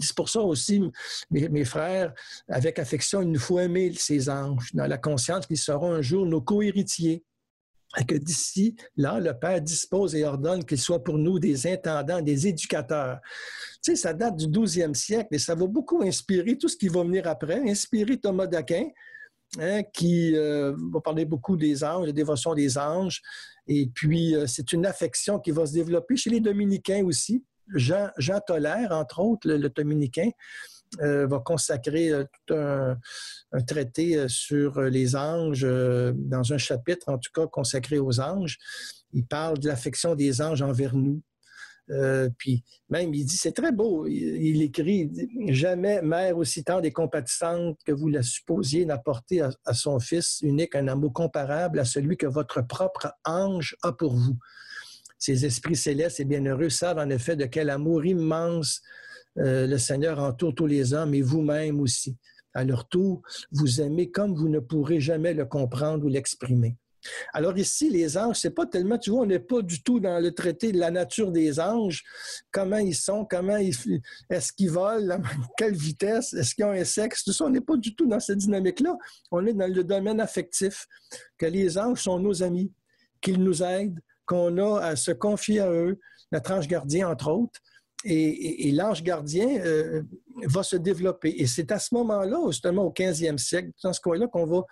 C'est 0.00 0.16
pour 0.16 0.28
ça 0.28 0.40
aussi, 0.40 0.82
mes, 1.30 1.64
frères, 1.64 2.12
avec 2.48 2.78
affection, 2.78 3.22
il 3.22 3.30
nous 3.30 3.38
faut 3.38 3.60
aimer 3.60 3.92
ces 3.96 4.28
anges, 4.28 4.70
dans 4.74 4.86
la 4.86 4.98
conscience 4.98 5.46
qu'ils 5.46 5.58
seront 5.58 5.92
un 5.92 6.02
jour 6.02 6.26
nos 6.26 6.40
co-héritiers. 6.40 7.24
Et 7.96 8.04
que 8.04 8.16
d'ici, 8.16 8.74
là, 8.96 9.20
le 9.20 9.32
Père 9.38 9.60
dispose 9.60 10.16
et 10.16 10.24
ordonne 10.24 10.64
qu'ils 10.64 10.80
soient 10.80 11.04
pour 11.04 11.16
nous 11.16 11.38
des 11.38 11.68
intendants, 11.68 12.20
des 12.20 12.48
éducateurs. 12.48 13.20
Tu 13.84 13.92
sais, 13.92 13.96
ça 13.96 14.12
date 14.12 14.36
du 14.36 14.46
12e 14.46 14.94
siècle 14.94 15.28
et 15.30 15.38
ça 15.38 15.54
va 15.54 15.68
beaucoup 15.68 16.02
inspirer 16.02 16.58
tout 16.58 16.66
ce 16.66 16.76
qui 16.76 16.88
va 16.88 17.04
venir 17.04 17.28
après, 17.28 17.60
inspirer 17.70 18.18
Thomas 18.18 18.48
d'Aquin, 18.48 18.88
Hein, 19.60 19.82
qui 19.92 20.36
euh, 20.36 20.74
va 20.92 21.00
parler 21.00 21.24
beaucoup 21.24 21.56
des 21.56 21.84
anges, 21.84 22.06
de 22.06 22.12
dévotion 22.12 22.54
des 22.54 22.76
anges. 22.76 23.22
Et 23.68 23.86
puis, 23.86 24.34
euh, 24.34 24.46
c'est 24.46 24.72
une 24.72 24.84
affection 24.84 25.38
qui 25.38 25.52
va 25.52 25.64
se 25.64 25.72
développer 25.72 26.16
chez 26.16 26.30
les 26.30 26.40
dominicains 26.40 27.04
aussi. 27.04 27.44
Jean, 27.74 28.10
Jean 28.18 28.40
Tolère, 28.40 28.90
entre 28.90 29.20
autres, 29.20 29.48
le, 29.48 29.68
dominicain, 29.68 30.28
euh, 31.00 31.26
va 31.26 31.38
consacrer 31.38 32.10
tout 32.46 32.54
un, 32.54 32.98
traité 33.66 34.28
sur 34.28 34.80
les 34.82 35.14
anges 35.14 35.62
dans 35.62 36.52
un 36.52 36.58
chapitre, 36.58 37.08
en 37.08 37.18
tout 37.18 37.30
cas, 37.32 37.46
consacré 37.46 37.98
aux 37.98 38.20
anges. 38.20 38.58
Il 39.12 39.24
parle 39.24 39.58
de 39.58 39.68
l'affection 39.68 40.14
des 40.14 40.42
anges 40.42 40.62
envers 40.62 40.94
nous. 40.94 41.22
Euh, 41.90 42.30
puis 42.38 42.64
même, 42.88 43.12
il 43.12 43.24
dit, 43.26 43.36
c'est 43.36 43.52
très 43.52 43.72
beau, 43.72 44.06
il, 44.06 44.62
écrit, 44.62 45.10
jamais 45.48 46.00
mère 46.00 46.38
aussi 46.38 46.64
tendre 46.64 46.86
et 46.86 46.92
compatissante 46.92 47.78
que 47.84 47.92
vous 47.92 48.08
la 48.08 48.22
supposiez 48.22 48.86
n'a 48.86 48.96
porté 48.96 49.42
à, 49.42 49.74
son 49.74 50.00
fils 50.00 50.40
unique 50.40 50.74
un 50.74 50.88
amour 50.88 51.12
comparable 51.12 51.78
à 51.78 51.84
celui 51.84 52.16
que 52.16 52.26
votre 52.26 52.62
propre 52.66 53.12
ange 53.24 53.76
a 53.82 53.92
pour 53.92 54.14
vous. 54.16 54.38
Ces 55.18 55.44
esprits 55.44 55.76
célestes 55.76 56.20
et 56.20 56.24
bienheureux 56.24 56.70
savent 56.70 56.98
en 56.98 57.10
effet 57.10 57.36
de 57.36 57.44
quel 57.44 57.70
amour 57.70 58.04
immense 58.04 58.80
euh, 59.38 59.66
le 59.66 59.78
Seigneur 59.78 60.18
entoure 60.20 60.54
tous 60.54 60.66
les 60.66 60.94
hommes 60.94 61.14
et 61.14 61.22
vous-même 61.22 61.80
aussi. 61.80 62.16
À 62.54 62.64
leur 62.64 62.88
tour, 62.88 63.22
vous 63.50 63.80
aimez 63.80 64.10
comme 64.10 64.34
vous 64.34 64.48
ne 64.48 64.60
pourrez 64.60 65.00
jamais 65.00 65.34
le 65.34 65.44
comprendre 65.44 66.04
ou 66.04 66.08
l'exprimer. 66.08 66.76
Alors 67.32 67.56
ici, 67.58 67.90
les 67.90 68.16
anges, 68.16 68.36
c'est 68.36 68.50
pas 68.50 68.66
tellement, 68.66 68.98
tu 68.98 69.10
vois, 69.10 69.20
on 69.20 69.26
n'est 69.26 69.38
pas 69.38 69.62
du 69.62 69.82
tout 69.82 70.00
dans 70.00 70.18
le 70.20 70.32
traité 70.32 70.72
de 70.72 70.78
la 70.78 70.90
nature 70.90 71.30
des 71.30 71.60
anges, 71.60 72.02
comment 72.50 72.78
ils 72.78 72.94
sont, 72.94 73.24
comment 73.24 73.56
ils, 73.56 73.74
est-ce 74.30 74.52
qu'ils 74.52 74.70
volent, 74.70 75.20
quelle 75.56 75.74
vitesse, 75.74 76.32
est-ce 76.34 76.54
qu'ils 76.54 76.64
ont 76.64 76.70
un 76.70 76.84
sexe, 76.84 77.24
tout 77.24 77.32
ça, 77.32 77.44
on 77.44 77.50
n'est 77.50 77.60
pas 77.60 77.76
du 77.76 77.94
tout 77.94 78.06
dans 78.06 78.20
cette 78.20 78.38
dynamique-là. 78.38 78.96
On 79.30 79.46
est 79.46 79.54
dans 79.54 79.72
le 79.72 79.84
domaine 79.84 80.20
affectif, 80.20 80.86
que 81.38 81.46
les 81.46 81.78
anges 81.78 82.02
sont 82.02 82.18
nos 82.18 82.42
amis, 82.42 82.72
qu'ils 83.20 83.42
nous 83.42 83.62
aident, 83.62 84.00
qu'on 84.26 84.56
a 84.58 84.80
à 84.80 84.96
se 84.96 85.10
confier 85.10 85.60
à 85.60 85.70
eux, 85.70 85.98
notre 86.32 86.52
ange 86.52 86.68
gardien, 86.68 87.08
entre 87.08 87.30
autres, 87.30 87.60
et, 88.04 88.72
l'ange 88.72 89.02
gardien 89.02 89.48
euh, 89.60 90.02
va 90.44 90.62
se 90.62 90.76
développer. 90.76 91.34
Et 91.40 91.46
c'est 91.46 91.72
à 91.72 91.78
ce 91.78 91.94
moment-là, 91.94 92.38
justement 92.48 92.84
au 92.84 92.92
15e 92.92 93.38
siècle, 93.38 93.70
dans 93.82 93.92
ce 93.92 94.00
coin-là, 94.00 94.28
qu'on 94.28 94.46
va 94.46 94.62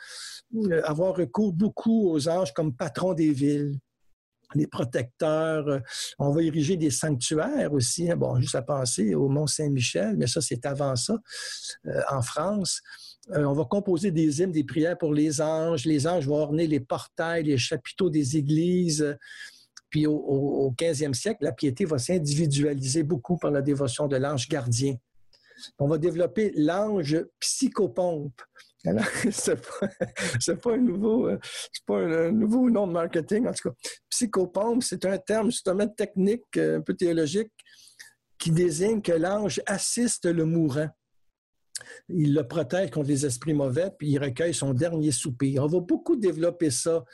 euh, 0.57 0.83
avoir 0.85 1.16
recours 1.16 1.53
beaucoup 1.53 2.11
aux 2.11 2.29
anges 2.29 2.53
comme 2.53 2.75
patrons 2.75 3.14
des 3.14 3.33
villes, 3.33 3.79
les 4.55 4.66
protecteurs. 4.66 5.66
Euh, 5.66 5.79
on 6.18 6.31
va 6.31 6.42
ériger 6.42 6.77
des 6.77 6.90
sanctuaires 6.90 7.73
aussi. 7.73 8.11
Hein. 8.11 8.16
Bon, 8.16 8.38
juste 8.40 8.55
à 8.55 8.62
penser 8.62 9.14
au 9.14 9.29
Mont 9.29 9.47
Saint-Michel, 9.47 10.16
mais 10.16 10.27
ça, 10.27 10.40
c'est 10.40 10.66
avant 10.66 10.97
ça, 10.97 11.16
en 12.11 12.23
France. 12.23 12.83
on 13.31 13.55
va 13.55 13.64
composer 13.64 14.11
des 14.11 14.40
hymnes, 14.40 14.53
des 14.53 14.64
prières 14.64 14.99
pour 14.99 15.14
les 15.14 15.40
anges. 15.40 15.87
Les 15.87 16.07
anges 16.07 16.27
vont 16.27 16.37
orner 16.37 16.66
les 16.66 16.81
portails, 16.81 17.45
les 17.45 17.59
chapiteaux 17.59 18.11
des 18.11 18.37
églises. 18.37 19.16
Puis 19.92 20.07
au, 20.07 20.74
15e 20.76 21.12
siècle, 21.12 21.44
la 21.44 21.52
piété 21.52 21.85
va 21.85 21.98
s'individualiser 21.98 23.02
beaucoup 23.02 23.37
par 23.37 23.50
la 23.50 23.61
dévotion 23.61 24.09
de 24.09 24.16
l'ange 24.16 24.48
gardien. 24.48 24.96
On 25.78 25.87
va 25.87 25.98
développer 25.98 26.50
l'ange 26.57 27.22
psychopompe. 27.38 28.40
Ce 28.85 29.50
n'est 29.52 30.57
pas, 30.57 30.72
un 30.72 30.78
nouveau, 30.78 31.28
euh, 31.28 31.38
un, 31.90 32.33
nouveau 32.33 32.70
nom 32.70 32.87
de 32.87 32.92
marketing, 32.92 33.46
en 33.46 33.52
tout 33.52 33.68
cas. 33.68 33.74
Psychopompe, 34.09 34.83
c'est 34.83 35.05
un 35.05 35.18
terme 35.18 35.50
justement 35.50 35.87
technique, 35.87 36.42
euh, 36.57 36.78
un 36.78 36.81
peu 36.81 36.94
théologique, 36.94 37.52
qui 38.38 38.50
désigne 38.50 39.02
que 39.02 39.12
l'ange 39.12 39.61
assiste 39.66 40.24
le 40.24 40.46
mourant 40.46 40.88
il 42.09 42.35
le 42.35 42.47
protège 42.47 42.90
contre 42.90 43.09
les 43.09 43.27
esprits 43.27 43.55
mauvais, 43.55 43.90
puis 43.97 44.11
il 44.11 44.18
recueille 44.18 44.55
son 44.55 44.75
dernier 44.75 45.12
soupir. 45.12 45.62
On 45.64 45.66
va 45.66 45.81
beaucoup 45.81 46.16
développer 46.16 46.71
ça, 46.71 47.05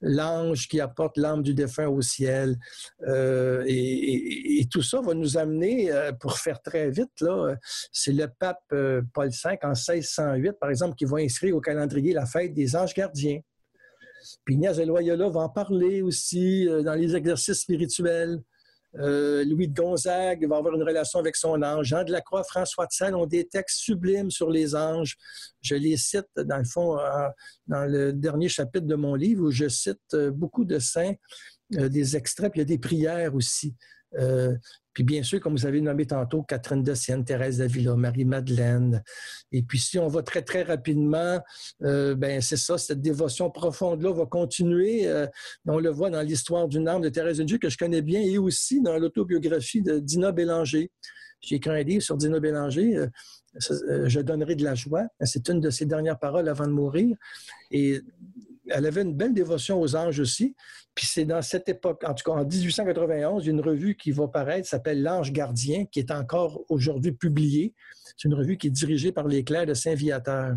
l'ange 0.00 0.68
qui 0.68 0.80
apporte 0.80 1.16
l'âme 1.16 1.42
du 1.42 1.54
défunt 1.54 1.88
au 1.88 2.00
ciel. 2.00 2.56
Euh, 3.06 3.64
et, 3.66 4.66
tout 4.70 4.82
ça 4.82 5.00
va 5.00 5.14
nous 5.14 5.38
amener, 5.38 5.90
euh, 5.90 6.12
pour 6.12 6.36
faire 6.36 6.60
très 6.60 6.90
vite, 6.90 7.20
là, 7.20 7.56
c'est 7.90 8.12
le 8.12 8.28
pape 8.28 8.60
euh, 8.72 9.00
Paul 9.14 9.30
V 9.30 9.58
en 9.62 9.68
1608, 9.68 10.52
par 10.60 10.68
exemple, 10.70 10.94
qui 10.94 11.06
va 11.06 11.18
inscrire 11.18 11.56
au 11.56 11.60
calendrier 11.60 12.12
la 12.12 12.26
fête 12.26 12.52
des 12.52 12.76
anges 12.76 12.94
gardiens. 12.94 13.40
Puis 14.44 14.56
Ignace 14.56 14.76
de 14.76 14.84
Loyola 14.84 15.28
va 15.30 15.40
en 15.40 15.48
parler 15.48 16.02
aussi 16.02 16.66
dans 16.84 16.94
les 16.94 17.16
exercices 17.16 17.60
spirituels. 17.60 18.42
Euh, 18.96 19.44
Louis 19.44 19.68
de 19.68 19.74
Gonzague 19.74 20.46
va 20.46 20.56
avoir 20.56 20.74
une 20.74 20.82
relation 20.82 21.18
avec 21.18 21.36
son 21.36 21.62
ange. 21.62 21.86
Jean 21.86 22.04
de 22.04 22.12
la 22.12 22.20
Croix, 22.20 22.42
François 22.42 22.86
de 22.86 22.92
Sales 22.92 23.14
ont 23.14 23.26
des 23.26 23.46
textes 23.46 23.78
sublimes 23.78 24.30
sur 24.30 24.50
les 24.50 24.74
anges. 24.74 25.16
Je 25.60 25.74
les 25.74 25.96
cite, 25.96 26.28
dans 26.36 26.56
le 26.56 26.64
fond, 26.64 26.96
dans 27.66 27.84
le 27.84 28.12
dernier 28.12 28.48
chapitre 28.48 28.86
de 28.86 28.94
mon 28.94 29.14
livre, 29.14 29.44
où 29.44 29.50
je 29.50 29.68
cite 29.68 29.98
euh, 30.14 30.30
beaucoup 30.30 30.64
de 30.64 30.78
saints, 30.78 31.14
euh, 31.74 31.88
des 31.88 32.16
extraits, 32.16 32.50
puis 32.50 32.60
il 32.60 32.62
y 32.62 32.66
a 32.66 32.76
des 32.76 32.78
prières 32.78 33.34
aussi. 33.34 33.74
Puis 34.98 35.04
bien 35.04 35.22
sûr, 35.22 35.38
comme 35.38 35.52
vous 35.52 35.64
avez 35.64 35.80
nommé 35.80 36.06
tantôt, 36.06 36.42
Catherine 36.42 36.82
de 36.82 36.92
Sienne, 36.92 37.24
Thérèse 37.24 37.58
d'Avila, 37.58 37.94
Marie-Madeleine. 37.94 39.04
Et 39.52 39.62
puis 39.62 39.78
si 39.78 39.96
on 39.96 40.08
va 40.08 40.24
très, 40.24 40.42
très 40.42 40.64
rapidement, 40.64 41.38
euh, 41.84 42.16
ben 42.16 42.40
c'est 42.40 42.56
ça, 42.56 42.78
cette 42.78 43.00
dévotion 43.00 43.48
profonde-là 43.48 44.12
va 44.12 44.26
continuer. 44.26 45.06
Euh, 45.06 45.28
on 45.68 45.78
le 45.78 45.90
voit 45.90 46.10
dans 46.10 46.22
l'histoire 46.22 46.66
d'une 46.66 46.88
âme 46.88 47.02
de 47.02 47.10
Thérèse 47.10 47.38
de 47.38 47.44
Dieu 47.44 47.58
que 47.58 47.68
je 47.68 47.78
connais 47.78 48.02
bien 48.02 48.20
et 48.20 48.38
aussi 48.38 48.82
dans 48.82 48.98
l'autobiographie 48.98 49.82
de 49.82 50.00
Dina 50.00 50.32
Bélanger. 50.32 50.90
J'ai 51.42 51.54
écrit 51.54 51.70
un 51.70 51.84
livre 51.84 52.02
sur 52.02 52.16
Dina 52.16 52.40
Bélanger. 52.40 52.96
Euh, 52.96 54.08
je 54.08 54.18
donnerai 54.18 54.56
de 54.56 54.64
la 54.64 54.74
joie. 54.74 55.06
C'est 55.20 55.48
une 55.48 55.60
de 55.60 55.70
ses 55.70 55.86
dernières 55.86 56.18
paroles 56.18 56.48
avant 56.48 56.66
de 56.66 56.72
mourir. 56.72 57.16
Et 57.70 58.00
elle 58.70 58.86
avait 58.86 59.02
une 59.02 59.14
belle 59.14 59.34
dévotion 59.34 59.80
aux 59.80 59.96
anges 59.96 60.20
aussi. 60.20 60.54
Puis 60.94 61.06
c'est 61.06 61.24
dans 61.24 61.42
cette 61.42 61.68
époque, 61.68 62.02
en 62.04 62.14
tout 62.14 62.24
cas 62.24 62.36
en 62.36 62.44
1891, 62.44 63.46
une 63.46 63.60
revue 63.60 63.96
qui 63.96 64.10
va 64.10 64.28
paraître, 64.28 64.68
s'appelle 64.68 65.02
L'Ange 65.02 65.32
gardien, 65.32 65.84
qui 65.86 66.00
est 66.00 66.10
encore 66.10 66.64
aujourd'hui 66.68 67.12
publiée. 67.12 67.74
C'est 68.16 68.28
une 68.28 68.34
revue 68.34 68.56
qui 68.56 68.66
est 68.66 68.70
dirigée 68.70 69.12
par 69.12 69.28
les 69.28 69.44
clercs 69.44 69.66
de 69.66 69.74
Saint-Viateur. 69.74 70.56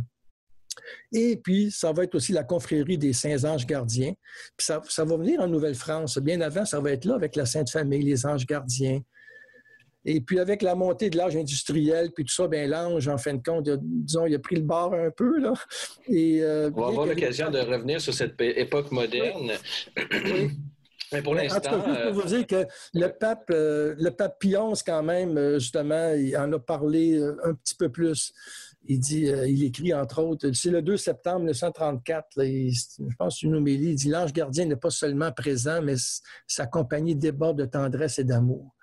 Et 1.12 1.38
puis, 1.38 1.70
ça 1.70 1.92
va 1.92 2.04
être 2.04 2.16
aussi 2.16 2.32
la 2.32 2.44
confrérie 2.44 2.98
des 2.98 3.14
Saints 3.14 3.44
Anges 3.44 3.66
Gardiens. 3.66 4.14
Puis 4.58 4.66
ça, 4.66 4.82
ça 4.88 5.04
va 5.04 5.18
venir 5.18 5.42
en 5.42 5.48
Nouvelle-France. 5.48 6.18
Bien 6.20 6.42
avant, 6.42 6.66
ça 6.66 6.80
va 6.80 6.92
être 6.92 7.06
là 7.06 7.16
avec 7.16 7.36
la 7.36 7.46
Sainte 7.46 7.70
Famille, 7.70 8.04
les 8.04 8.26
Anges 8.26 8.46
Gardiens. 8.46 9.02
Et 10.04 10.20
puis 10.22 10.40
avec 10.40 10.62
la 10.62 10.74
montée 10.74 11.10
de 11.10 11.18
l'âge 11.18 11.36
industriel, 11.36 12.12
puis 12.12 12.26
tout 12.26 12.34
ça, 12.34 12.48
bien 12.48 12.66
l'ange, 12.66 13.08
en 13.08 13.18
fin 13.18 13.36
de 13.36 13.44
compte, 13.44 13.70
disons, 13.70 14.26
il 14.26 14.34
a 14.34 14.40
pris 14.40 14.56
le 14.56 14.64
bord 14.64 14.94
un 14.94 15.12
peu. 15.12 15.40
Là. 15.40 15.54
Et, 16.08 16.42
euh, 16.42 16.72
On 16.76 16.82
va 16.82 16.88
avoir 16.88 17.06
l'occasion 17.06 17.52
de 17.52 17.60
revenir 17.60 18.02
sur 18.02 18.14
cette 18.14 18.40
époque 18.40 18.92
moderne. 18.92 19.52
Mais 21.14 21.22
pour 21.22 21.36
l'instant. 21.36 21.58
En 21.58 21.82
tout 21.82 21.94
cas, 21.94 22.12
pour 22.12 22.22
vous 22.22 22.28
dire 22.28 22.48
que 22.48 22.66
le 22.94 23.08
pape, 23.10 23.50
euh, 23.52 23.96
le 24.00 24.12
pape 24.12 24.40
Pion, 24.40 24.74
quand 24.86 25.04
même, 25.04 25.38
euh, 25.38 25.60
justement, 25.60 26.14
il 26.14 26.36
en 26.38 26.52
a 26.54 26.60
parlé 26.60 27.22
un 27.44 27.54
petit 27.54 27.76
peu 27.76 27.90
plus. 27.90 28.34
Il 28.88 29.00
dit, 29.00 29.28
il 29.48 29.64
écrit 29.64 29.94
entre 29.94 30.24
autres, 30.24 30.50
c'est 30.54 30.72
le 30.72 30.82
2 30.82 30.98
septembre 30.98 31.42
1934, 31.42 32.30
je 32.38 33.16
pense 33.16 33.44
une 33.44 33.54
homélie, 33.54 33.90
il 33.90 33.96
dit 33.96 34.10
L'ange 34.10 34.34
gardien 34.34 34.66
n'est 34.66 34.76
pas 34.76 34.90
seulement 34.90 35.32
présent, 35.32 35.84
mais 35.84 35.94
sa 36.48 36.66
compagnie 36.66 37.16
déborde 37.16 37.60
de 37.60 37.66
tendresse 37.66 38.18
et 38.18 38.24
d'amour 38.24 38.74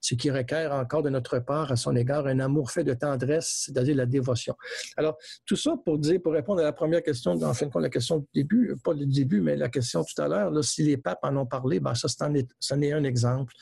ce 0.00 0.14
qui 0.14 0.30
requiert 0.30 0.72
encore 0.72 1.02
de 1.02 1.10
notre 1.10 1.38
part 1.38 1.70
à 1.72 1.76
son 1.76 1.94
égard 1.96 2.26
un 2.26 2.40
amour 2.40 2.70
fait 2.70 2.84
de 2.84 2.94
tendresse, 2.94 3.64
c'est-à-dire 3.66 3.96
la 3.96 4.06
dévotion. 4.06 4.54
Alors, 4.96 5.16
tout 5.46 5.56
ça 5.56 5.74
pour 5.84 5.98
dire, 5.98 6.20
pour 6.22 6.32
répondre 6.32 6.60
à 6.60 6.64
la 6.64 6.72
première 6.72 7.02
question, 7.02 7.32
en 7.32 7.54
fin 7.54 7.66
de 7.66 7.72
compte, 7.72 7.82
la 7.82 7.90
question 7.90 8.18
du 8.18 8.26
début, 8.34 8.76
pas 8.82 8.92
le 8.92 9.06
début, 9.06 9.40
mais 9.40 9.56
la 9.56 9.68
question 9.68 10.04
tout 10.04 10.20
à 10.20 10.28
l'heure, 10.28 10.64
si 10.64 10.82
les 10.82 10.96
papes 10.96 11.20
en 11.22 11.36
ont 11.36 11.46
parlé, 11.46 11.80
ben 11.80 11.94
ça, 11.94 12.08
c'en 12.08 12.34
est, 12.34 12.92
un 12.92 13.04
exemple. 13.04 13.52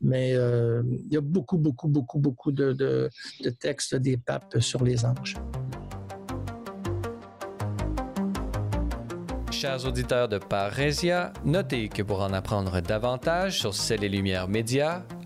Mais 0.00 0.34
euh, 0.34 0.82
il 0.86 1.12
y 1.12 1.16
a 1.16 1.20
beaucoup, 1.20 1.58
beaucoup, 1.58 1.88
beaucoup, 1.88 2.18
beaucoup 2.18 2.52
de, 2.52 2.72
de, 2.72 3.10
de 3.42 3.50
textes 3.50 3.94
des 3.94 4.16
papes 4.16 4.60
sur 4.60 4.84
les 4.84 5.04
anges. 5.04 5.34
Chers 9.50 9.86
auditeurs 9.86 10.28
de 10.28 10.38
Parésia, 10.38 11.32
notez 11.44 11.88
que 11.88 12.02
pour 12.02 12.20
en 12.20 12.32
apprendre 12.32 12.80
davantage 12.80 13.58
sur 13.58 13.74
Celles 13.74 14.04
et 14.04 14.08
Lumières 14.08 14.46
Médias, 14.46 15.02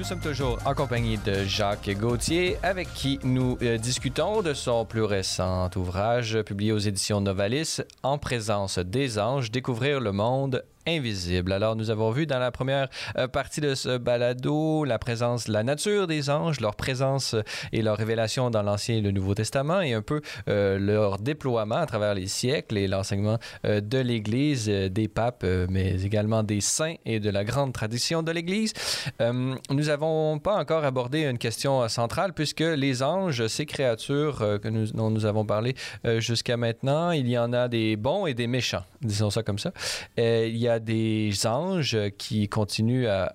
Nous 0.00 0.06
sommes 0.06 0.20
toujours 0.20 0.58
en 0.64 0.72
compagnie 0.72 1.18
de 1.18 1.44
Jacques 1.44 1.90
Gauthier, 1.90 2.56
avec 2.62 2.90
qui 2.94 3.20
nous 3.22 3.58
euh, 3.60 3.76
discutons 3.76 4.40
de 4.40 4.54
son 4.54 4.86
plus 4.86 5.02
récent 5.02 5.68
ouvrage 5.76 6.40
publié 6.40 6.72
aux 6.72 6.78
éditions 6.78 7.20
Novalis, 7.20 7.82
En 8.02 8.16
présence 8.16 8.78
des 8.78 9.18
anges, 9.18 9.50
découvrir 9.50 10.00
le 10.00 10.12
monde 10.12 10.64
invisible. 10.86 11.52
Alors, 11.52 11.76
nous 11.76 11.90
avons 11.90 12.10
vu 12.10 12.26
dans 12.26 12.38
la 12.38 12.50
première 12.50 12.88
euh, 13.16 13.28
partie 13.28 13.60
de 13.60 13.74
ce 13.74 13.98
balado 13.98 14.84
la 14.84 14.98
présence, 14.98 15.48
la 15.48 15.62
nature 15.62 16.06
des 16.06 16.30
anges, 16.30 16.60
leur 16.60 16.74
présence 16.74 17.34
euh, 17.34 17.42
et 17.72 17.82
leur 17.82 17.96
révélation 17.96 18.50
dans 18.50 18.62
l'Ancien 18.62 18.96
et 18.96 19.00
le 19.00 19.10
Nouveau 19.10 19.34
Testament 19.34 19.80
et 19.82 19.92
un 19.92 20.02
peu 20.02 20.20
euh, 20.48 20.78
leur 20.78 21.18
déploiement 21.18 21.76
à 21.76 21.86
travers 21.86 22.14
les 22.14 22.26
siècles 22.26 22.78
et 22.78 22.88
l'enseignement 22.88 23.38
de 23.64 23.98
l'Église, 23.98 24.68
des 24.68 25.08
papes, 25.08 25.44
mais 25.68 26.02
également 26.02 26.42
des 26.42 26.60
saints 26.60 26.94
et 27.04 27.20
de 27.20 27.30
la 27.30 27.44
grande 27.44 27.72
tradition 27.72 28.22
de 28.22 28.32
l'Église. 28.32 28.72
nous 29.20 29.84
n'avons 29.84 30.38
pas 30.38 30.56
encore 30.56 30.84
abordé 30.84 31.22
une 31.22 31.38
question 31.38 31.88
centrale 31.88 32.32
puisque 32.32 32.60
les 32.60 33.02
anges, 33.02 33.46
ces 33.46 33.66
créatures 33.66 34.38
que 34.62 34.68
nous, 34.68 34.86
dont 34.92 35.10
nous 35.10 35.26
avons 35.26 35.44
parlé 35.44 35.74
jusqu'à 36.18 36.56
maintenant, 36.56 37.10
il 37.10 37.28
y 37.28 37.38
en 37.38 37.52
a 37.52 37.68
des 37.68 37.96
bons 37.96 38.26
et 38.26 38.34
des 38.34 38.46
méchants, 38.46 38.84
disons 39.00 39.30
ça 39.30 39.42
comme 39.42 39.58
ça. 39.58 39.72
il 40.16 40.56
y 40.56 40.68
a 40.68 40.69
des 40.78 41.46
anges 41.46 41.98
qui 42.18 42.48
continuent 42.48 43.08
à, 43.08 43.32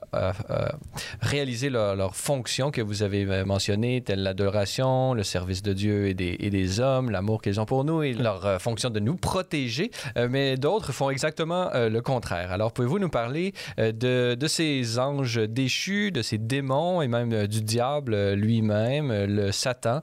réaliser 1.22 1.70
leur, 1.70 1.96
leur, 1.96 2.16
fonction 2.16 2.72
que 2.72 2.82
vous 2.82 3.04
avez 3.04 3.26
mentionné, 3.44 4.02
telle 4.02 4.24
l'adoration, 4.24 5.14
le 5.14 5.24
service 5.24 5.62
de 5.62 5.74
Dieu 5.74 6.08
et 6.08 6.14
des, 6.14 6.80
hommes, 6.80 7.10
l'amour 7.10 7.42
qu'ils 7.42 7.60
ont 7.60 7.66
pour 7.66 7.84
nous 7.84 8.04
et 8.04 8.14
leur 8.14 8.46
euh, 8.46 8.60
fonction 8.60 8.90
de 8.90 9.00
nous 9.00 9.16
protéger. 9.16 9.92
Euh, 10.18 10.28
mais 10.30 10.58
d'autres 10.58 10.92
font 10.92 11.10
exactement 11.10 11.70
euh, 11.74 11.90
le 11.90 12.02
contraire. 12.02 12.52
Alors, 12.52 12.72
pouvez-vous 12.72 13.00
nous 13.00 13.10
parler 13.10 13.54
de, 13.78 14.38
ces 14.48 15.00
anges 15.00 15.40
déchus, 15.50 16.12
de 16.12 16.22
ces 16.22 16.38
démons 16.38 17.02
et 17.02 17.08
même 17.08 17.48
du 17.48 17.62
diable 17.62 18.34
lui-même, 18.34 19.12
le 19.26 19.52
Satan? 19.52 20.02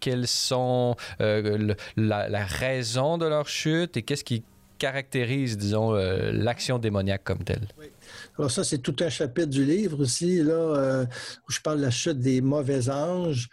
quelles 0.00 0.26
sont 0.26 0.96
la 1.18 2.44
raison 2.46 3.18
de 3.18 3.26
leur 3.26 3.48
chute 3.48 3.96
et 3.96 4.02
qu'est-ce 4.02 4.24
qui 4.24 4.44
caractérise, 4.82 5.56
disons, 5.56 5.94
euh, 5.94 6.32
l'action 6.32 6.80
démoniaque 6.80 7.22
comme 7.22 7.44
telle. 7.44 7.68
Alors 8.36 8.50
ça, 8.50 8.64
c'est 8.64 8.78
tout 8.78 8.96
un 8.98 9.10
chapitre 9.10 9.46
du 9.46 9.64
livre 9.64 10.00
aussi, 10.00 10.42
là, 10.42 10.54
euh, 10.54 11.04
où 11.48 11.52
je 11.52 11.60
parle 11.60 11.78
de 11.78 11.82
la 11.82 11.92
chute 11.92 12.18
des 12.18 12.40
mauvais 12.40 12.90
anges. 12.90 13.48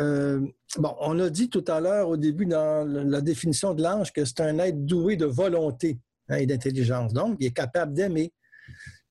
Euh, 0.00 0.38
bon, 0.76 0.94
on 1.00 1.18
a 1.18 1.30
dit 1.30 1.48
tout 1.48 1.64
à 1.66 1.80
l'heure, 1.80 2.10
au 2.10 2.18
début, 2.18 2.44
dans 2.44 2.86
la 2.86 3.22
définition 3.22 3.72
de 3.72 3.82
l'ange, 3.82 4.12
que 4.12 4.26
c'est 4.26 4.42
un 4.42 4.58
être 4.58 4.84
doué 4.84 5.16
de 5.16 5.24
volonté 5.24 5.98
hein, 6.28 6.36
et 6.36 6.44
d'intelligence. 6.44 7.14
Donc, 7.14 7.38
il 7.40 7.46
est 7.46 7.56
capable 7.56 7.94
d'aimer. 7.94 8.30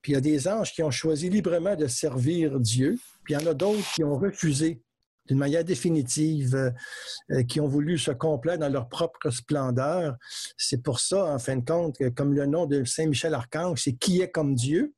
Puis 0.04 0.12
il 0.12 0.16
y 0.16 0.18
a 0.20 0.22
des 0.22 0.48
anges 0.48 0.72
qui 0.72 0.84
ont 0.84 0.92
choisi 0.92 1.32
librement 1.32 1.76
de 1.76 1.88
servir 1.88 2.60
Dieu, 2.60 2.96
puis 3.24 3.34
il 3.34 3.40
y 3.40 3.44
en 3.44 3.48
a 3.50 3.56
d'autres 3.56 3.92
qui 3.96 4.04
ont 4.04 4.20
refusé 4.20 4.84
d'une 5.30 5.38
manière 5.38 5.64
définitive, 5.64 6.56
euh, 6.56 6.72
euh, 7.32 7.44
qui 7.44 7.62
ont 7.62 7.68
voulu 7.68 7.98
se 7.98 8.12
complaire 8.12 8.58
dans 8.58 8.70
leur 8.70 8.90
propre 8.90 9.30
splendeur. 9.30 10.18
C'est 10.58 10.82
pour 10.82 11.00
ça, 11.00 11.26
en 11.26 11.40
fin 11.40 11.58
de 11.58 11.66
compte, 11.66 11.98
que 11.98 12.10
comme 12.10 12.34
le 12.34 12.48
nom 12.48 12.66
de 12.66 12.84
Saint 12.84 13.06
Michel 13.06 13.36
Archange, 13.36 13.84
c'est 13.84 13.94
qui 13.94 14.22
est 14.22 14.32
comme 14.32 14.56
Dieu. 14.56 14.94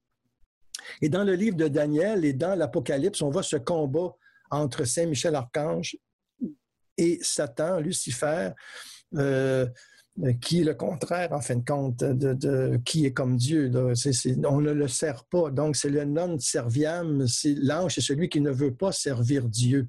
Et 1.02 1.10
dans 1.10 1.26
le 1.26 1.36
livre 1.36 1.58
de 1.58 1.68
Daniel 1.68 2.26
et 2.26 2.34
dans 2.34 2.56
l'Apocalypse, 2.56 3.22
on 3.22 3.30
voit 3.30 3.44
ce 3.44 3.58
combat 3.58 4.16
entre 4.50 4.86
Saint 4.86 5.06
Michel 5.06 5.36
Archange 5.36 5.98
et 6.98 7.20
Satan, 7.22 7.80
Lucifer. 7.80 8.52
Euh, 9.16 9.68
qui 10.42 10.60
est 10.60 10.64
le 10.66 10.74
contraire, 10.74 11.32
en 11.32 11.40
fin 11.40 11.56
de 11.56 11.66
compte, 11.66 12.04
de, 12.04 12.78
qui 12.84 13.06
est 13.06 13.14
comme 13.14 13.38
Dieu. 13.38 13.72
on 13.74 14.62
ne 14.62 14.72
le 14.72 14.88
sert 14.90 15.24
pas. 15.26 15.50
Donc, 15.50 15.78
c'est 15.78 15.90
le 15.90 16.04
non 16.04 16.38
serviam, 16.38 17.26
l'ange, 17.62 17.96
c'est 17.96 18.02
celui 18.02 18.28
qui 18.28 18.42
ne 18.42 18.52
veut 18.52 18.76
pas 18.76 18.92
servir 18.92 19.48
Dieu. 19.48 19.88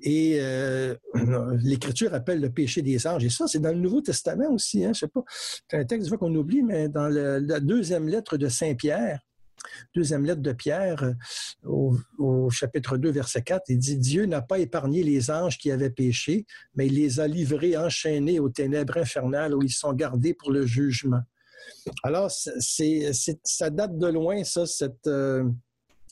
Et 0.00 0.38
euh, 0.40 0.94
l'Écriture 1.62 2.14
appelle 2.14 2.40
le 2.40 2.50
péché 2.50 2.82
des 2.82 3.06
anges. 3.06 3.24
Et 3.24 3.30
ça, 3.30 3.46
c'est 3.46 3.58
dans 3.58 3.72
le 3.72 3.80
Nouveau 3.80 4.00
Testament 4.00 4.50
aussi. 4.52 4.84
Hein, 4.84 4.92
je 4.92 5.00
sais 5.00 5.08
pas, 5.08 5.24
c'est 5.70 5.78
un 5.78 5.84
texte 5.84 6.16
qu'on 6.16 6.34
oublie, 6.34 6.62
mais 6.62 6.88
dans 6.88 7.08
la 7.08 7.60
deuxième 7.60 8.08
lettre 8.08 8.36
de 8.36 8.48
Saint 8.48 8.74
Pierre, 8.74 9.20
deuxième 9.94 10.24
lettre 10.24 10.42
de 10.42 10.52
Pierre, 10.52 11.02
euh, 11.02 11.90
au, 12.18 12.50
chapitre 12.50 12.96
2, 12.96 13.10
verset 13.10 13.42
4, 13.42 13.64
il 13.68 13.78
dit 13.78 13.96
Dieu 13.96 14.26
n'a 14.26 14.42
pas 14.42 14.58
épargné 14.58 15.02
les 15.02 15.30
anges 15.30 15.58
qui 15.58 15.70
avaient 15.70 15.90
péché, 15.90 16.46
mais 16.74 16.86
il 16.86 16.94
les 16.94 17.20
a 17.20 17.26
livrés 17.26 17.76
enchaînés 17.76 18.40
aux 18.40 18.48
ténèbres 18.48 18.98
infernales 18.98 19.54
où 19.54 19.62
ils 19.62 19.72
sont 19.72 19.92
gardés 19.92 20.34
pour 20.34 20.50
le 20.50 20.66
jugement. 20.66 21.20
Alors, 22.02 22.30
c'est, 22.30 23.10
ça 23.44 23.70
date 23.70 23.98
de 23.98 24.06
loin, 24.06 24.44
ça, 24.44 24.66
cette. 24.66 25.06
Euh, 25.06 25.44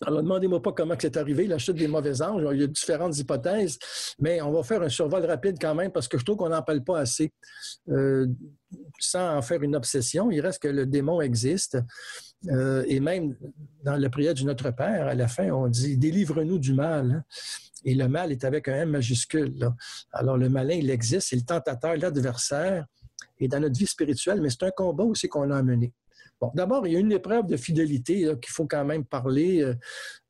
alors, 0.04 0.22
demandez-moi 0.22 0.60
pas 0.60 0.72
comment 0.72 0.94
c'est 1.00 1.16
arrivé, 1.16 1.46
la 1.46 1.58
chute 1.58 1.76
des 1.76 1.88
mauvais 1.88 2.20
anges. 2.20 2.42
Il 2.52 2.60
y 2.60 2.64
a 2.64 2.66
différentes 2.66 3.18
hypothèses, 3.18 3.78
mais 4.18 4.42
on 4.42 4.52
va 4.52 4.62
faire 4.62 4.82
un 4.82 4.88
survol 4.88 5.24
rapide 5.24 5.56
quand 5.60 5.74
même 5.74 5.90
parce 5.90 6.08
que 6.08 6.18
je 6.18 6.24
trouve 6.24 6.36
qu'on 6.36 6.48
n'en 6.48 6.62
parle 6.62 6.84
pas 6.84 6.98
assez. 6.98 7.32
Euh, 7.88 8.26
sans 8.98 9.36
en 9.36 9.42
faire 9.42 9.62
une 9.62 9.74
obsession, 9.74 10.30
il 10.30 10.40
reste 10.40 10.62
que 10.62 10.68
le 10.68 10.86
démon 10.86 11.20
existe. 11.20 11.78
Euh, 12.48 12.84
et 12.86 13.00
même 13.00 13.36
dans 13.84 13.96
la 13.96 14.10
prière 14.10 14.34
du 14.34 14.44
Notre 14.44 14.70
Père, 14.70 15.06
à 15.06 15.14
la 15.14 15.28
fin, 15.28 15.50
on 15.50 15.68
dit 15.68 15.96
Délivre-nous 15.96 16.58
du 16.58 16.74
mal. 16.74 17.10
Hein. 17.10 17.24
Et 17.84 17.94
le 17.94 18.08
mal 18.08 18.32
est 18.32 18.44
avec 18.44 18.68
un 18.68 18.74
M 18.74 18.90
majuscule. 18.90 19.70
Alors, 20.12 20.36
le 20.36 20.48
malin, 20.48 20.74
il 20.74 20.90
existe, 20.90 21.28
c'est 21.28 21.36
le 21.36 21.42
tentateur, 21.42 21.96
l'adversaire. 21.96 22.84
Et 23.38 23.48
dans 23.48 23.60
notre 23.60 23.78
vie 23.78 23.86
spirituelle, 23.86 24.40
mais 24.40 24.50
c'est 24.50 24.64
un 24.64 24.70
combat 24.70 25.04
aussi 25.04 25.28
qu'on 25.28 25.50
a 25.50 25.58
à. 25.58 25.62
D'abord, 26.54 26.86
il 26.86 26.92
y 26.92 26.96
a 26.96 26.98
une 26.98 27.12
épreuve 27.12 27.46
de 27.46 27.56
fidélité 27.56 28.30
qu'il 28.42 28.52
faut 28.52 28.66
quand 28.66 28.84
même 28.84 29.04
parler 29.04 29.62
euh, 29.62 29.74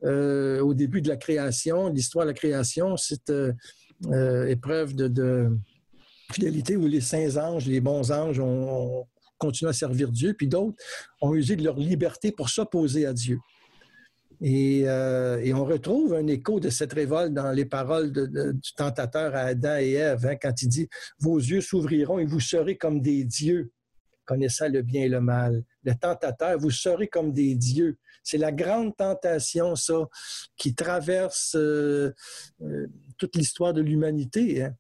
euh, 0.05 0.61
au 0.61 0.73
début 0.73 1.03
de 1.03 1.09
la 1.09 1.17
création, 1.17 1.89
l'histoire 1.89 2.25
de 2.25 2.31
la 2.31 2.35
création, 2.35 2.97
cette 2.97 3.31
euh, 3.31 4.47
épreuve 4.47 4.95
de, 4.95 5.51
fidélité 6.33 6.77
où 6.77 6.87
les 6.87 7.01
saints 7.01 7.37
anges, 7.37 7.67
les 7.67 7.81
bons 7.81 8.11
anges 8.11 8.41
ont, 8.41 9.07
continué 9.39 9.69
à 9.69 9.73
servir 9.73 10.11
Dieu, 10.11 10.33
puis 10.33 10.49
d'autres 10.49 10.77
ont 11.21 11.35
usé 11.35 11.57
de 11.57 11.65
leur 11.65 11.77
liberté 11.77 12.33
pour 12.33 12.49
s'opposer 12.49 13.05
à 13.05 13.13
Dieu. 13.13 13.39
Et, 14.41 14.87
on 14.89 15.65
retrouve 15.65 16.15
un 16.15 16.27
écho 16.27 16.59
de 16.59 16.71
cette 16.71 16.95
révolte 16.95 17.35
dans 17.35 17.53
les 17.53 17.67
paroles 17.67 18.13
du 18.13 18.73
tentateur 18.77 19.35
à 19.35 19.41
Adam 19.41 19.77
et 19.79 19.93
Ève, 19.93 20.27
hein, 20.27 20.37
quand 20.41 20.63
il 20.63 20.69
dit 20.69 20.89
Vos 21.21 21.39
yeux 21.39 21.61
s'ouvriront 21.61 22.19
et 22.19 22.25
vous 22.25 22.41
serez 22.41 22.77
comme 22.77 23.01
des 23.01 23.25
dieux 23.25 23.71
connaissant 24.27 24.69
le 24.69 24.83
bien 24.83 25.03
et 25.03 25.09
le 25.09 25.21
mal. 25.21 25.63
Le 25.85 25.95
tentateur, 25.95 26.59
vous 26.59 26.71
serez 26.71 27.09
comme 27.09 27.33
des 27.33 27.55
dieux. 27.55 27.97
C'est 28.23 28.39
la 28.39 28.53
grande 28.53 28.97
tentation, 28.97 29.77
ça, 29.77 30.09
qui 30.57 30.75
traverse 30.75 31.55
euh, 31.55 32.13
euh, 32.61 32.89
toute 33.17 33.37
l'histoire 33.37 33.73
de 33.73 33.81
l'humanité. 33.81 34.65
Hein. 34.65 34.75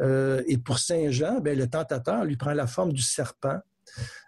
Euh, 0.00 0.42
et 0.46 0.56
pour 0.56 0.78
Saint 0.78 1.10
Jean, 1.10 1.40
ben, 1.40 1.58
le 1.58 1.68
tentateur 1.68 2.24
lui 2.24 2.36
prend 2.36 2.52
la 2.52 2.66
forme 2.66 2.92
du 2.92 3.02
serpent 3.02 3.58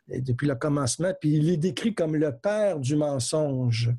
depuis 0.09 0.47
le 0.47 0.55
commencement, 0.55 1.13
puis 1.21 1.35
il 1.35 1.51
est 1.51 1.57
décrit 1.57 1.95
comme 1.95 2.17
le 2.17 2.37
père 2.37 2.79
du 2.79 2.97
mensonge. 2.97 3.91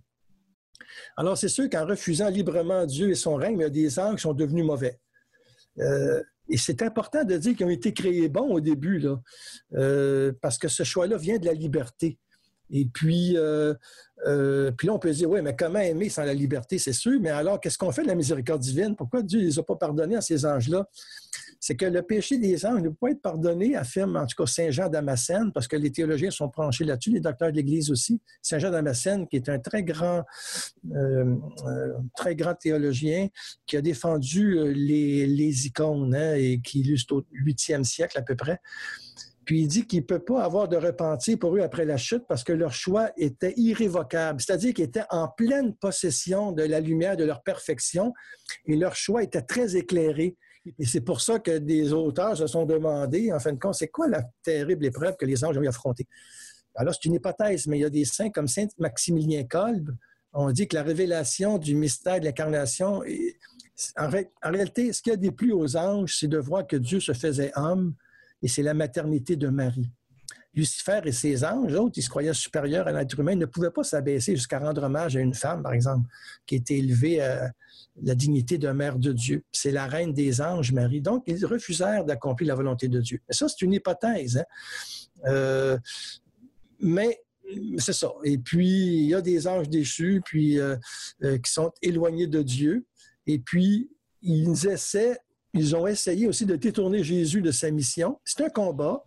Alors, 1.15 1.37
c'est 1.37 1.49
sûr 1.49 1.69
qu'en 1.69 1.85
refusant 1.85 2.29
librement 2.29 2.85
Dieu 2.85 3.09
et 3.09 3.15
son 3.15 3.35
règne, 3.35 3.59
il 3.59 3.61
y 3.61 3.65
a 3.65 3.69
des 3.69 3.99
anges 3.99 4.15
qui 4.15 4.21
sont 4.21 4.33
devenus 4.33 4.65
mauvais. 4.65 4.99
Et 6.49 6.57
c'est 6.57 6.81
important 6.81 7.23
de 7.23 7.37
dire 7.37 7.55
qu'ils 7.55 7.65
ont 7.65 7.69
été 7.69 7.93
créés 7.93 8.27
bons 8.27 8.51
au 8.51 8.59
début, 8.59 9.05
euh, 9.73 10.33
parce 10.41 10.57
que 10.57 10.67
ce 10.67 10.83
choix-là 10.83 11.17
vient 11.17 11.37
de 11.37 11.45
la 11.45 11.53
liberté. 11.53 12.17
Et 12.71 12.85
puis, 12.85 13.35
euh, 13.35 13.73
euh, 14.27 14.71
puis 14.71 14.87
là, 14.87 14.93
on 14.93 14.99
peut 14.99 15.11
dire, 15.11 15.29
oui, 15.29 15.41
mais 15.41 15.55
comment 15.55 15.79
aimer 15.79 16.09
sans 16.09 16.23
la 16.23 16.33
liberté, 16.33 16.77
c'est 16.77 16.93
sûr, 16.93 17.19
mais 17.19 17.29
alors, 17.29 17.59
qu'est-ce 17.59 17.77
qu'on 17.77 17.91
fait 17.91 18.03
de 18.03 18.07
la 18.07 18.15
miséricorde 18.15 18.61
divine? 18.61 18.95
Pourquoi 18.95 19.21
Dieu 19.21 19.39
ne 19.39 19.45
les 19.45 19.59
a 19.59 19.63
pas 19.63 19.75
pardonnés 19.75 20.15
à 20.15 20.21
ces 20.21 20.45
anges-là? 20.45 20.87
C'est 21.59 21.75
que 21.75 21.85
le 21.85 22.01
péché 22.01 22.37
des 22.37 22.65
anges 22.65 22.81
ne 22.81 22.89
peut 22.89 22.95
pas 23.01 23.11
être 23.11 23.21
pardonné, 23.21 23.75
affirme 23.75 24.15
en 24.15 24.25
tout 24.25 24.41
cas 24.41 24.49
Saint 24.49 24.71
Jean 24.71 24.89
Damascène, 24.89 25.51
parce 25.53 25.67
que 25.67 25.75
les 25.75 25.91
théologiens 25.91 26.31
sont 26.31 26.49
penchés 26.49 26.85
là-dessus, 26.85 27.11
les 27.11 27.19
docteurs 27.19 27.51
de 27.51 27.57
l'Église 27.57 27.91
aussi. 27.91 28.21
Saint 28.41 28.59
Jean 28.59 28.71
Damascène, 28.71 29.27
qui 29.27 29.35
est 29.35 29.49
un 29.49 29.59
très 29.59 29.83
grand, 29.83 30.23
euh, 30.93 31.35
très 32.15 32.35
grand 32.35 32.55
théologien, 32.55 33.27
qui 33.65 33.77
a 33.77 33.81
défendu 33.81 34.73
les, 34.73 35.27
les 35.27 35.67
icônes 35.67 36.15
hein, 36.15 36.35
et 36.35 36.61
qui 36.61 36.79
illustre 36.79 37.15
au 37.15 37.25
8e 37.33 37.83
siècle 37.83 38.17
à 38.17 38.21
peu 38.21 38.35
près. 38.35 38.59
Puis 39.49 39.61
il 39.61 39.67
dit 39.67 39.87
qu'il 39.87 40.01
ne 40.01 40.05
peut 40.05 40.19
pas 40.19 40.43
avoir 40.43 40.67
de 40.67 40.77
repentir 40.77 41.39
pour 41.39 41.55
eux 41.55 41.61
après 41.61 41.83
la 41.83 41.97
chute 41.97 42.21
parce 42.29 42.43
que 42.43 42.53
leur 42.53 42.71
choix 42.71 43.09
était 43.17 43.55
irrévocable, 43.57 44.39
c'est-à-dire 44.39 44.75
qu'ils 44.75 44.85
étaient 44.85 45.07
en 45.09 45.27
pleine 45.27 45.73
possession 45.73 46.51
de 46.51 46.61
la 46.61 46.79
lumière 46.79 47.17
de 47.17 47.23
leur 47.23 47.41
perfection 47.41 48.13
et 48.67 48.75
leur 48.75 48.95
choix 48.95 49.23
était 49.23 49.41
très 49.41 49.75
éclairé. 49.75 50.37
Et 50.77 50.85
c'est 50.85 51.01
pour 51.01 51.21
ça 51.21 51.39
que 51.39 51.57
des 51.57 51.93
auteurs 51.93 52.37
se 52.37 52.47
sont 52.47 52.65
demandé, 52.65 53.31
en 53.31 53.39
fin 53.39 53.53
de 53.53 53.59
compte, 53.59 53.75
c'est 53.75 53.87
quoi 53.87 54.07
la 54.07 54.23
terrible 54.43 54.85
épreuve 54.85 55.15
que 55.15 55.25
les 55.25 55.43
anges 55.43 55.57
ont 55.57 55.67
affrontée? 55.67 56.07
Alors, 56.75 56.93
c'est 56.93 57.05
une 57.05 57.15
hypothèse, 57.15 57.67
mais 57.67 57.79
il 57.79 57.81
y 57.81 57.85
a 57.85 57.89
des 57.89 58.05
saints 58.05 58.29
comme 58.29 58.47
Saint 58.47 58.67
Maximilien 58.77 59.43
Kolb, 59.45 59.95
on 60.31 60.51
dit 60.51 60.67
que 60.67 60.75
la 60.75 60.83
révélation 60.83 61.57
du 61.57 61.75
mystère 61.75 62.19
de 62.19 62.25
l'incarnation, 62.25 63.01
en, 63.97 64.05
en, 64.05 64.51
réalité, 64.51 64.93
ce 64.93 65.01
qui 65.01 65.11
a 65.11 65.15
déplu 65.15 65.51
aux 65.51 65.75
anges, 65.75 66.17
c'est 66.19 66.27
de 66.27 66.37
voir 66.37 66.67
que 66.67 66.75
Dieu 66.75 66.99
se 66.99 67.13
faisait 67.13 67.51
homme, 67.55 67.95
et 68.41 68.47
c'est 68.47 68.63
la 68.63 68.73
maternité 68.73 69.35
de 69.35 69.47
Marie. 69.47 69.89
Lucifer 70.53 71.01
et 71.05 71.11
ses 71.11 71.43
anges, 71.43 71.73
autres, 71.75 71.97
ils 71.97 72.01
se 72.01 72.09
croyaient 72.09 72.33
supérieurs 72.33 72.87
à 72.87 72.91
l'être 72.91 73.19
humain, 73.19 73.35
ne 73.35 73.45
pouvaient 73.45 73.71
pas 73.71 73.83
s'abaisser 73.83 74.35
jusqu'à 74.35 74.59
rendre 74.59 74.83
hommage 74.83 75.15
à 75.15 75.19
une 75.19 75.33
femme, 75.33 75.61
par 75.61 75.73
exemple, 75.73 76.09
qui 76.45 76.55
était 76.55 76.77
élevée 76.77 77.21
à 77.21 77.51
la 78.01 78.15
dignité 78.15 78.57
de 78.57 78.69
mère 78.69 78.97
de 78.97 79.11
Dieu. 79.11 79.43
C'est 79.51 79.71
la 79.71 79.85
reine 79.85 80.13
des 80.13 80.41
anges, 80.41 80.71
Marie. 80.71 81.01
Donc, 81.01 81.23
ils 81.27 81.45
refusèrent 81.45 82.05
d'accomplir 82.05 82.47
la 82.47 82.55
volonté 82.55 82.87
de 82.87 82.99
Dieu. 82.99 83.19
ça, 83.29 83.47
c'est 83.47 83.61
une 83.61 83.73
hypothèse. 83.73 84.37
Hein. 84.37 84.43
Euh, 85.27 85.77
mais 86.79 87.21
c'est 87.77 87.93
ça. 87.93 88.11
Et 88.23 88.37
puis, 88.37 88.67
il 88.67 89.05
y 89.07 89.13
a 89.13 89.21
des 89.21 89.47
anges 89.47 89.69
déchus, 89.69 90.21
puis 90.23 90.59
euh, 90.59 90.75
euh, 91.23 91.37
qui 91.37 91.51
sont 91.51 91.71
éloignés 91.81 92.27
de 92.27 92.41
Dieu. 92.41 92.85
Et 93.27 93.39
puis, 93.39 93.89
ils 94.21 95.75
ont 95.75 95.87
essayé 95.87 96.27
aussi 96.27 96.45
de 96.45 96.55
détourner 96.55 97.03
Jésus 97.03 97.41
de 97.41 97.51
sa 97.51 97.71
mission. 97.71 98.19
C'est 98.23 98.41
un 98.41 98.49
combat, 98.49 99.03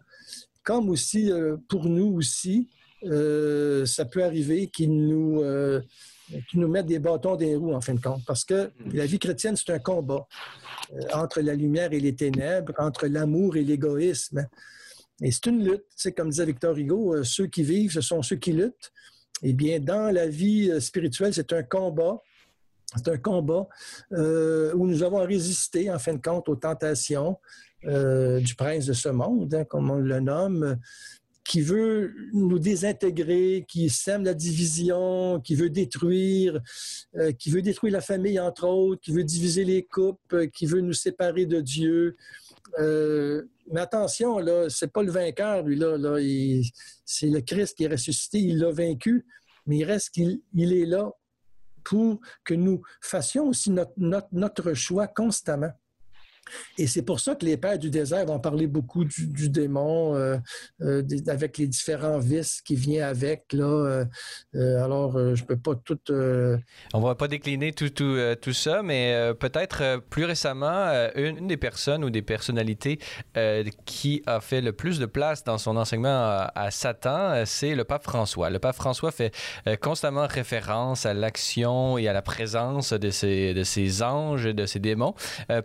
comme 0.62 0.88
aussi 0.88 1.30
euh, 1.30 1.56
pour 1.68 1.86
nous 1.86 2.14
aussi, 2.16 2.68
euh, 3.04 3.84
ça 3.84 4.04
peut 4.04 4.22
arriver 4.22 4.68
qu'ils 4.68 4.94
nous, 4.94 5.42
euh, 5.42 5.80
nous 6.54 6.68
mettent 6.68 6.86
des 6.86 6.98
bâtons 6.98 7.36
des 7.36 7.56
roues 7.56 7.74
en 7.74 7.80
fin 7.80 7.94
de 7.94 8.00
compte, 8.00 8.24
parce 8.26 8.44
que 8.44 8.66
mm. 8.66 8.94
la 8.94 9.06
vie 9.06 9.18
chrétienne, 9.18 9.56
c'est 9.56 9.72
un 9.72 9.78
combat 9.78 10.26
entre 11.14 11.40
la 11.40 11.54
lumière 11.54 11.92
et 11.92 12.00
les 12.00 12.14
ténèbres, 12.14 12.74
entre 12.78 13.06
l'amour 13.06 13.56
et 13.56 13.62
l'égoïsme. 13.62 14.46
Et 15.20 15.30
c'est 15.30 15.46
une 15.46 15.64
lutte. 15.64 15.84
C'est 15.96 16.12
comme 16.12 16.30
disait 16.30 16.46
Victor 16.46 16.76
Hugo, 16.76 17.22
ceux 17.22 17.46
qui 17.46 17.62
vivent, 17.62 17.92
ce 17.92 18.00
sont 18.00 18.22
ceux 18.22 18.36
qui 18.36 18.52
luttent. 18.52 18.92
Eh 19.42 19.52
bien, 19.52 19.80
dans 19.80 20.12
la 20.12 20.26
vie 20.26 20.80
spirituelle, 20.80 21.34
c'est 21.34 21.52
un 21.52 21.62
combat 21.62 22.20
c'est 22.94 23.08
un 23.08 23.16
combat 23.16 23.66
où 24.10 24.86
nous 24.86 25.02
avons 25.02 25.24
résisté, 25.24 25.90
en 25.90 25.98
fin 25.98 26.12
de 26.12 26.20
compte, 26.20 26.50
aux 26.50 26.56
tentations 26.56 27.38
euh, 27.86 28.40
du 28.40 28.54
prince 28.54 28.86
de 28.86 28.92
ce 28.92 29.08
monde, 29.08 29.54
hein, 29.54 29.64
comme 29.64 29.90
on 29.90 29.96
le 29.96 30.20
nomme, 30.20 30.78
qui 31.44 31.60
veut 31.60 32.14
nous 32.32 32.58
désintégrer, 32.58 33.64
qui 33.68 33.90
sème 33.90 34.24
la 34.24 34.34
division, 34.34 35.40
qui 35.40 35.54
veut 35.54 35.70
détruire, 35.70 36.60
euh, 37.16 37.32
qui 37.32 37.50
veut 37.50 37.62
détruire 37.62 37.92
la 37.94 38.00
famille, 38.00 38.38
entre 38.38 38.66
autres, 38.68 39.00
qui 39.00 39.12
veut 39.12 39.24
diviser 39.24 39.64
les 39.64 39.82
couples, 39.82 40.48
qui 40.50 40.66
veut 40.66 40.80
nous 40.80 40.92
séparer 40.92 41.46
de 41.46 41.60
Dieu. 41.60 42.16
mais 42.78 43.80
attention, 43.80 44.38
là, 44.38 44.68
c'est 44.68 44.92
pas 44.92 45.02
le 45.02 45.10
vainqueur, 45.10 45.64
lui, 45.64 45.76
là. 45.76 45.96
c'est 47.04 47.28
le 47.28 47.40
Christ 47.40 47.76
qui 47.76 47.84
est 47.84 47.88
ressuscité, 47.88 48.38
il 48.38 48.58
l'a 48.58 48.70
vaincu, 48.70 49.26
mais 49.66 49.78
il 49.78 49.84
reste 49.84 50.10
qu'il 50.10 50.40
il 50.54 50.72
est 50.72 50.86
là 50.86 51.10
pour 51.84 52.20
que 52.44 52.54
nous 52.54 52.82
fassions 53.00 53.48
aussi 53.48 53.70
notre, 53.70 54.28
notre 54.32 54.74
choix 54.74 55.06
constamment. 55.08 55.72
Et 56.78 56.86
c'est 56.86 57.02
pour 57.02 57.20
ça 57.20 57.34
que 57.34 57.44
les 57.44 57.56
pères 57.56 57.78
du 57.78 57.90
désert 57.90 58.26
vont 58.26 58.38
parler 58.38 58.66
beaucoup 58.66 59.04
du, 59.04 59.48
démon, 59.48 60.14
euh, 60.16 60.36
euh, 60.80 61.02
avec 61.28 61.58
les 61.58 61.66
différents 61.66 62.18
vices 62.18 62.60
qui 62.62 62.74
viennent 62.74 63.04
avec. 63.04 63.52
Là, 63.52 64.06
euh, 64.54 64.84
alors, 64.84 65.12
je 65.12 65.42
ne 65.42 65.46
peux 65.46 65.56
pas 65.56 65.74
tout. 65.74 65.98
On 66.08 67.00
ne 67.00 67.04
va 67.04 67.14
pas 67.14 67.28
décliner 67.28 67.72
tout, 67.72 67.90
tout, 67.90 68.16
tout 68.40 68.52
ça, 68.52 68.82
mais 68.82 69.32
peut-être 69.38 70.02
plus 70.10 70.24
récemment, 70.24 71.08
une, 71.14 71.46
des 71.46 71.56
personnes 71.56 72.04
ou 72.04 72.10
des 72.10 72.22
personnalités 72.22 72.98
qui 73.84 74.22
a 74.26 74.40
fait 74.40 74.60
le 74.60 74.72
plus 74.72 74.98
de 74.98 75.06
place 75.06 75.44
dans 75.44 75.58
son 75.58 75.76
enseignement 75.76 76.48
à, 76.54 76.70
Satan, 76.70 77.44
c'est 77.44 77.74
le 77.74 77.84
pape 77.84 78.04
François. 78.04 78.50
Le 78.50 78.58
pape 78.58 78.76
François 78.76 79.10
fait 79.10 79.34
constamment 79.80 80.26
référence 80.26 81.06
à 81.06 81.14
l'action 81.14 81.98
et 81.98 82.08
à 82.08 82.12
la 82.12 82.22
présence 82.22 82.92
de 82.92 83.10
ces, 83.10 83.54
de 83.54 83.62
ces 83.62 84.02
anges, 84.02 84.44
de 84.44 84.66
ces 84.66 84.80
démons. 84.80 85.14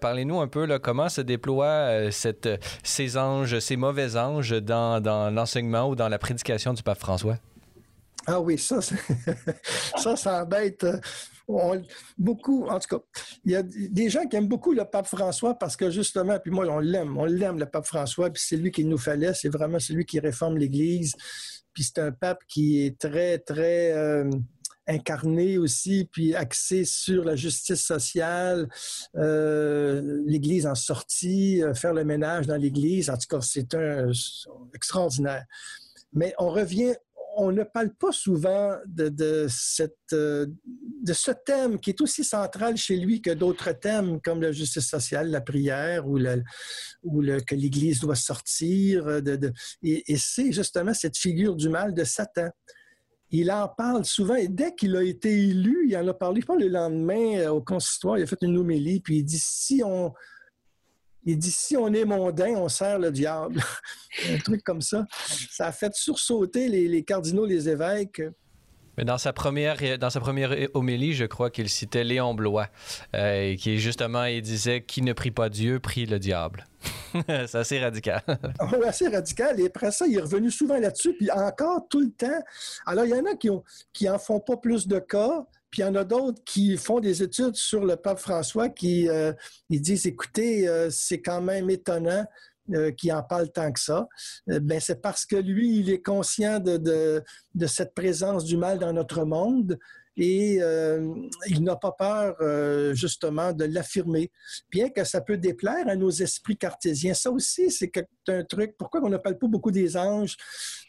Parlez-nous 0.01 0.39
un 0.39 0.47
peu 0.47 0.66
comment 0.81 1.09
se 1.09 1.21
déploient 1.21 1.65
euh, 1.65 2.11
cette, 2.11 2.49
ces 2.83 3.17
anges, 3.17 3.59
ces 3.59 3.75
mauvais 3.75 4.15
anges 4.15 4.61
dans, 4.61 5.33
l'enseignement 5.33 5.89
ou 5.89 5.95
dans 5.95 6.09
la 6.09 6.19
prédication 6.19 6.73
du 6.73 6.83
pape 6.83 6.99
François? 6.99 7.37
Ah 8.25 8.41
oui, 8.41 8.57
ça, 8.57 8.79
ça, 9.97 10.15
ça 10.15 10.43
embête. 10.43 10.83
Euh, 10.83 10.99
beaucoup, 12.17 12.65
en 12.67 12.79
tout 12.79 12.97
cas, 12.97 13.03
il 13.45 13.53
y 13.53 13.55
a 13.55 13.63
des 13.63 14.09
gens 14.09 14.25
qui 14.25 14.35
aiment 14.35 14.49
beaucoup 14.49 14.73
le 14.73 14.83
pape 14.83 15.07
François 15.07 15.57
parce 15.57 15.77
que 15.77 15.89
justement, 15.89 16.37
puis 16.39 16.51
moi, 16.51 16.65
on 16.69 16.79
l'aime, 16.79 17.17
on 17.17 17.25
l'aime, 17.25 17.57
le 17.57 17.65
pape 17.65 17.85
François, 17.85 18.29
puis 18.29 18.43
c'est 18.45 18.57
lui 18.57 18.71
qu'il 18.71 18.89
nous 18.89 18.97
fallait, 18.97 19.33
c'est 19.33 19.49
vraiment 19.49 19.79
celui 19.79 20.05
qui 20.05 20.19
réforme 20.19 20.57
l'Église. 20.57 21.15
Puis 21.73 21.83
c'est 21.83 21.99
un 21.99 22.11
pape 22.11 22.39
qui 22.47 22.83
est 22.83 22.97
très, 22.97 23.37
très. 23.37 23.93
Euh, 23.93 24.29
incarné 24.87 25.57
aussi, 25.57 26.09
puis 26.11 26.33
axé 26.35 26.85
sur 26.85 27.23
la 27.23 27.35
justice 27.35 27.83
sociale, 27.83 28.69
euh, 29.15 30.23
l'Église 30.25 30.65
en 30.65 30.75
sortie, 30.75 31.61
euh, 31.61 31.73
faire 31.73 31.93
le 31.93 32.05
ménage 32.05 32.47
dans 32.47 32.55
l'Église. 32.55 33.09
En 33.09 33.17
tout 33.17 33.27
cas, 33.29 33.41
c'est 33.41 33.73
un, 33.75 34.09
extraordinaire. 34.73 35.45
Mais 36.13 36.33
on 36.39 36.49
revient, 36.49 36.95
on 37.35 37.51
ne 37.51 37.63
parle 37.63 37.93
pas 37.93 38.11
souvent 38.11 38.77
de, 38.85 39.47
cette, 39.49 39.97
euh, 40.13 40.47
de 41.03 41.13
ce 41.13 41.31
thème 41.31 41.79
qui 41.79 41.91
est 41.91 42.01
aussi 42.01 42.23
central 42.23 42.77
chez 42.77 42.95
lui 42.95 43.21
que 43.21 43.31
d'autres 43.31 43.73
thèmes 43.73 44.21
comme 44.21 44.41
la 44.41 44.51
justice 44.53 44.87
sociale, 44.87 45.29
la 45.29 45.41
prière 45.41 46.07
ou, 46.07 46.17
le, 46.17 46.41
ou 47.03 47.21
le, 47.21 47.41
que 47.41 47.55
l'Église 47.55 47.99
doit 47.99 48.15
sortir. 48.15 49.21
De, 49.21 49.51
et 49.83 50.17
c'est 50.17 50.51
justement 50.51 50.93
cette 50.93 51.17
figure 51.17 51.55
du 51.55 51.69
mal 51.69 51.93
de 51.93 52.05
Satan 52.05 52.49
il 53.29 53.51
en 53.51 53.67
parle 53.67 54.05
souvent 54.05 54.35
et 54.35 54.47
dès 54.47 54.73
qu'il 54.73 54.95
a 54.95 55.03
été 55.03 55.29
élu, 55.31 55.87
il 55.89 55.97
en 55.97 56.07
a 56.07 56.13
parlé, 56.13 56.41
je 56.41 56.53
le 56.53 56.67
lendemain 56.69 57.39
euh, 57.39 57.49
au 57.49 57.61
consistoire, 57.61 58.17
il 58.17 58.23
a 58.23 58.27
fait 58.27 58.41
une 58.41 58.57
homélie, 58.57 58.99
puis 59.01 59.17
il 59.17 59.23
dit 59.23 59.39
si 59.39 59.81
on, 59.83 60.13
dit 61.25 61.51
si 61.51 61.75
on 61.75 61.91
est 61.93 62.05
mondain, 62.05 62.53
on 62.55 62.69
sert 62.69 62.99
le 62.99 63.11
diable. 63.11 63.61
Un 64.29 64.37
truc 64.37 64.63
comme 64.63 64.81
ça. 64.81 65.05
Ça 65.51 65.67
a 65.67 65.71
fait 65.71 65.93
sursauter 65.93 66.69
les, 66.69 66.87
les 66.87 67.03
cardinaux, 67.03 67.45
les 67.45 67.67
évêques. 67.67 68.21
Dans 69.03 69.17
sa 69.17 69.31
première, 69.31 69.77
dans 69.99 70.09
sa 70.09 70.19
première 70.19 70.55
homélie, 70.73 71.13
je 71.13 71.25
crois 71.25 71.49
qu'il 71.49 71.69
citait 71.69 72.03
Léon 72.03 72.33
Blois, 72.33 72.67
euh, 73.15 73.55
qui 73.55 73.77
justement, 73.77 74.25
il 74.25 74.41
disait 74.41 74.81
Qui 74.81 75.01
ne 75.01 75.13
prie 75.13 75.31
pas 75.31 75.49
Dieu, 75.49 75.79
prie 75.79 76.05
le 76.05 76.17
diable. 76.17 76.65
c'est 77.27 77.55
assez 77.55 77.79
radical. 77.79 78.21
oui, 78.27 78.87
assez 78.87 79.07
radical. 79.07 79.59
Et 79.59 79.67
après 79.67 79.91
ça, 79.91 80.07
il 80.07 80.17
est 80.17 80.21
revenu 80.21 80.49
souvent 80.49 80.77
là-dessus, 80.77 81.13
puis 81.13 81.29
encore 81.31 81.87
tout 81.89 81.99
le 81.99 82.11
temps. 82.11 82.41
Alors, 82.85 83.05
il 83.05 83.11
y 83.11 83.13
en 83.13 83.25
a 83.25 83.35
qui, 83.35 83.49
ont, 83.49 83.63
qui 83.93 84.09
en 84.09 84.17
font 84.17 84.39
pas 84.39 84.57
plus 84.57 84.87
de 84.87 84.99
cas, 84.99 85.45
puis 85.69 85.81
il 85.81 85.85
y 85.85 85.87
en 85.87 85.95
a 85.95 86.03
d'autres 86.03 86.43
qui 86.45 86.77
font 86.77 86.99
des 86.99 87.21
études 87.21 87.55
sur 87.55 87.85
le 87.85 87.97
pape 87.97 88.19
François 88.19 88.69
qui 88.69 89.09
euh, 89.09 89.33
disent 89.69 90.07
écoutez, 90.07 90.67
euh, 90.67 90.89
c'est 90.89 91.21
quand 91.21 91.41
même 91.41 91.69
étonnant 91.69 92.25
euh, 92.73 92.91
qui 92.91 93.13
en 93.13 93.23
parle 93.23 93.49
tant 93.49 93.71
que 93.71 93.79
ça, 93.79 94.09
euh, 94.49 94.59
ben 94.59 94.77
c'est 94.81 95.01
parce 95.01 95.25
que 95.25 95.37
lui, 95.37 95.79
il 95.79 95.89
est 95.89 96.01
conscient 96.01 96.59
de, 96.59 96.75
de, 96.75 97.65
cette 97.65 97.93
présence 97.93 98.43
du 98.43 98.57
mal 98.57 98.77
dans 98.77 98.91
notre 98.91 99.23
monde 99.23 99.79
et 100.17 100.57
euh, 100.61 101.13
il 101.47 101.63
n'a 101.63 101.77
pas 101.77 101.93
peur 101.93 102.35
justement 102.93 103.53
de 103.53 103.63
l'affirmer, 103.63 104.31
bien 104.69 104.89
que 104.89 105.05
ça 105.05 105.21
peut 105.21 105.37
déplaire 105.37 105.87
à 105.87 105.95
nos 105.95 106.09
esprits 106.09 106.57
cartésiens. 106.57 107.13
Ça 107.13 107.31
aussi, 107.31 107.71
c'est 107.71 107.91
un 108.27 108.43
truc. 108.43 108.75
Pourquoi 108.77 109.01
on 109.01 109.09
ne 109.09 109.17
parle 109.17 109.37
pas 109.37 109.47
beaucoup 109.47 109.71
des 109.71 109.95
anges 109.95 110.35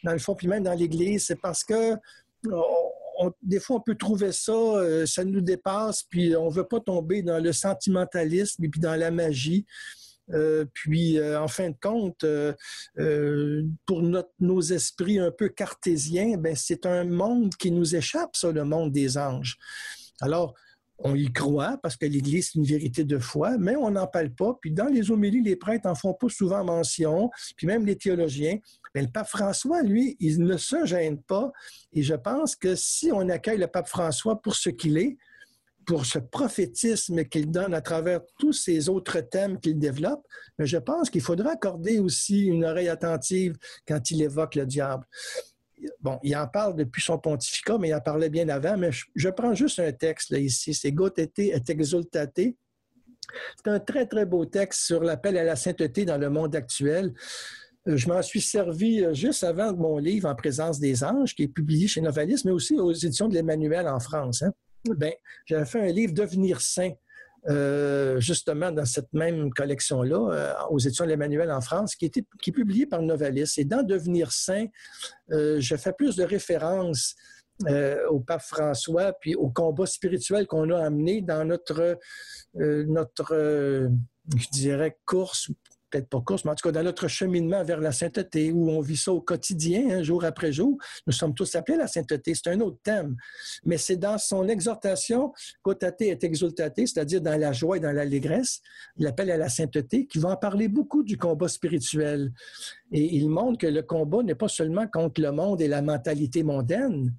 dans 0.02 0.12
le 0.12 0.18
fond, 0.18 0.34
puis 0.34 0.48
même 0.48 0.64
dans 0.64 0.74
l'Église, 0.74 1.26
c'est 1.26 1.40
parce 1.40 1.62
que 1.62 1.94
des 3.42 3.60
fois, 3.60 3.76
on 3.76 3.80
peut 3.80 3.96
trouver 3.96 4.32
ça, 4.32 5.06
ça 5.06 5.24
nous 5.24 5.42
dépasse, 5.42 6.02
puis 6.02 6.34
on 6.34 6.46
ne 6.46 6.54
veut 6.54 6.66
pas 6.66 6.80
tomber 6.80 7.22
dans 7.22 7.38
le 7.38 7.52
sentimentalisme 7.52 8.64
et 8.64 8.68
puis 8.68 8.80
dans 8.80 8.96
la 8.96 9.12
magie. 9.12 9.64
Euh, 10.32 10.64
puis, 10.72 11.18
euh, 11.18 11.40
en 11.40 11.48
fin 11.48 11.70
de 11.70 11.76
compte, 11.80 12.24
pour 13.86 14.02
nos 14.40 14.60
esprits 14.60 15.18
un 15.18 15.30
peu 15.30 15.48
cartésiens, 15.48 16.36
ben, 16.36 16.54
c'est 16.56 16.86
un 16.86 17.04
monde 17.04 17.54
qui 17.54 17.70
nous 17.70 17.94
échappe, 17.94 18.36
ça, 18.36 18.52
le 18.52 18.64
monde 18.64 18.92
des 18.92 19.18
anges. 19.18 19.58
Alors, 20.20 20.54
on 20.98 21.14
y 21.14 21.32
croit 21.32 21.78
parce 21.80 21.96
que 21.96 22.06
l'Église, 22.06 22.50
c'est 22.50 22.58
une 22.58 22.64
vérité 22.64 23.04
de 23.04 23.18
foi, 23.18 23.56
mais 23.56 23.76
on 23.76 23.90
n'en 23.90 24.06
parle 24.06 24.30
pas. 24.30 24.58
Puis 24.60 24.72
dans 24.72 24.86
les 24.86 25.10
homélies, 25.10 25.42
les 25.42 25.56
prêtres 25.56 25.86
n'en 25.86 25.94
font 25.94 26.12
pas 26.12 26.28
souvent 26.28 26.64
mention, 26.64 27.30
puis 27.56 27.66
même 27.66 27.86
les 27.86 27.96
théologiens. 27.96 28.58
Mais 28.94 29.02
le 29.02 29.08
pape 29.08 29.28
François, 29.28 29.82
lui, 29.82 30.16
il 30.18 30.42
ne 30.42 30.56
se 30.56 30.84
gêne 30.86 31.22
pas. 31.22 31.52
Et 31.92 32.02
je 32.02 32.14
pense 32.14 32.56
que 32.56 32.74
si 32.74 33.12
on 33.12 33.28
accueille 33.28 33.58
le 33.58 33.68
pape 33.68 33.86
François 33.86 34.42
pour 34.42 34.56
ce 34.56 34.70
qu'il 34.70 34.98
est, 34.98 35.18
pour 35.88 36.04
ce 36.04 36.18
prophétisme 36.18 37.24
qu'il 37.24 37.50
donne 37.50 37.72
à 37.72 37.80
travers 37.80 38.20
tous 38.38 38.52
ces 38.52 38.90
autres 38.90 39.20
thèmes 39.20 39.58
qu'il 39.58 39.78
développe, 39.78 40.22
mais 40.58 40.66
je 40.66 40.76
pense 40.76 41.08
qu'il 41.08 41.22
faudra 41.22 41.52
accorder 41.52 41.98
aussi 41.98 42.44
une 42.44 42.66
oreille 42.66 42.90
attentive 42.90 43.56
quand 43.86 44.10
il 44.10 44.22
évoque 44.22 44.54
le 44.54 44.66
diable 44.66 45.06
bon, 46.00 46.18
il 46.22 46.36
en 46.36 46.46
parle 46.46 46.76
depuis 46.76 47.00
son 47.02 47.18
pontificat, 47.18 47.78
mais 47.78 47.88
il 47.88 47.94
en 47.94 48.00
parlait 48.00 48.28
bien 48.28 48.48
avant, 48.50 48.76
mais 48.76 48.90
je, 49.14 49.28
prends 49.30 49.54
juste 49.54 49.78
un 49.78 49.92
texte 49.92 50.30
ici, 50.32 50.74
c'est 50.74 50.92
Gautete 50.92 51.38
et 51.38 51.54
exultate. 51.68 52.34
C'est 52.36 53.70
un 53.70 53.80
très, 53.80 54.06
très 54.06 54.26
beau 54.26 54.44
texte 54.44 54.82
sur 54.82 55.02
l'appel 55.02 55.38
à 55.38 55.44
la 55.44 55.56
sainteté 55.56 56.04
dans 56.04 56.18
le 56.18 56.28
monde 56.28 56.54
actuel. 56.54 57.14
Euh, 57.86 57.96
je 57.96 58.08
m'en 58.08 58.22
suis 58.22 58.40
servi 58.40 59.04
euh, 59.04 59.14
juste 59.14 59.44
avant 59.44 59.72
mon 59.74 59.98
livre 59.98 60.28
En 60.28 60.34
présence 60.34 60.80
des 60.80 61.04
anges, 61.04 61.34
qui 61.34 61.44
est 61.44 61.48
publié 61.48 61.86
chez 61.88 62.00
Novalis, 62.00 62.42
mais 62.44 62.50
aussi 62.50 62.78
aux 62.78 62.92
éditions 62.92 63.28
de 63.28 63.34
l'Emmanuel 63.34 63.86
en 63.86 64.00
France. 64.00 64.42
Hein. 64.42 64.52
Ben, 64.84 65.12
j'avais 65.46 65.64
fait 65.64 65.80
un 65.80 65.92
livre 65.92 66.14
Devenir 66.14 66.60
saint 66.60 66.92
euh, 67.48 68.20
justement 68.20 68.72
dans 68.72 68.84
cette 68.84 69.12
même 69.12 69.50
collection-là, 69.50 70.32
euh, 70.32 70.52
aux 70.70 70.78
éditions 70.78 71.04
de 71.04 71.10
l'Emmanuel 71.10 71.50
en 71.50 71.60
France, 71.60 71.94
qui, 71.94 72.04
était, 72.04 72.24
qui 72.42 72.50
est 72.50 72.52
publiée 72.52 72.86
par 72.86 73.00
Novalis. 73.00 73.54
Et 73.56 73.64
dans 73.64 73.82
Devenir 73.82 74.32
saint, 74.32 74.66
euh, 75.30 75.58
je 75.60 75.76
fais 75.76 75.92
plus 75.92 76.16
de 76.16 76.24
références 76.24 77.14
au 78.08 78.20
pape 78.20 78.42
François, 78.42 79.12
puis 79.14 79.34
au 79.34 79.48
combat 79.48 79.86
spirituel 79.86 80.46
qu'on 80.46 80.70
a 80.70 80.78
amené 80.78 81.22
dans 81.22 81.44
notre, 81.44 81.98
notre 82.54 83.90
je 84.36 84.48
dirais, 84.52 84.96
course 85.04 85.50
peut-être 85.90 86.08
pas 86.08 86.20
course, 86.20 86.44
mais 86.44 86.50
en 86.50 86.54
tout 86.54 86.68
cas 86.68 86.72
dans 86.72 86.82
notre 86.82 87.08
cheminement 87.08 87.62
vers 87.64 87.80
la 87.80 87.92
sainteté, 87.92 88.52
où 88.52 88.70
on 88.70 88.80
vit 88.80 88.96
ça 88.96 89.12
au 89.12 89.20
quotidien, 89.20 89.90
hein, 89.90 90.02
jour 90.02 90.24
après 90.24 90.52
jour. 90.52 90.78
Nous 91.06 91.12
sommes 91.12 91.34
tous 91.34 91.54
appelés 91.54 91.76
à 91.76 91.80
la 91.80 91.86
sainteté. 91.86 92.34
C'est 92.34 92.50
un 92.50 92.60
autre 92.60 92.78
thème. 92.82 93.16
Mais 93.64 93.78
c'est 93.78 93.96
dans 93.96 94.18
son 94.18 94.48
exhortation, 94.48 95.32
cotate 95.62 96.00
et 96.02 96.18
exultate, 96.22 96.74
c'est-à-dire 96.76 97.20
dans 97.20 97.38
la 97.38 97.52
joie 97.52 97.76
et 97.76 97.80
dans 97.80 97.92
l'allégresse, 97.92 98.60
l'appel 98.96 99.30
à 99.30 99.36
la 99.36 99.48
sainteté, 99.48 100.06
qui 100.06 100.18
va 100.18 100.30
en 100.30 100.36
parler 100.36 100.68
beaucoup 100.68 101.02
du 101.02 101.16
combat 101.16 101.48
spirituel. 101.48 102.32
Et 102.92 103.16
il 103.16 103.28
montre 103.28 103.58
que 103.58 103.66
le 103.66 103.82
combat 103.82 104.22
n'est 104.22 104.34
pas 104.34 104.48
seulement 104.48 104.86
contre 104.86 105.20
le 105.20 105.32
monde 105.32 105.60
et 105.60 105.68
la 105.68 105.82
mentalité 105.82 106.42
mondaine, 106.42 107.14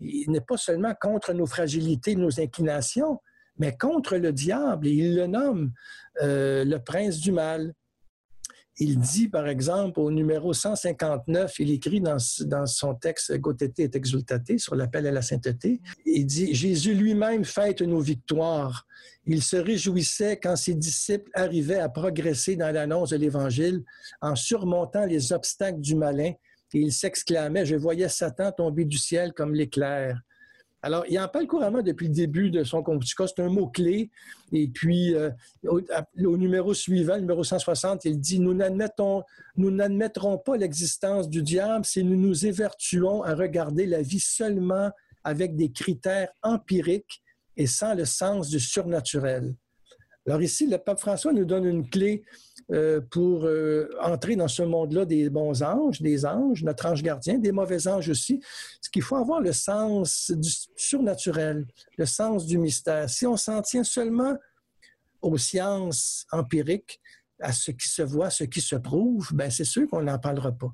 il 0.00 0.30
n'est 0.30 0.40
pas 0.40 0.56
seulement 0.56 0.94
contre 1.00 1.32
nos 1.32 1.46
fragilités, 1.46 2.16
nos 2.16 2.40
inclinations, 2.40 3.20
mais 3.58 3.76
contre 3.76 4.16
le 4.16 4.32
diable. 4.32 4.86
Et 4.86 4.92
il 4.92 5.16
le 5.16 5.26
nomme 5.26 5.72
euh, 6.22 6.64
le 6.64 6.78
prince 6.78 7.18
du 7.18 7.32
mal. 7.32 7.72
Il 8.78 8.98
dit, 8.98 9.28
par 9.28 9.48
exemple, 9.48 10.00
au 10.00 10.10
numéro 10.10 10.52
159, 10.52 11.58
il 11.60 11.70
écrit 11.70 12.00
dans, 12.00 12.18
son 12.66 12.94
texte 12.94 13.34
Gotete 13.38 13.78
et 13.78 13.90
exultate 13.94 14.58
sur 14.58 14.74
l'appel 14.74 15.06
à 15.06 15.12
la 15.12 15.22
sainteté, 15.22 15.80
il 16.04 16.26
dit 16.26 16.54
Jésus 16.54 16.94
lui-même 16.94 17.44
fête 17.44 17.80
nos 17.80 18.00
victoires. 18.00 18.86
Il 19.26 19.42
se 19.42 19.56
réjouissait 19.56 20.38
quand 20.38 20.56
ses 20.56 20.74
disciples 20.74 21.30
arrivaient 21.32 21.78
à 21.78 21.88
progresser 21.88 22.56
dans 22.56 22.72
l'annonce 22.72 23.10
de 23.10 23.16
l'Évangile 23.16 23.82
en 24.20 24.36
surmontant 24.36 25.06
les 25.06 25.32
obstacles 25.32 25.80
du 25.80 25.94
malin. 25.94 26.32
Et 26.74 26.80
il 26.80 26.92
s'exclamait 26.92 27.64
Je 27.64 27.76
voyais 27.76 28.08
Satan 28.08 28.52
tomber 28.52 28.84
du 28.84 28.98
ciel 28.98 29.32
comme 29.32 29.54
l'éclair. 29.54 30.20
Alors, 30.86 31.04
il 31.08 31.18
en 31.18 31.26
parle 31.26 31.48
couramment 31.48 31.82
depuis 31.82 32.06
le 32.06 32.14
début 32.14 32.48
de 32.48 32.62
son 32.62 32.80
cas, 32.80 32.92
C'est 33.26 33.42
un 33.42 33.48
mot-clé. 33.48 34.08
Et 34.52 34.68
puis, 34.68 35.16
euh, 35.16 35.30
au, 35.64 35.80
numéro 36.36 36.74
suivant, 36.74 37.18
numéro 37.18 37.42
160, 37.42 38.04
il 38.04 38.20
dit 38.20 38.38
Nous 38.38 38.54
n'admettrons 38.54 39.24
pas 40.38 40.56
l'existence 40.56 41.28
du 41.28 41.42
diable 41.42 41.84
si 41.84 42.04
nous 42.04 42.14
nous 42.14 42.46
évertuons 42.46 43.24
à 43.24 43.34
regarder 43.34 43.84
la 43.84 44.00
vie 44.00 44.20
seulement 44.20 44.92
avec 45.24 45.56
des 45.56 45.72
critères 45.72 46.28
empiriques 46.44 47.20
et 47.56 47.66
sans 47.66 47.94
le 47.94 48.04
sens 48.04 48.48
du 48.48 48.60
surnaturel. 48.60 49.56
Alors 50.24 50.40
ici, 50.40 50.68
le 50.68 50.78
pape 50.78 51.00
François 51.00 51.32
nous 51.32 51.44
donne 51.44 51.64
une 51.64 51.90
clé 51.90 52.22
euh, 52.72 53.00
pour 53.00 53.44
euh, 53.44 53.88
entrer 54.02 54.34
dans 54.34 54.48
ce 54.48 54.62
monde-là 54.62 55.04
des 55.04 55.30
bons 55.30 55.62
anges, 55.62 56.02
des 56.02 56.26
anges, 56.26 56.64
notre 56.64 56.86
ange 56.86 57.02
gardien, 57.02 57.38
des 57.38 57.52
mauvais 57.52 57.86
anges 57.86 58.08
aussi. 58.08 58.42
Ce 58.80 58.90
qu'il 58.90 59.02
faut 59.02 59.16
avoir 59.16 59.40
le 59.40 59.52
sens 59.52 60.32
du 60.34 60.50
surnaturel, 60.74 61.66
le 61.96 62.06
sens 62.06 62.44
du 62.44 62.58
mystère. 62.58 63.08
Si 63.08 63.24
on 63.24 63.36
s'en 63.36 63.62
tient 63.62 63.84
seulement 63.84 64.36
aux 65.22 65.38
sciences 65.38 66.26
empiriques, 66.32 67.00
à 67.40 67.52
ce 67.52 67.70
qui 67.70 67.88
se 67.88 68.02
voit, 68.02 68.30
ce 68.30 68.44
qui 68.44 68.60
se 68.60 68.76
prouve, 68.76 69.28
ben 69.32 69.50
c'est 69.50 69.64
sûr 69.64 69.86
qu'on 69.88 70.02
n'en 70.02 70.18
parlera 70.18 70.52
pas. 70.52 70.72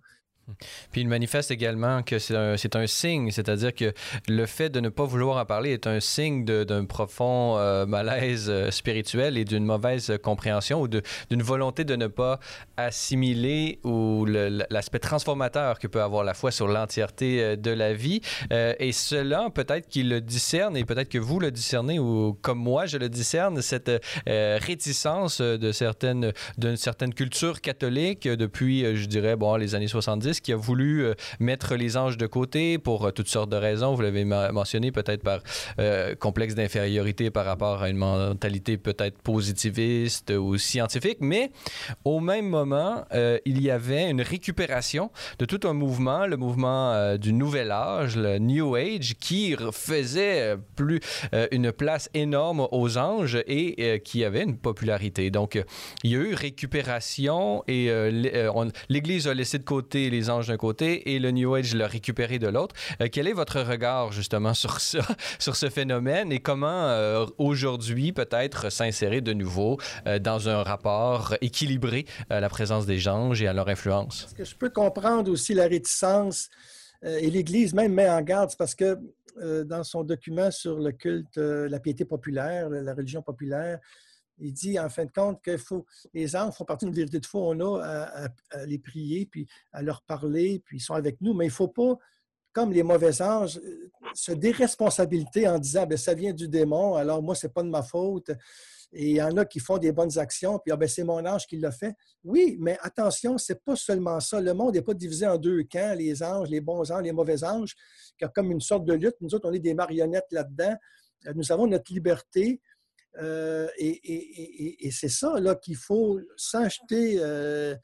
Puis 0.90 1.00
il 1.00 1.08
manifeste 1.08 1.50
également 1.50 2.02
que 2.02 2.18
c'est 2.18 2.36
un, 2.36 2.86
signe, 2.86 3.30
c'est-à-dire 3.30 3.74
que 3.74 3.92
le 4.28 4.46
fait 4.46 4.68
de 4.68 4.80
ne 4.80 4.88
pas 4.88 5.04
vouloir 5.04 5.38
en 5.38 5.44
parler 5.44 5.70
est 5.72 5.86
un 5.86 6.00
signe 6.00 6.44
d'un 6.44 6.84
profond 6.84 7.56
euh, 7.58 7.86
malaise 7.86 8.46
euh, 8.50 8.70
spirituel 8.70 9.38
et 9.38 9.44
d'une 9.44 9.64
mauvaise 9.64 10.12
compréhension 10.22 10.80
ou 10.80 10.88
d'une 10.88 11.42
volonté 11.42 11.84
de 11.84 11.94
ne 11.94 12.08
pas 12.08 12.40
assimiler 12.76 13.78
ou 13.84 14.26
l'aspect 14.26 14.98
transformateur 14.98 15.78
que 15.78 15.86
peut 15.86 16.02
avoir 16.02 16.24
la 16.24 16.34
foi 16.34 16.50
sur 16.50 16.66
l'entièreté 16.66 17.42
euh, 17.42 17.56
de 17.56 17.70
la 17.70 17.94
vie. 17.94 18.20
et 18.50 18.92
cela, 18.92 19.48
peut-être 19.54 19.88
qu'il 19.88 20.08
le 20.08 20.20
discerne 20.20 20.76
et 20.76 20.84
peut-être 20.84 21.08
que 21.08 21.18
vous 21.18 21.38
le 21.38 21.50
discernez 21.50 21.98
ou 21.98 22.36
comme 22.42 22.58
moi 22.58 22.86
je 22.86 22.98
le 22.98 23.08
discerne, 23.08 23.62
cette 23.62 23.90
réticence 24.26 25.40
d'une 25.40 26.76
certaine 26.76 27.14
culture 27.14 27.60
catholique 27.60 28.26
depuis, 28.26 28.96
je 28.96 29.06
dirais, 29.06 29.36
bon, 29.36 29.56
les 29.56 29.74
années 29.74 29.88
70 29.88 30.31
qui 30.40 30.52
a 30.52 30.56
voulu 30.56 31.04
euh, 31.04 31.14
mettre 31.40 31.74
les 31.74 31.96
anges 31.96 32.16
de 32.16 32.26
côté 32.26 32.78
pour 32.78 33.06
euh, 33.06 33.10
toutes 33.10 33.28
sortes 33.28 33.50
de 33.50 33.56
raisons. 33.56 33.94
Vous 33.94 34.02
l'avez 34.02 34.24
mentionné 34.24 34.92
peut-être 34.92 35.22
par 35.22 35.40
euh, 35.78 36.14
complexe 36.14 36.54
d'infériorité 36.54 37.30
par 37.30 37.44
rapport 37.44 37.82
à 37.82 37.88
une 37.88 37.96
mentalité 37.96 38.76
peut-être 38.76 39.18
positiviste 39.18 40.30
ou 40.30 40.58
scientifique, 40.58 41.18
mais 41.20 41.50
au 42.04 42.20
même 42.20 42.48
moment, 42.48 43.04
il 43.44 43.60
y 43.60 43.70
avait 43.70 44.10
une 44.10 44.22
récupération 44.22 45.10
de 45.38 45.44
tout 45.44 45.60
un 45.66 45.72
mouvement, 45.72 46.26
le 46.26 46.36
mouvement 46.36 47.16
du 47.16 47.32
Nouvel 47.32 47.70
Âge, 47.70 48.16
le 48.16 48.38
New 48.38 48.74
Age, 48.74 49.14
qui 49.20 49.56
faisait 49.72 50.56
plus 50.76 51.00
une 51.50 51.72
place 51.72 52.08
énorme 52.14 52.66
aux 52.70 52.98
anges 52.98 53.38
et 53.46 54.00
qui 54.04 54.24
avait 54.24 54.42
une 54.42 54.56
popularité. 54.56 55.30
Donc, 55.30 55.62
il 56.02 56.10
y 56.10 56.16
a 56.16 56.18
eu 56.18 56.34
récupération 56.34 57.64
et 57.66 57.90
l'Église 58.88 59.28
a 59.28 59.34
laissé 59.34 59.58
de 59.58 59.64
côté 59.64 60.10
les 60.10 60.21
anges 60.30 60.48
d'un 60.48 60.56
côté 60.56 61.14
et 61.14 61.18
le 61.18 61.30
New 61.30 61.54
Age 61.54 61.74
l'a 61.74 61.86
récupéré 61.86 62.38
de 62.38 62.48
l'autre. 62.48 62.74
Euh, 63.00 63.08
quel 63.10 63.28
est 63.28 63.32
votre 63.32 63.60
regard 63.60 64.12
justement 64.12 64.54
sur 64.62 64.80
ça, 64.80 65.06
sur 65.38 65.56
ce 65.56 65.68
phénomène 65.68 66.32
et 66.32 66.40
comment 66.40 66.88
euh, 66.88 67.26
aujourd'hui 67.38 68.12
peut-être 68.12 68.70
s'insérer 68.70 69.20
de 69.20 69.32
nouveau 69.32 69.78
euh, 70.06 70.18
dans 70.18 70.48
un 70.48 70.62
rapport 70.62 71.34
équilibré 71.40 72.06
à 72.30 72.40
la 72.40 72.48
présence 72.48 72.86
des 72.86 73.08
anges 73.08 73.42
et 73.42 73.46
à 73.46 73.52
leur 73.52 73.68
influence? 73.68 74.28
Que 74.36 74.44
je 74.44 74.54
peux 74.54 74.70
comprendre 74.70 75.30
aussi 75.30 75.54
la 75.54 75.66
réticence 75.66 76.48
et 77.04 77.30
l'Église 77.30 77.74
même 77.74 77.94
met 77.94 78.08
en 78.08 78.20
garde 78.22 78.52
parce 78.56 78.76
que 78.76 78.96
dans 79.64 79.82
son 79.82 80.04
document 80.04 80.52
sur 80.52 80.78
le 80.78 80.92
culte, 80.92 81.36
la 81.36 81.80
piété 81.80 82.04
populaire, 82.04 82.68
la 82.68 82.94
religion 82.94 83.22
populaire, 83.22 83.80
il 84.38 84.52
dit 84.52 84.78
en 84.78 84.88
fin 84.88 85.04
de 85.04 85.10
compte 85.10 85.40
que 85.42 85.56
faut, 85.56 85.86
les 86.14 86.34
anges 86.36 86.54
font 86.54 86.64
partie 86.64 86.84
d'une 86.84 86.94
vérité 86.94 87.20
de 87.20 87.26
foi. 87.26 87.42
On 87.42 87.60
a 87.60 87.80
à, 87.80 88.66
les 88.66 88.78
prier, 88.78 89.26
puis 89.26 89.46
à 89.72 89.82
leur 89.82 90.02
parler, 90.02 90.62
puis 90.64 90.78
ils 90.78 90.80
sont 90.80 90.94
avec 90.94 91.20
nous. 91.20 91.34
Mais 91.34 91.46
il 91.46 91.48
ne 91.48 91.54
faut 91.54 91.68
pas, 91.68 91.96
comme 92.52 92.72
les 92.72 92.82
mauvais 92.82 93.22
anges, 93.22 93.60
se 94.14 94.32
déresponsabiliser 94.32 95.48
en 95.48 95.58
disant 95.58 95.86
ben, 95.86 95.98
ça 95.98 96.14
vient 96.14 96.32
du 96.32 96.48
démon, 96.48 96.94
alors 96.94 97.22
moi, 97.22 97.34
ce 97.34 97.46
n'est 97.46 97.52
pas 97.52 97.62
de 97.62 97.68
ma 97.68 97.82
faute. 97.82 98.30
Et 98.94 99.10
il 99.10 99.16
y 99.16 99.22
en 99.22 99.34
a 99.38 99.46
qui 99.46 99.58
font 99.58 99.78
des 99.78 99.90
bonnes 99.90 100.18
actions, 100.18 100.58
puis 100.58 100.70
ah, 100.70 100.76
ben, 100.76 100.86
c'est 100.86 101.04
mon 101.04 101.24
ange 101.24 101.46
qui 101.46 101.56
l'a 101.56 101.72
fait. 101.72 101.94
Oui, 102.24 102.58
mais 102.60 102.76
attention, 102.82 103.38
ce 103.38 103.52
n'est 103.52 103.58
pas 103.64 103.74
seulement 103.74 104.20
ça. 104.20 104.38
Le 104.38 104.52
monde 104.52 104.74
n'est 104.74 104.82
pas 104.82 104.92
divisé 104.92 105.26
en 105.26 105.38
deux 105.38 105.62
camps, 105.62 105.94
les 105.96 106.22
anges, 106.22 106.50
les 106.50 106.60
bons 106.60 106.90
anges, 106.92 107.02
les 107.02 107.12
mauvais 107.12 107.42
anges, 107.42 107.74
comme 108.34 108.52
une 108.52 108.60
sorte 108.60 108.84
de 108.84 108.92
lutte. 108.92 109.16
Nous 109.22 109.34
autres, 109.34 109.48
on 109.48 109.52
est 109.52 109.60
des 109.60 109.72
marionnettes 109.72 110.30
là-dedans. 110.30 110.76
Nous 111.34 111.52
avons 111.52 111.66
notre 111.66 111.92
liberté. 111.92 112.60
Euh, 113.18 113.68
et, 113.76 114.90
c'est 114.90 115.08
ça 115.08 115.38
là 115.40 115.54
qu'il 115.54 115.76
faut 115.76 116.20
s'acheter 116.36 117.16
euh, 117.18 117.74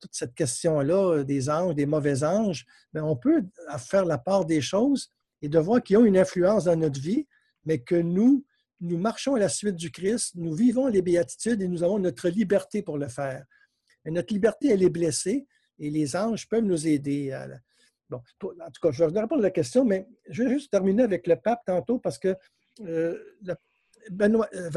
toute 0.00 0.12
cette 0.14 0.34
question-là 0.34 1.24
des 1.24 1.50
anges, 1.50 1.74
des 1.74 1.86
mauvais 1.86 2.24
anges. 2.24 2.64
Mais 2.92 3.00
on 3.00 3.16
peut 3.16 3.44
faire 3.78 4.04
la 4.04 4.18
part 4.18 4.44
des 4.44 4.60
choses 4.60 5.12
et 5.42 5.48
de 5.48 5.58
voir 5.58 5.82
qu'ils 5.82 5.98
ont 5.98 6.04
une 6.04 6.18
influence 6.18 6.64
dans 6.64 6.76
notre 6.76 7.00
vie, 7.00 7.26
mais 7.64 7.80
que 7.80 7.94
nous, 7.94 8.44
nous 8.80 8.98
marchons 8.98 9.34
à 9.34 9.38
la 9.38 9.48
suite 9.48 9.76
du 9.76 9.90
Christ, 9.90 10.34
nous 10.36 10.54
vivons 10.54 10.86
les 10.86 11.02
béatitudes 11.02 11.60
et 11.60 11.68
nous 11.68 11.82
avons 11.82 11.98
notre 11.98 12.28
liberté 12.28 12.82
pour 12.82 12.98
le 12.98 13.08
faire. 13.08 13.44
Et 14.04 14.10
notre 14.10 14.32
liberté, 14.32 14.68
elle 14.68 14.82
est 14.82 14.90
blessée 14.90 15.46
et 15.78 15.90
les 15.90 16.16
anges 16.16 16.48
peuvent 16.48 16.64
nous 16.64 16.86
aider. 16.86 17.38
Bon, 18.08 18.22
en 18.42 18.70
tout 18.70 18.80
cas, 18.82 18.90
je 18.90 19.04
vais 19.04 19.20
répondre 19.20 19.42
à 19.42 19.44
la 19.44 19.50
question, 19.50 19.84
mais 19.84 20.08
je 20.28 20.42
vais 20.42 20.50
juste 20.50 20.70
terminer 20.70 21.02
avec 21.02 21.26
le 21.26 21.36
pape 21.36 21.60
tantôt 21.66 21.98
parce 21.98 22.18
que 22.18 22.34
euh, 22.86 23.16
Benoît, 24.10 24.48
euh, 24.54 24.70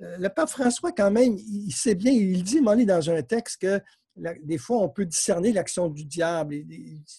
euh, 0.00 0.16
le 0.18 0.28
pape 0.28 0.48
François, 0.48 0.92
quand 0.92 1.10
même, 1.10 1.36
il 1.36 1.72
sait 1.72 1.94
bien, 1.94 2.12
il 2.12 2.42
dit, 2.42 2.58
il 2.58 2.86
dans 2.86 3.10
un 3.10 3.22
texte 3.22 3.62
que 3.62 3.80
des 4.42 4.56
fois, 4.56 4.78
on 4.78 4.88
peut 4.88 5.04
discerner 5.04 5.52
l'action 5.52 5.88
du 5.88 6.04
diable. 6.04 6.56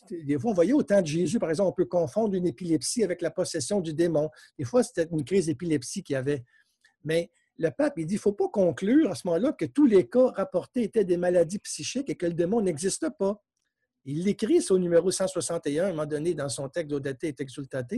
Des 0.10 0.40
fois, 0.40 0.52
on 0.52 0.54
voyait 0.54 0.74
au 0.74 0.82
temps 0.82 1.02
de 1.02 1.06
Jésus, 1.06 1.38
par 1.38 1.50
exemple, 1.50 1.70
on 1.70 1.74
peut 1.74 1.86
confondre 1.86 2.34
une 2.34 2.48
épilepsie 2.48 3.04
avec 3.04 3.22
la 3.22 3.30
possession 3.30 3.82
du 3.82 3.94
démon. 3.94 4.30
Des 4.58 4.66
fois, 4.66 4.82
c'était 4.82 5.08
une 5.12 5.24
crise 5.24 5.46
d'épilepsie 5.46 6.02
qu'il 6.02 6.16
y 6.16 6.18
avait. 6.18 6.44
Mais 7.04 7.30
le 7.60 7.70
pape, 7.70 7.94
il 7.98 8.08
dit, 8.08 8.16
il 8.16 8.18
ne 8.18 8.22
faut 8.22 8.34
pas 8.34 8.50
conclure 8.50 9.12
à 9.12 9.16
ce 9.16 9.28
moment-là 9.28 9.52
que 9.52 9.66
tous 9.66 9.86
les 9.86 10.10
cas 10.10 10.32
rapportés 10.32 10.84
étaient 10.84 11.06
des 11.06 11.18
maladies 11.18 11.60
psychiques 11.60 12.10
et 12.10 12.16
que 12.16 12.26
le 12.26 12.34
démon 12.34 12.62
n'existe 12.62 13.08
pas. 13.18 13.44
Il 14.06 14.24
l'écrit 14.24 14.66
au 14.70 14.80
numéro 14.80 15.12
161, 15.12 15.84
à 15.84 15.88
un 15.88 15.90
moment 15.90 16.06
donné, 16.06 16.34
dans 16.34 16.48
son 16.48 16.70
texte 16.70 16.90
d'Odate 16.90 17.26
et 17.26 17.36
Exultate. 17.38 17.94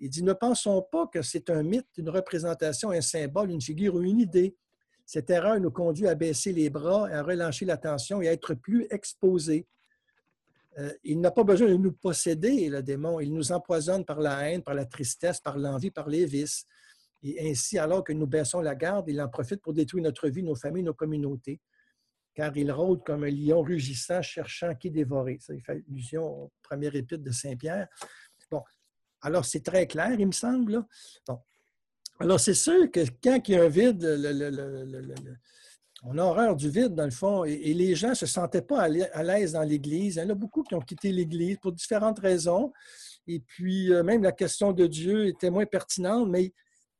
Il 0.00 0.10
dit, 0.10 0.22
ne 0.22 0.32
pensons 0.32 0.82
pas 0.82 1.06
que 1.06 1.22
c'est 1.22 1.50
un 1.50 1.62
mythe, 1.62 1.86
une 1.96 2.10
représentation, 2.10 2.90
un 2.90 3.00
symbole, 3.00 3.50
une 3.50 3.60
figure 3.60 3.94
ou 3.94 4.02
une 4.02 4.20
idée. 4.20 4.56
Cette 5.06 5.30
erreur 5.30 5.60
nous 5.60 5.70
conduit 5.70 6.08
à 6.08 6.14
baisser 6.14 6.52
les 6.52 6.70
bras, 6.70 7.08
à 7.08 7.22
relâcher 7.22 7.64
l'attention 7.64 8.20
et 8.20 8.28
à 8.28 8.32
être 8.32 8.54
plus 8.54 8.86
exposés. 8.90 9.66
Euh, 10.78 10.92
il 11.04 11.20
n'a 11.20 11.30
pas 11.30 11.44
besoin 11.44 11.68
de 11.68 11.76
nous 11.76 11.92
posséder, 11.92 12.68
le 12.68 12.82
démon. 12.82 13.20
Il 13.20 13.32
nous 13.32 13.52
empoisonne 13.52 14.04
par 14.04 14.20
la 14.20 14.50
haine, 14.50 14.62
par 14.62 14.74
la 14.74 14.84
tristesse, 14.84 15.40
par 15.40 15.56
l'envie, 15.56 15.90
par 15.90 16.08
les 16.08 16.26
vices. 16.26 16.66
Et 17.22 17.50
ainsi, 17.50 17.78
alors 17.78 18.02
que 18.02 18.12
nous 18.12 18.26
baissons 18.26 18.60
la 18.60 18.74
garde, 18.74 19.08
il 19.08 19.20
en 19.20 19.28
profite 19.28 19.62
pour 19.62 19.72
détruire 19.72 20.04
notre 20.04 20.28
vie, 20.28 20.42
nos 20.42 20.56
familles, 20.56 20.82
nos 20.82 20.94
communautés. 20.94 21.60
Car 22.34 22.56
il 22.56 22.72
rôde 22.72 23.04
comme 23.04 23.22
un 23.22 23.30
lion 23.30 23.62
rugissant, 23.62 24.20
cherchant 24.20 24.74
qui 24.74 24.90
dévorer. 24.90 25.38
Ça, 25.40 25.54
il 25.54 25.62
fait 25.62 25.72
allusion 25.88 26.24
au 26.24 26.52
premier 26.62 26.88
épître 26.88 27.22
de 27.22 27.30
Saint-Pierre. 27.30 27.88
Bon, 28.50 28.62
alors 29.24 29.44
c'est 29.44 29.64
très 29.64 29.86
clair, 29.86 30.12
il 30.18 30.26
me 30.26 30.32
semble. 30.32 30.84
Alors, 32.20 32.38
c'est 32.38 32.54
sûr 32.54 32.90
que 32.90 33.00
quand 33.22 33.40
il 33.48 33.54
y 33.54 33.56
a 33.56 33.64
un 33.64 33.68
vide, 33.68 34.04
on 36.04 36.18
a 36.18 36.22
horreur 36.22 36.54
du 36.54 36.68
vide, 36.68 36.94
dans 36.94 37.06
le 37.06 37.10
fond, 37.10 37.44
et, 37.44 37.72
les 37.72 37.94
gens 37.94 38.10
ne 38.10 38.14
se 38.14 38.26
sentaient 38.26 38.62
pas 38.62 38.82
à 38.82 39.22
l'aise 39.22 39.52
dans 39.52 39.62
l'Église. 39.62 40.16
Il 40.16 40.18
y 40.18 40.22
en 40.22 40.30
a 40.30 40.34
beaucoup 40.34 40.62
qui 40.62 40.74
ont 40.74 40.80
quitté 40.80 41.10
l'Église 41.10 41.56
pour 41.56 41.72
différentes 41.72 42.18
raisons. 42.18 42.72
Et 43.26 43.40
puis, 43.40 43.90
euh, 43.92 44.02
même 44.02 44.22
la 44.22 44.32
question 44.32 44.72
de 44.72 44.86
Dieu 44.86 45.26
était 45.26 45.48
moins 45.48 45.64
pertinente, 45.64 46.28
mais 46.28 46.52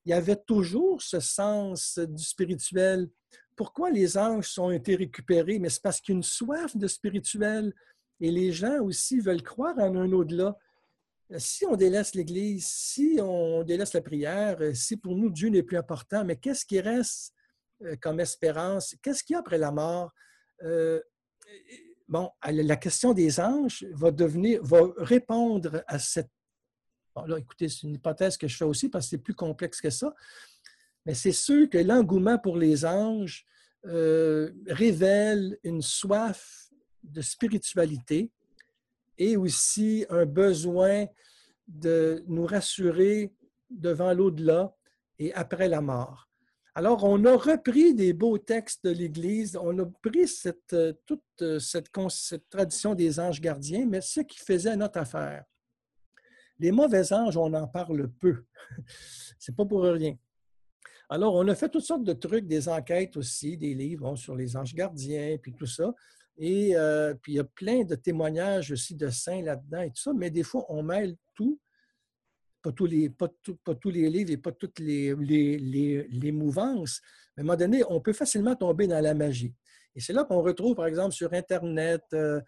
il 0.07 0.11
y 0.11 0.15
avait 0.15 0.41
toujours 0.47 1.03
ce 1.03 1.21
sens 1.21 1.99
du 1.99 2.25
spirituel. 2.25 3.11
Pourquoi 3.55 3.91
les 3.91 4.17
anges 4.17 4.59
ont 4.59 4.71
été 4.71 4.97
récupérés? 4.97 5.59
Mais 5.59 5.69
c'est 5.69 5.83
parce 5.83 6.01
qu'il 6.01 6.15
y 6.15 6.17
a 6.17 6.19
une 6.19 6.23
soif 6.23 6.75
de 6.75 6.87
spirituel. 6.87 7.75
Et 8.21 8.31
les 8.31 8.53
gens 8.53 8.81
aussi 8.81 9.21
veulent 9.21 9.43
croire 9.43 9.79
en 9.79 9.95
un 9.97 10.11
au-delà 10.13 10.57
si 11.39 11.65
on 11.67 11.77
délaisse 11.77 12.15
l'Église, 12.15 12.67
si 12.67 13.19
on 13.21 13.63
délaisse 13.63 13.93
la 13.93 14.01
prière, 14.01 14.57
euh, 14.61 14.75
si 14.75 14.97
pour 14.97 15.17
nous 15.17 15.31
Dieu 15.31 15.49
n'est 15.49 15.63
plus 15.63 15.77
important, 15.77 16.25
mais 16.25 16.37
qu'est-ce 16.37 16.65
qui 16.65 16.81
reste 16.81 17.35
euh, 17.83 17.97
comme 18.01 18.21
espérance? 18.21 18.95
Qu'est-ce 19.03 19.23
qu'il 19.25 19.35
y 19.35 19.37
a 19.37 19.41
après 19.41 19.59
la 19.59 19.73
mort? 19.73 20.13
Euh, 20.63 21.01
bon, 22.09 22.31
la 22.45 22.77
question 22.77 23.13
des 23.13 23.41
anges 23.41 23.87
va 23.93 24.11
devenir, 24.11 24.63
va 24.63 24.83
répondre 24.99 25.83
à 25.87 25.99
cette. 25.99 26.31
Bon, 27.15 27.37
écoutez, 27.37 27.69
c'est 27.69 27.83
une 27.83 27.95
hypothèse 27.95 28.37
que 28.37 28.49
je 28.49 28.57
fais 28.57 28.65
aussi 28.65 28.89
parce 28.89 29.07
que 29.07 29.11
c'est 29.11 29.19
plus 29.19 29.35
complexe 29.35 29.81
que 29.81 29.91
ça. 29.91 30.15
Mais 31.07 31.15
c'est 31.15 31.33
sûr 31.33 31.69
que 31.69 31.79
l'engouement 31.79 32.39
pour 32.39 32.57
les 32.57 32.85
anges 32.85 33.45
révèle 33.85 35.59
une 35.63 35.83
soif 35.83 36.71
de 37.03 37.21
spiritualité 37.21 38.33
et 39.19 39.37
aussi 39.37 40.05
un 40.11 40.27
besoin 40.27 41.07
de 41.67 42.23
nous 42.27 42.47
rassurer 42.47 43.33
devant 43.71 44.13
l'au-delà 44.13 44.75
et 45.19 45.33
après 45.35 45.69
la 45.69 45.81
mort. 45.81 46.29
Alors, 46.77 47.05
on 47.05 47.25
a 47.25 47.37
repris 47.37 47.95
des 47.95 48.13
beaux 48.13 48.37
textes 48.37 48.85
de 48.85 48.91
l'Église, 48.91 49.57
on 49.57 49.79
a 49.79 49.87
pris 50.03 50.29
euh, 50.73 50.93
toute 51.07 51.23
euh, 51.41 51.61
cette, 51.61 51.89
cette, 52.11 52.51
tradition 52.51 52.95
des 52.97 53.21
anges 53.21 53.41
gardiens, 53.41 53.87
mais 53.87 54.01
ce 54.01 54.21
qui 54.21 54.39
faisait 54.39 54.75
notre 54.75 54.99
affaire. 54.99 55.45
Les 56.59 56.73
mauvais 56.73 57.13
anges, 57.13 57.37
on 57.37 57.53
en 57.55 57.69
parle 57.69 58.11
peu. 58.11 58.45
C'est 59.39 59.55
pas 59.55 59.65
pour 59.65 59.83
rien. 59.85 60.17
Alors, 61.09 61.35
on 61.35 61.47
a 61.47 61.55
fait 61.55 61.69
toutes 61.69 61.85
sortes 61.85 62.03
de 62.03 62.13
trucs, 62.13 62.47
des 62.47 62.69
enquêtes 62.69 63.17
aussi, 63.17 63.57
des 63.57 63.75
livres 63.75 64.17
sur 64.17 64.35
les 64.35 64.57
anges 64.57 64.75
gardiens, 64.75 65.37
puis 65.41 65.53
tout 65.53 65.67
ça. 65.67 65.95
Et 66.37 66.77
euh, 66.77 67.15
puis, 67.15 67.33
il 67.33 67.37
y 67.37 67.41
a 67.41 67.45
plein 67.45 67.85
de 67.85 67.95
témoignages 67.95 68.73
aussi 68.73 68.95
de 68.95 69.09
saints 69.09 69.43
là-dedans 69.43 69.83
et 69.83 69.91
tout 69.91 70.03
ça, 70.03 70.13
mais 70.13 70.31
des 70.31 70.43
fois, 70.43 70.65
on 70.69 70.83
mêle 70.83 71.17
tout, 71.35 71.61
pas 72.63 72.73
tous 72.73 72.87
les, 72.87 73.11
pas 73.11 73.29
tous 73.81 73.91
les 73.91 74.09
livres 74.09 74.31
et 74.31 74.37
pas 74.37 74.53
toutes 74.53 74.79
les, 74.79 75.15
les, 75.15 76.09
les, 76.09 76.33
mouvances. 76.33 77.01
Mais 77.37 77.41
à 77.41 77.45
un 77.45 77.47
moment 77.47 77.59
donné, 77.59 77.83
on 77.89 78.01
peut 78.01 78.13
facilement 78.13 78.57
tomber 78.57 78.87
dans 78.87 79.01
la 79.01 79.15
magie. 79.15 79.55
Et 79.95 80.01
c'est 80.01 80.13
là 80.13 80.25
qu'on 80.25 80.43
retrouve, 80.43 80.75
par 80.75 80.87
exemple, 80.87 81.15
sur 81.15 81.33
Internet, 81.33 82.03
euh, 82.15 82.41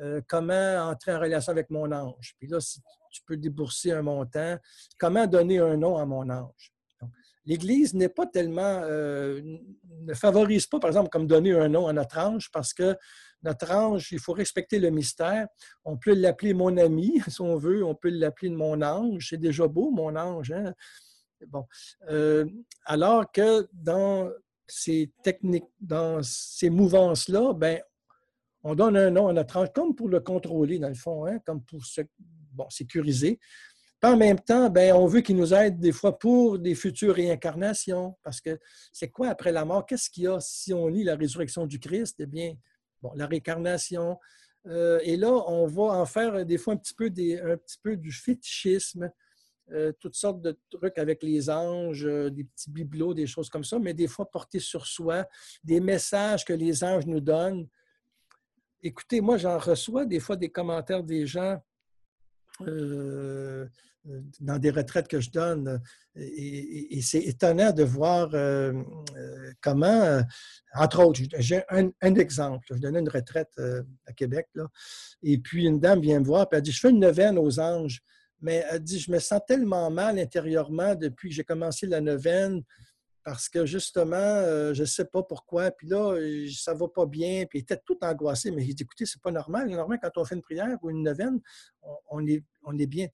euh, 0.00 0.20
comment 0.26 0.88
entrer 0.90 1.12
en 1.12 1.20
relation 1.20 1.52
avec 1.52 1.70
mon 1.70 1.92
ange. 1.92 2.34
Puis 2.38 2.48
là, 2.48 2.60
si 2.60 2.80
tu 3.12 3.22
peux 3.24 3.36
débourser 3.36 3.92
un 3.92 4.02
montant, 4.02 4.56
comment 4.98 5.26
donner 5.26 5.58
un 5.58 5.76
nom 5.76 5.96
à 5.96 6.06
mon 6.06 6.28
ange. 6.28 6.72
L'Église 7.44 7.94
n'est 7.94 8.10
pas 8.10 8.26
tellement, 8.26 8.82
ne 8.82 10.14
favorise 10.14 10.66
pas, 10.66 10.78
par 10.78 10.88
exemple, 10.88 11.08
comme 11.08 11.26
donner 11.26 11.52
un 11.52 11.68
nom 11.68 11.86
à 11.86 11.94
notre 11.94 12.18
ange, 12.18 12.50
parce 12.52 12.74
que 12.74 12.94
notre 13.42 13.70
ange, 13.72 14.10
il 14.12 14.18
faut 14.18 14.32
respecter 14.32 14.78
le 14.78 14.90
mystère. 14.90 15.46
On 15.84 15.96
peut 15.96 16.14
l'appeler 16.14 16.54
mon 16.54 16.76
ami, 16.76 17.20
si 17.28 17.40
on 17.40 17.56
veut. 17.56 17.84
On 17.84 17.94
peut 17.94 18.10
l'appeler 18.10 18.50
mon 18.50 18.82
ange. 18.82 19.28
C'est 19.30 19.38
déjà 19.38 19.66
beau, 19.66 19.90
mon 19.90 20.14
ange. 20.16 20.50
Hein? 20.50 20.72
Bon. 21.46 21.64
Euh, 22.10 22.44
alors 22.84 23.30
que 23.30 23.68
dans 23.72 24.30
ces 24.66 25.12
techniques, 25.22 25.68
dans 25.80 26.22
ces 26.22 26.70
mouvances-là, 26.70 27.52
ben, 27.54 27.80
on 28.64 28.74
donne 28.74 28.96
un 28.96 29.10
nom 29.10 29.28
à 29.28 29.32
notre 29.32 29.56
ange 29.56 29.72
comme 29.72 29.94
pour 29.94 30.08
le 30.08 30.20
contrôler, 30.20 30.78
dans 30.78 30.88
le 30.88 30.94
fond, 30.94 31.26
hein, 31.26 31.38
comme 31.46 31.62
pour 31.62 31.84
se 31.84 32.02
sécuriser. 32.70 33.38
Puis 34.00 34.12
en 34.12 34.16
même 34.16 34.38
temps, 34.38 34.68
ben, 34.70 34.94
on 34.94 35.06
veut 35.06 35.20
qu'il 35.20 35.36
nous 35.36 35.54
aide 35.54 35.78
des 35.80 35.92
fois 35.92 36.18
pour 36.18 36.58
des 36.58 36.74
futures 36.74 37.14
réincarnations, 37.14 38.16
parce 38.22 38.40
que 38.40 38.58
c'est 38.92 39.10
quoi 39.10 39.28
après 39.28 39.52
la 39.52 39.64
mort? 39.64 39.86
Qu'est-ce 39.86 40.10
qu'il 40.10 40.24
y 40.24 40.26
a 40.26 40.38
si 40.40 40.72
on 40.72 40.86
lit 40.86 41.04
la 41.04 41.16
résurrection 41.16 41.66
du 41.66 41.80
Christ? 41.80 42.16
Eh 42.18 42.26
bien, 42.26 42.54
bon, 43.02 43.12
la 43.14 43.26
réincarnation. 43.26 44.18
Euh, 44.66 45.00
et 45.02 45.16
là, 45.16 45.30
on 45.30 45.66
va 45.66 45.82
en 45.82 46.06
faire 46.06 46.44
des 46.44 46.58
fois 46.58 46.74
un 46.74 46.76
petit 46.76 46.94
peu, 46.94 47.96
du 47.96 48.12
fétichisme, 48.12 49.10
euh, 49.70 49.92
toutes 50.00 50.14
sortes 50.14 50.40
de 50.40 50.58
trucs 50.70 50.98
avec 50.98 51.22
les 51.22 51.50
anges, 51.50 52.06
euh, 52.06 52.30
des 52.30 52.44
petits 52.44 52.70
bibelots, 52.70 53.14
des 53.14 53.26
choses 53.26 53.50
comme 53.50 53.64
ça, 53.64 53.78
mais 53.78 53.94
des 53.94 54.08
fois 54.08 54.30
portés 54.30 54.60
sur 54.60 54.86
soi, 54.86 55.26
des 55.62 55.80
messages 55.80 56.44
que 56.44 56.52
les 56.52 56.82
anges 56.84 57.06
nous 57.06 57.20
donnent. 57.20 57.68
Écoutez, 58.82 59.20
moi, 59.20 59.36
j'en 59.36 59.58
reçois 59.58 60.06
des 60.06 60.20
fois 60.20 60.36
des 60.36 60.50
commentaires 60.50 61.02
des 61.02 61.26
gens 61.26 61.62
dans 64.40 64.58
des 64.58 64.70
retraites 64.70 65.08
que 65.08 65.20
je 65.20 65.30
donne. 65.30 65.80
Et, 66.16 67.00
c'est 67.02 67.20
étonnant 67.20 67.72
de 67.72 67.84
voir 67.84 68.30
euh, 68.34 68.72
euh, 69.16 69.52
comment, 69.60 69.86
euh, 69.86 70.22
entre 70.74 71.04
autres, 71.04 71.20
j'ai 71.38 71.62
un, 71.68 71.90
exemple. 72.02 72.66
Je 72.70 72.80
donnais 72.80 73.00
une 73.00 73.08
retraite 73.08 73.52
à 74.06 74.12
Québec, 74.12 74.48
là, 74.54 74.66
et 75.22 75.38
puis 75.38 75.64
une 75.66 75.80
dame 75.80 76.00
vient 76.00 76.20
me 76.20 76.24
voir, 76.24 76.48
puis 76.48 76.56
elle 76.56 76.62
dit, 76.62 76.72
je 76.72 76.80
fais 76.80 76.90
une 76.90 77.00
neuvaine 77.00 77.38
aux 77.38 77.60
anges, 77.60 78.00
mais 78.40 78.64
elle 78.70 78.82
dit, 78.82 78.98
je 78.98 79.10
me 79.10 79.18
sens 79.18 79.40
tellement 79.46 79.90
mal 79.90 80.18
intérieurement 80.18 80.94
depuis 80.94 81.28
que 81.28 81.34
j'ai 81.34 81.44
commencé 81.44 81.86
la 81.86 82.00
neuvaine, 82.00 82.62
parce 83.24 83.48
que 83.48 83.66
justement, 83.66 84.42
je 84.72 84.80
ne 84.80 84.86
sais 84.86 85.04
pas 85.04 85.22
pourquoi, 85.22 85.70
puis 85.70 85.86
là, 85.86 86.16
ça 86.52 86.72
ne 86.74 86.78
va 86.78 86.88
pas 86.88 87.06
bien, 87.06 87.44
puis 87.46 87.58
elle 87.58 87.62
était 87.62 87.80
tout 87.84 87.98
angoissée, 88.02 88.50
mais 88.50 88.62
j'ai 88.62 88.74
dit, 88.74 88.82
écoutez, 88.84 89.06
c'est 89.06 89.20
pas 89.20 89.30
normal. 89.30 89.68
Normal, 89.68 89.98
quand 90.02 90.16
on 90.16 90.24
fait 90.24 90.34
une 90.34 90.42
prière 90.42 90.78
ou 90.82 90.90
une 90.90 91.02
neuvaine, 91.02 91.38
on, 92.10 92.26
est, 92.26 92.42
on 92.64 92.76
est 92.78 92.86
bien. 92.86 93.06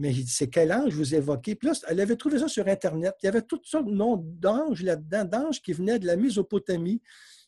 Mais 0.00 0.14
c'est 0.26 0.48
quel 0.48 0.72
ange 0.72 0.94
vous 0.94 1.14
évoquez? 1.14 1.54
Puis 1.56 1.68
là, 1.68 1.74
elle 1.86 2.00
avait 2.00 2.16
trouvé 2.16 2.38
ça 2.38 2.48
sur 2.48 2.66
Internet. 2.66 3.14
Il 3.22 3.26
y 3.26 3.28
avait 3.28 3.42
toutes 3.42 3.66
sortes 3.66 3.84
de 3.84 3.92
noms 3.92 4.16
d'anges 4.16 4.82
là-dedans, 4.82 5.26
d'anges 5.26 5.60
qui 5.60 5.74
venaient 5.74 5.98
de 5.98 6.06
la 6.06 6.16
Mésopotamie, 6.16 7.02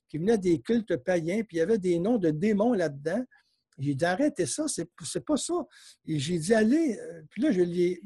qui 0.07 0.19
venaient 0.19 0.37
des 0.37 0.61
cultes 0.61 0.99
païens, 0.99 1.45
puis 1.45 1.57
il 1.57 1.61
y 1.61 1.63
avait 1.63 1.79
des 1.79 1.99
noms 1.99 2.19
de 2.19 2.29
démons 2.29 2.75
là-dedans. 2.75 3.25
J'ai 3.79 3.95
dit, 3.95 4.05
arrêtez 4.05 4.45
ça, 4.45 4.67
c'est, 4.69 4.85
pas 5.25 5.39
ça. 5.39 5.55
Et 6.05 6.19
j'ai 6.19 6.39
dit, 6.39 6.53
allez. 6.53 6.99
Euh, 7.01 7.23
puis 7.31 7.41
là, 7.41 7.53
je 7.53 7.63
lui, 7.63 7.99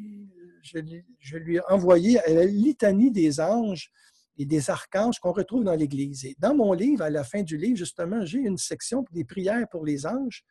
je 1.19 1.37
lui 1.39 1.57
ai 1.57 1.61
envoyé 1.69 2.21
la 2.29 2.45
litanie 2.45 3.11
des 3.11 3.41
anges 3.41 3.91
et 4.39 4.47
des 4.47 4.71
archanges 4.71 5.19
qu'on 5.19 5.33
retrouve 5.33 5.65
dans 5.65 5.75
l'Église. 5.75 6.25
Et 6.25 6.37
dans 6.39 6.55
mon 6.55 6.73
livre, 6.73 7.03
à 7.03 7.11
la 7.11 7.25
fin 7.25 7.43
du 7.43 7.57
livre, 7.57 7.79
justement, 7.79 8.25
j'ai 8.25 8.39
une 8.39 8.59
section 8.59 9.05
des 9.11 9.25
prières 9.25 9.67
pour 9.69 9.85
les 9.85 10.07
anges. 10.07 10.45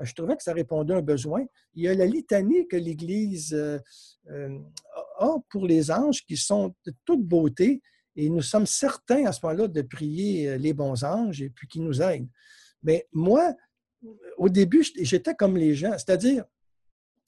Je 0.00 0.12
trouvais 0.12 0.36
que 0.36 0.42
ça 0.42 0.52
répondait 0.52 0.94
à 0.94 0.98
un 0.98 1.02
besoin. 1.02 1.44
Il 1.74 1.84
y 1.84 1.88
a 1.88 1.94
la 1.94 2.06
litanie 2.06 2.68
que 2.68 2.76
l'Église 2.76 3.54
euh, 3.54 3.78
euh, 4.30 4.58
a 5.18 5.36
pour 5.48 5.66
les 5.66 5.90
anges 5.90 6.24
qui 6.24 6.36
sont 6.36 6.74
de 6.84 6.92
toute 7.04 7.22
beauté 7.22 7.80
et 8.14 8.28
nous 8.28 8.42
sommes 8.42 8.66
certains 8.66 9.26
à 9.26 9.32
ce 9.32 9.40
moment-là 9.44 9.68
de 9.68 9.82
prier 9.82 10.50
euh, 10.50 10.58
les 10.58 10.72
bons 10.72 11.02
anges 11.04 11.40
et 11.40 11.50
puis 11.50 11.66
qui 11.66 11.80
nous 11.80 12.02
aident. 12.02 12.28
Mais 12.82 13.06
moi, 13.12 13.54
au 14.36 14.48
début, 14.48 14.84
j'étais 15.00 15.34
comme 15.34 15.56
les 15.56 15.74
gens, 15.74 15.92
c'est-à-dire, 15.92 16.44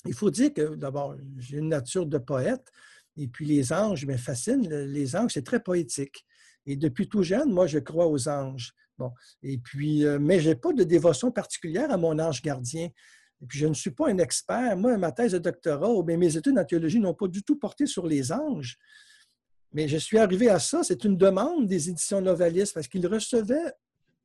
il 0.05 0.15
faut 0.15 0.31
dire 0.31 0.53
que 0.53 0.75
d'abord, 0.75 1.17
j'ai 1.39 1.59
une 1.59 1.69
nature 1.69 2.07
de 2.07 2.19
poète 2.19 2.71
et 3.17 3.27
puis 3.29 3.47
les 3.47 3.73
anges 3.73 4.07
me 4.07 4.17
fascinent. 4.17 4.69
Les 4.69 5.17
anges, 5.17 5.33
c'est 5.35 5.45
très 5.45 5.61
poétique. 5.61 6.25
Et 6.67 6.77
depuis 6.77 7.09
tout 7.09 7.23
jeune, 7.23 7.51
moi, 7.51 7.67
je 7.67 7.79
crois 7.79 8.07
aux 8.07 8.29
anges. 8.29 8.75
Bon, 8.99 9.13
et 9.43 9.59
puis, 9.59 10.05
euh, 10.05 10.19
mais 10.21 10.41
je 10.41 10.51
n'ai 10.51 10.57
pas 10.57 10.73
de 10.73 10.83
dévotion 10.83 11.31
particulière 11.31 11.91
à 11.91 11.97
mon 11.97 12.19
ange 12.19 12.43
gardien. 12.43 12.89
Et 13.41 13.47
puis, 13.47 13.59
je 13.59 13.67
ne 13.67 13.75
suis 13.75 13.93
pas 13.93 14.09
un 14.09 14.19
expert. 14.19 14.77
Moi, 14.77 14.97
ma 14.99 15.13
thèse 15.13 15.33
de 15.33 15.39
doctorat 15.39 15.91
ou 15.91 16.03
mes 16.03 16.37
études 16.37 16.59
en 16.59 16.65
théologie 16.65 16.99
n'ont 16.99 17.15
pas 17.15 17.29
du 17.29 17.43
tout 17.43 17.57
porté 17.57 17.87
sur 17.87 18.07
les 18.07 18.33
anges. 18.33 18.77
Mais 19.73 19.87
je 19.87 19.99
suis 19.99 20.19
arrivé 20.19 20.49
à 20.49 20.59
ça. 20.59 20.83
C'est 20.83 21.05
une 21.05 21.17
demande 21.17 21.67
des 21.67 21.91
éditions 21.91 22.21
Novalis 22.21 22.73
parce 22.75 22.89
qu'ils 22.89 23.07
recevaient 23.07 23.73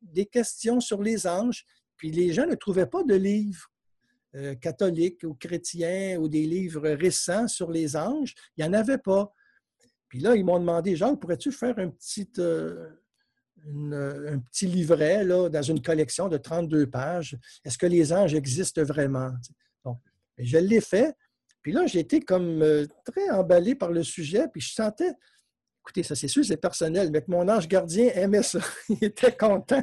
des 0.01 0.26
questions 0.26 0.80
sur 0.80 1.01
les 1.01 1.28
anges, 1.28 1.65
puis 1.95 2.11
les 2.11 2.34
gens 2.34 2.45
ne 2.45 2.55
trouvaient 2.55 2.88
pas 2.88 3.03
de 3.03 3.15
livres 3.15 3.71
euh, 4.36 4.55
catholiques 4.55 5.24
ou 5.24 5.36
chrétiens 5.36 6.17
ou 6.19 6.28
des 6.28 6.45
livres 6.45 6.89
récents 6.89 7.47
sur 7.47 7.71
les 7.71 7.95
anges. 7.95 8.34
Il 8.57 8.63
n'y 8.63 8.69
en 8.69 8.74
avait 8.74 8.97
pas. 8.97 9.32
Puis 10.09 10.19
là, 10.19 10.36
ils 10.36 10.43
m'ont 10.43 10.59
demandé, 10.59 10.95
Jacques, 10.95 11.19
pourrais-tu 11.19 11.51
faire 11.51 11.78
un 11.80 11.89
petit, 11.89 12.30
euh, 12.39 12.89
un 13.66 14.39
petit 14.39 14.68
livret 14.68 15.26
dans 15.26 15.61
une 15.61 15.82
collection 15.82 16.28
de 16.28 16.38
32 16.38 16.88
pages. 16.88 17.38
Est-ce 17.64 17.78
que 17.78 17.86
les 17.86 18.11
anges 18.11 18.34
existent 18.34 18.84
vraiment? 18.84 19.32
Bon. 19.84 19.97
je 20.38 20.57
l'ai 20.57 20.82
fait. 20.82 21.16
Puis 21.64 21.72
là, 21.72 21.86
été 21.86 22.20
comme 22.20 22.61
euh, 22.61 22.86
très 23.05 23.30
emballé 23.30 23.74
par 23.74 23.91
le 23.91 24.03
sujet, 24.03 24.47
puis 24.51 24.59
je 24.59 24.74
sentais, 24.74 25.14
écoutez, 25.82 26.03
ça 26.03 26.14
c'est 26.14 26.28
sûr, 26.28 26.43
c'est 26.43 26.57
personnel, 26.57 27.09
mais 27.09 27.22
que 27.22 27.32
mon 27.32 27.47
ange 27.47 27.70
gardien 27.70 28.09
aimait 28.14 28.43
ça. 28.43 28.59
Il 28.89 29.01
était 29.01 29.36
content. 29.36 29.82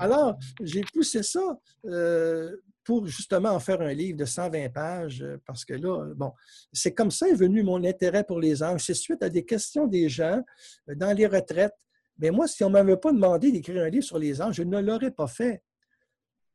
Alors, 0.00 0.36
j'ai 0.60 0.82
poussé 0.92 1.22
ça 1.22 1.58
euh, 1.86 2.56
pour 2.82 3.06
justement 3.06 3.50
en 3.50 3.60
faire 3.60 3.80
un 3.80 3.92
livre 3.92 4.18
de 4.18 4.24
120 4.24 4.68
pages, 4.70 5.22
euh, 5.22 5.38
parce 5.46 5.64
que 5.64 5.74
là, 5.74 6.12
bon, 6.16 6.32
c'est 6.72 6.92
comme 6.92 7.12
ça 7.12 7.28
est 7.28 7.34
venu 7.34 7.62
mon 7.62 7.82
intérêt 7.84 8.24
pour 8.24 8.40
les 8.40 8.60
anges. 8.62 8.82
C'est 8.84 8.94
suite 8.94 9.22
à 9.22 9.28
des 9.28 9.44
questions 9.44 9.86
des 9.86 10.08
gens 10.08 10.42
dans 10.88 11.16
les 11.16 11.26
retraites 11.26 11.74
mais 12.18 12.30
moi, 12.30 12.46
si 12.46 12.62
on 12.64 12.68
ne 12.68 12.74
m'avait 12.74 12.96
pas 12.96 13.12
demandé 13.12 13.50
d'écrire 13.50 13.82
un 13.82 13.88
livre 13.88 14.04
sur 14.04 14.18
les 14.18 14.40
anges, 14.40 14.56
je 14.56 14.62
ne 14.62 14.80
l'aurais 14.80 15.10
pas 15.10 15.26
fait. 15.26 15.62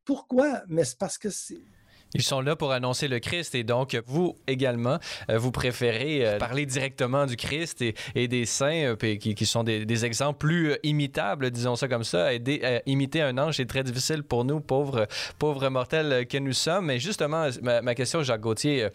Pourquoi? 0.05 0.63
Mais 0.67 0.83
c'est 0.85 0.97
parce 0.97 1.17
que 1.17 1.29
c'est 1.29 1.61
ils 2.15 2.23
sont 2.23 2.41
là 2.41 2.55
pour 2.55 2.71
annoncer 2.71 3.07
le 3.07 3.19
Christ 3.19 3.53
et 3.53 3.63
donc 3.63 3.95
vous 4.07 4.35
également, 4.47 4.97
euh, 5.29 5.37
vous 5.37 5.51
préférez 5.51 6.25
euh, 6.25 6.37
parler 6.39 6.65
directement 6.65 7.27
du 7.27 7.35
Christ 7.35 7.83
et, 8.15 8.27
des 8.27 8.45
saints 8.45 8.95
euh, 8.95 8.95
qui, 8.95 9.45
sont 9.45 9.63
des, 9.63 10.05
exemples 10.05 10.39
plus 10.39 10.75
imitables, 10.83 11.51
disons 11.51 11.75
ça 11.75 11.87
comme 11.87 12.03
ça. 12.03 12.29
Imiter 12.85 13.21
un 13.21 13.37
ange, 13.37 13.57
c'est 13.57 13.67
très 13.67 13.83
difficile 13.83 14.23
pour 14.23 14.43
nous, 14.43 14.59
pauvres, 14.59 15.07
pauvres 15.37 15.69
mortels 15.69 16.25
que 16.27 16.37
nous 16.37 16.53
sommes. 16.53 16.87
Mais 16.87 16.99
justement, 16.99 17.47
ma, 17.61 17.95
question, 17.95 18.23
Jacques 18.23 18.41
Gauthier, 18.41 18.87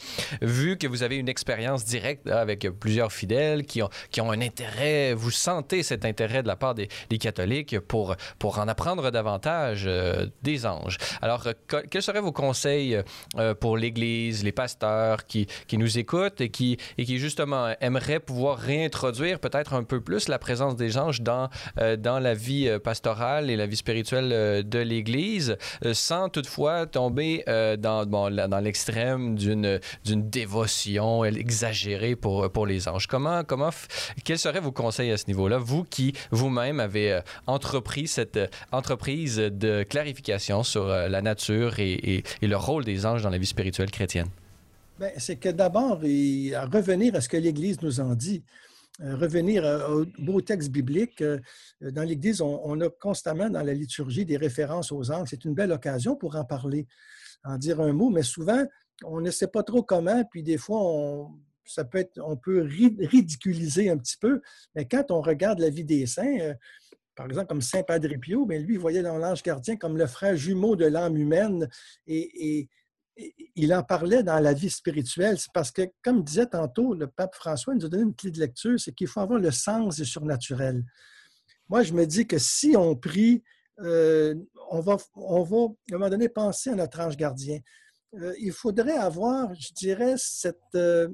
vu 0.43 0.77
que 0.77 0.87
vous 0.87 1.03
avez 1.03 1.17
une 1.17 1.29
expérience 1.29 1.85
directe 1.85 2.29
avec 2.29 2.69
plusieurs 2.81 3.13
fidèles 3.13 3.65
qui 3.65 3.83
ont, 3.83 3.91
qui 4.11 4.21
ont 4.21 4.33
un 4.33 4.41
intérêt, 4.41 5.15
vous 5.15 5.31
sentez 5.31 5.83
cet 5.83 6.05
intérêt 6.05 6.43
de 6.43 6.49
la 6.49 6.57
part 6.57 6.75
des, 6.75 6.89
catholiques 7.19 7.79
pour, 7.79 8.17
pour 8.39 8.59
en 8.59 8.67
apprendre 8.67 9.11
davantage 9.11 9.89
des 10.43 10.67
anges. 10.67 10.97
Alors, 11.23 11.47
quels 11.91 12.03
seraient 12.03 12.21
vos 12.21 12.33
conseils 12.33 13.04
pour 13.61 13.77
l'Église, 13.77 14.45
les 14.45 14.53
pasteurs 14.53 15.27
qui, 15.27 15.47
qui, 15.67 15.79
nous 15.79 15.99
écoutent 15.99 16.41
et 16.41 16.51
qui, 16.51 16.79
et 16.99 17.05
qui 17.05 17.19
justement 17.19 17.75
aimeraient 17.81 18.21
pouvoir 18.21 18.59
réintroduire 18.59 19.41
peut-être 19.41 19.75
un 19.75 19.85
peu 19.85 20.01
plus 20.01 20.29
la 20.29 20.39
présence 20.39 20.77
des 20.77 20.99
anges 20.99 21.21
dans, 21.21 21.49
euh, 21.79 21.97
dans 21.97 22.19
la 22.19 22.35
vie 22.35 22.69
euh, 22.69 22.79
pastorale 22.79 23.51
et 23.51 23.57
la 23.57 23.67
vie 23.67 23.77
spirituelle 23.77 24.65
de 24.67 24.79
l'Église, 24.79 25.57
sans 25.93 26.29
toutefois 26.29 26.87
tomber 26.87 27.45
dans, 27.79 28.07
dans 28.07 28.61
l'extrême 28.61 29.37
d'une, 29.37 29.81
dévotion 30.05 31.25
exagérée 31.25 32.17
pour, 32.17 32.51
pour 32.51 32.67
les 32.67 32.89
anges. 32.89 33.07
Comment, 33.07 33.45
comment, 33.45 33.71
quels 34.25 34.39
seraient 34.39 34.61
vos 34.61 34.73
conseils 34.73 35.11
à 35.11 35.17
ce 35.17 35.27
niveau-là, 35.27 35.59
vous 35.59 35.85
qui 35.85 36.13
vous-même 36.31 36.81
avez 36.81 37.21
entrepris 37.47 38.07
cette 38.07 38.39
entreprise 38.73 39.37
de 39.37 39.83
clarification 39.83 40.63
sur 40.63 40.87
la 40.87 41.23
nature 41.23 41.79
et, 41.79 41.93
et, 41.93 42.25
et 42.43 42.47
le 42.47 42.57
rôle 42.57 42.85
des 42.85 42.94
anges 43.07 43.23
dans 43.23 43.31
la 43.31 43.39
vie 43.39 43.47
spirituelle 43.47 43.91
chrétienne? 43.91 44.29
Ben, 44.99 45.13
c'est 45.19 45.37
que 45.37 45.49
d'abord, 45.49 46.01
à 46.03 46.67
revenir 46.67 47.15
à 47.17 47.21
ce 47.21 47.29
que 47.29 47.37
l'Église 47.37 47.83
nous 47.83 48.01
en 48.01 48.15
dit, 48.15 48.45
euh, 49.03 49.17
revenir 49.17 49.65
au 49.91 50.05
beau 50.23 50.41
texte 50.41 50.71
biblique. 50.71 51.21
Euh, 51.21 51.41
dans 51.81 52.05
l'Église, 52.05 52.41
on, 52.41 52.81
a 52.81 52.89
constamment 52.89 53.51
dans 53.51 53.63
la 53.63 53.75
liturgie 53.75 54.25
des 54.25 54.37
références 54.37 54.93
aux 54.93 55.11
anges. 55.11 55.29
C'est 55.31 55.45
une 55.45 55.55
belle 55.55 55.73
occasion 55.73 56.15
pour 56.15 56.37
en 56.37 56.45
parler, 56.45 56.87
en 57.43 57.59
dire 57.59 57.81
un 57.81 57.93
mot, 57.93 58.11
mais 58.11 58.23
souvent, 58.23 58.65
on 59.03 59.21
ne 59.21 59.33
sait 59.33 59.49
pas 59.49 59.65
trop 59.65 59.83
comment, 59.83 60.25
puis 60.31 60.45
des 60.45 60.59
fois, 60.59 60.79
on, 60.81 61.33
ça 61.65 61.85
peut 61.85 61.99
être, 61.99 62.21
on 62.25 62.37
peut 62.37 62.61
ridiculiser 62.63 63.91
un 63.91 63.99
petit 63.99 64.17
peu, 64.17 64.41
mais 64.77 64.87
quand 64.87 65.11
on 65.11 65.21
regarde 65.21 65.59
la 65.59 65.71
vie 65.71 65.85
des 65.85 66.07
saints, 66.07 66.39
euh, 66.41 66.55
par 67.17 67.27
exemple, 67.27 67.47
comme 67.47 67.63
Saint 67.63 67.83
Padre 67.83 68.17
Pio, 68.21 68.47
mais 68.47 68.61
lui, 68.61 68.75
il 68.75 68.81
voyait 68.81 69.03
dans 69.03 69.19
l'ange 69.19 69.43
gardien 69.43 69.77
comme 69.77 69.97
le 69.97 70.07
frère 70.07 70.37
jumeau 70.37 70.77
de 70.77 70.87
l'âme 70.87 71.17
humaine 71.17 71.69
et, 72.07 72.69
il 73.17 73.73
en 73.75 73.83
parlait 73.83 74.23
dans 74.23 74.41
la 74.41 74.53
vie 74.53 74.71
spirituelle. 74.71 75.39
C'est 75.39 75.53
parce 75.53 75.71
que, 75.71 75.83
comme 76.03 76.23
disait 76.25 76.47
tantôt 76.47 76.95
le 76.95 77.07
pape 77.07 77.35
François, 77.35 77.75
il 77.75 77.79
nous 77.79 77.87
a 77.87 77.89
donné 77.89 78.05
une 78.05 78.15
clé 78.15 78.31
de 78.31 78.41
lecture, 78.41 78.79
c'est 78.79 78.93
qu'il 78.93 79.07
faut 79.07 79.21
avoir 79.21 79.39
le 79.39 79.51
sens 79.51 79.97
du 79.97 80.05
surnaturel. 80.05 80.85
Moi, 81.69 81.83
je 81.83 81.93
me 81.93 82.07
dis 82.07 82.27
que 82.27 82.39
si 82.39 82.77
on 82.77 82.95
prie, 82.97 83.43
euh, 83.81 84.35
on, 84.71 84.81
va, 84.81 84.97
on 85.15 85.43
va, 85.43 85.57
à 85.57 85.61
un 85.61 85.99
moment 85.99 86.11
donné, 86.11 86.29
penser 86.29 86.71
à 86.71 86.75
notre 86.75 87.01
ange 87.01 87.17
gardien. 87.17 87.59
Euh, 88.15 88.35
il 88.39 88.53
faudrait 88.53 88.97
avoir, 88.97 89.55
je 89.55 89.73
dirais, 89.73 90.15
cette... 90.19 90.59
Euh, 90.75 91.09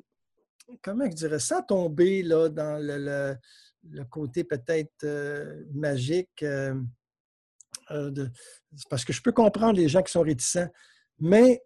comment 0.82 1.08
je 1.08 1.14
dirais, 1.14 1.38
ça 1.38 1.62
tomber 1.62 2.22
dans 2.22 2.78
le 2.80 4.04
côté 4.04 4.44
peut-être 4.44 5.04
magique, 5.72 6.44
parce 8.88 9.04
que 9.04 9.12
je 9.12 9.20
peux 9.20 9.32
comprendre 9.32 9.74
les 9.74 9.88
gens 9.88 10.02
qui 10.02 10.12
sont 10.12 10.22
réticents, 10.22 10.68
mais 11.18 11.60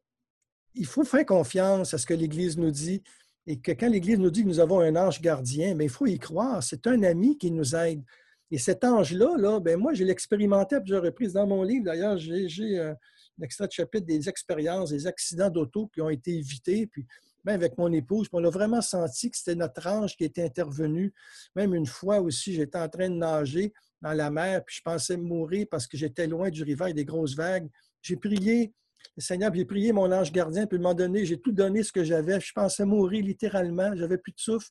il 0.75 0.87
faut 0.87 1.05
faire 1.05 1.25
confiance 1.25 1.95
à 1.95 1.99
ce 1.99 2.07
que 2.07 2.15
l'Église 2.15 2.59
nous 2.59 2.71
dit 2.71 3.03
et 3.47 3.59
que 3.61 3.73
quand 3.73 3.89
l'Église 3.89 4.19
nous 4.19 4.31
dit 4.31 4.43
que 4.43 4.49
nous 4.49 4.61
avons 4.61 4.81
un 4.81 4.97
ange 4.97 5.21
gardien, 5.21 5.75
mais 5.75 5.85
il 5.85 5.91
faut 5.91 6.07
y 6.07 6.19
croire. 6.19 6.63
C'est 6.63 6.87
un 6.87 7.03
ami 7.03 7.37
qui 7.37 7.51
nous 7.51 7.75
aide. 7.77 8.03
Et 8.51 8.59
cet 8.59 8.85
ange-là, 8.85 9.37
là, 9.37 9.61
ben 9.61 9.79
moi, 9.79 9.95
je 9.95 10.05
l'ai 10.05 10.13
expérimenté 10.13 10.77
à 10.77 10.81
plusieurs 10.81 11.03
reprises 11.03 11.33
dans 11.33 11.47
mon 11.47 11.63
livre. 11.63 11.85
D'ailleurs, 11.85 12.17
j'ai 12.19 12.79
un 12.79 12.97
extrait 13.43 13.67
de 13.67 13.73
chapitre 13.73 14.07
des 14.07 14.29
expériences, 14.29 14.91
des 14.91 15.07
accidents 15.07 15.51
d'auto 15.51 15.89
qui 15.89 16.01
ont 16.01 16.11
été 16.11 16.37
évités. 16.37 16.87
Puis 16.87 17.07
même 17.45 17.57
avec 17.57 17.77
mon 17.77 17.93
épouse, 17.93 18.29
on 18.33 18.45
a 18.45 18.51
vraiment 18.51 18.81
senti 18.81 19.31
que 19.31 19.37
c'était 19.37 19.57
notre 19.57 19.87
ange 19.87 20.17
qui 20.17 20.25
était 20.25 20.45
intervenu. 20.45 21.13
Même 21.55 21.75
une 21.75 21.87
fois 21.87 22.21
aussi, 22.21 22.55
j'étais 22.55 22.79
en 22.79 22.89
train 22.89 23.11
de 23.11 23.17
nager 23.17 23.73
dans 24.01 24.13
la 24.13 24.31
mer, 24.31 24.63
puis 24.65 24.77
je 24.77 24.83
pensais 24.83 25.17
mourir 25.17 25.67
parce 25.71 25.87
que 25.87 25.97
j'étais 25.97 26.27
loin 26.27 26.51
du 26.51 26.63
rivage 26.63 26.95
des 26.95 27.05
grosses 27.05 27.35
vagues. 27.35 27.69
J'ai 28.03 28.17
prié, 28.17 28.73
le 29.17 29.23
Seigneur, 29.23 29.53
j'ai 29.55 29.65
prié 29.65 29.93
mon 29.93 30.11
ange 30.11 30.33
gardien, 30.33 30.67
puis 30.67 30.77
à 30.77 30.81
un 30.81 30.83
moment 30.83 30.95
donné, 30.95 31.25
j'ai 31.25 31.41
tout 31.41 31.53
donné 31.53 31.83
ce 31.83 31.93
que 31.93 32.05
j'avais. 32.05 32.41
Je 32.41 32.53
pensais 32.53 32.85
mourir 32.85 33.25
littéralement, 33.25 33.95
j'avais 33.95 34.19
plus 34.19 34.33
de 34.33 34.41
souffle. 34.41 34.71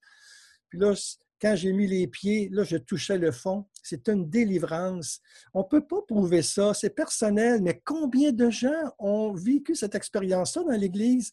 Puis 0.70 0.80
là, 0.80 0.94
quand 1.40 1.56
j'ai 1.56 1.74
mis 1.74 1.88
les 1.88 2.08
pieds, 2.08 2.50
là, 2.52 2.64
je 2.64 2.78
touchais 2.78 3.18
le 3.18 3.32
fond. 3.32 3.66
C'est 3.82 4.08
une 4.08 4.30
délivrance. 4.30 5.20
On 5.54 5.60
ne 5.60 5.68
peut 5.68 5.86
pas 5.86 6.02
prouver 6.08 6.42
ça, 6.42 6.74
c'est 6.74 6.90
personnel, 6.90 7.62
mais 7.62 7.82
combien 7.84 8.32
de 8.32 8.50
gens 8.50 8.94
ont 9.00 9.34
vécu 9.34 9.76
cette 9.76 9.96
expérience-là 9.96 10.64
dans 10.64 10.78
l'Église? 10.78 11.32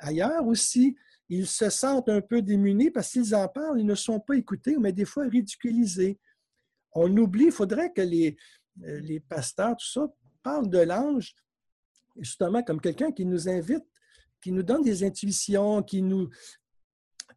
ailleurs 0.00 0.46
aussi, 0.46 0.96
ils 1.28 1.46
se 1.46 1.70
sentent 1.70 2.08
un 2.08 2.20
peu 2.20 2.42
démunis 2.42 2.90
parce 2.90 3.10
qu'ils 3.10 3.34
en 3.34 3.46
parlent, 3.48 3.78
ils 3.78 3.86
ne 3.86 3.94
sont 3.94 4.18
pas 4.18 4.34
écoutés, 4.34 4.76
mais 4.78 4.92
des 4.92 5.04
fois 5.04 5.24
ridiculisés. 5.28 6.18
On 6.92 7.14
oublie, 7.16 7.46
il 7.46 7.52
faudrait 7.52 7.92
que 7.92 8.00
les, 8.00 8.36
euh, 8.84 8.98
les 9.00 9.20
pasteurs, 9.20 9.76
tout 9.76 9.86
ça, 9.86 10.12
parlent 10.42 10.68
de 10.68 10.80
l'ange, 10.80 11.34
justement 12.16 12.62
comme 12.62 12.80
quelqu'un 12.80 13.12
qui 13.12 13.24
nous 13.24 13.48
invite, 13.48 13.84
qui 14.40 14.52
nous 14.52 14.62
donne 14.62 14.82
des 14.82 15.04
intuitions, 15.04 15.82
qui 15.82 16.02
nous, 16.02 16.28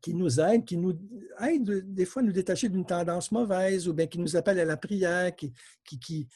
qui 0.01 0.13
nous 0.13 0.39
aide, 0.39 0.65
qui 0.65 0.77
nous 0.77 0.97
aide 1.39 1.93
des 1.93 2.05
fois 2.05 2.21
à 2.21 2.25
nous 2.25 2.31
détacher 2.31 2.69
d'une 2.69 2.85
tendance 2.85 3.31
mauvaise 3.31 3.87
ou 3.87 3.93
bien 3.93 4.07
qui 4.07 4.19
nous 4.19 4.35
appelle 4.35 4.59
à 4.59 4.65
la 4.65 4.77
prière, 4.77 5.33
qui, 5.35 5.53
qui, 5.85 6.27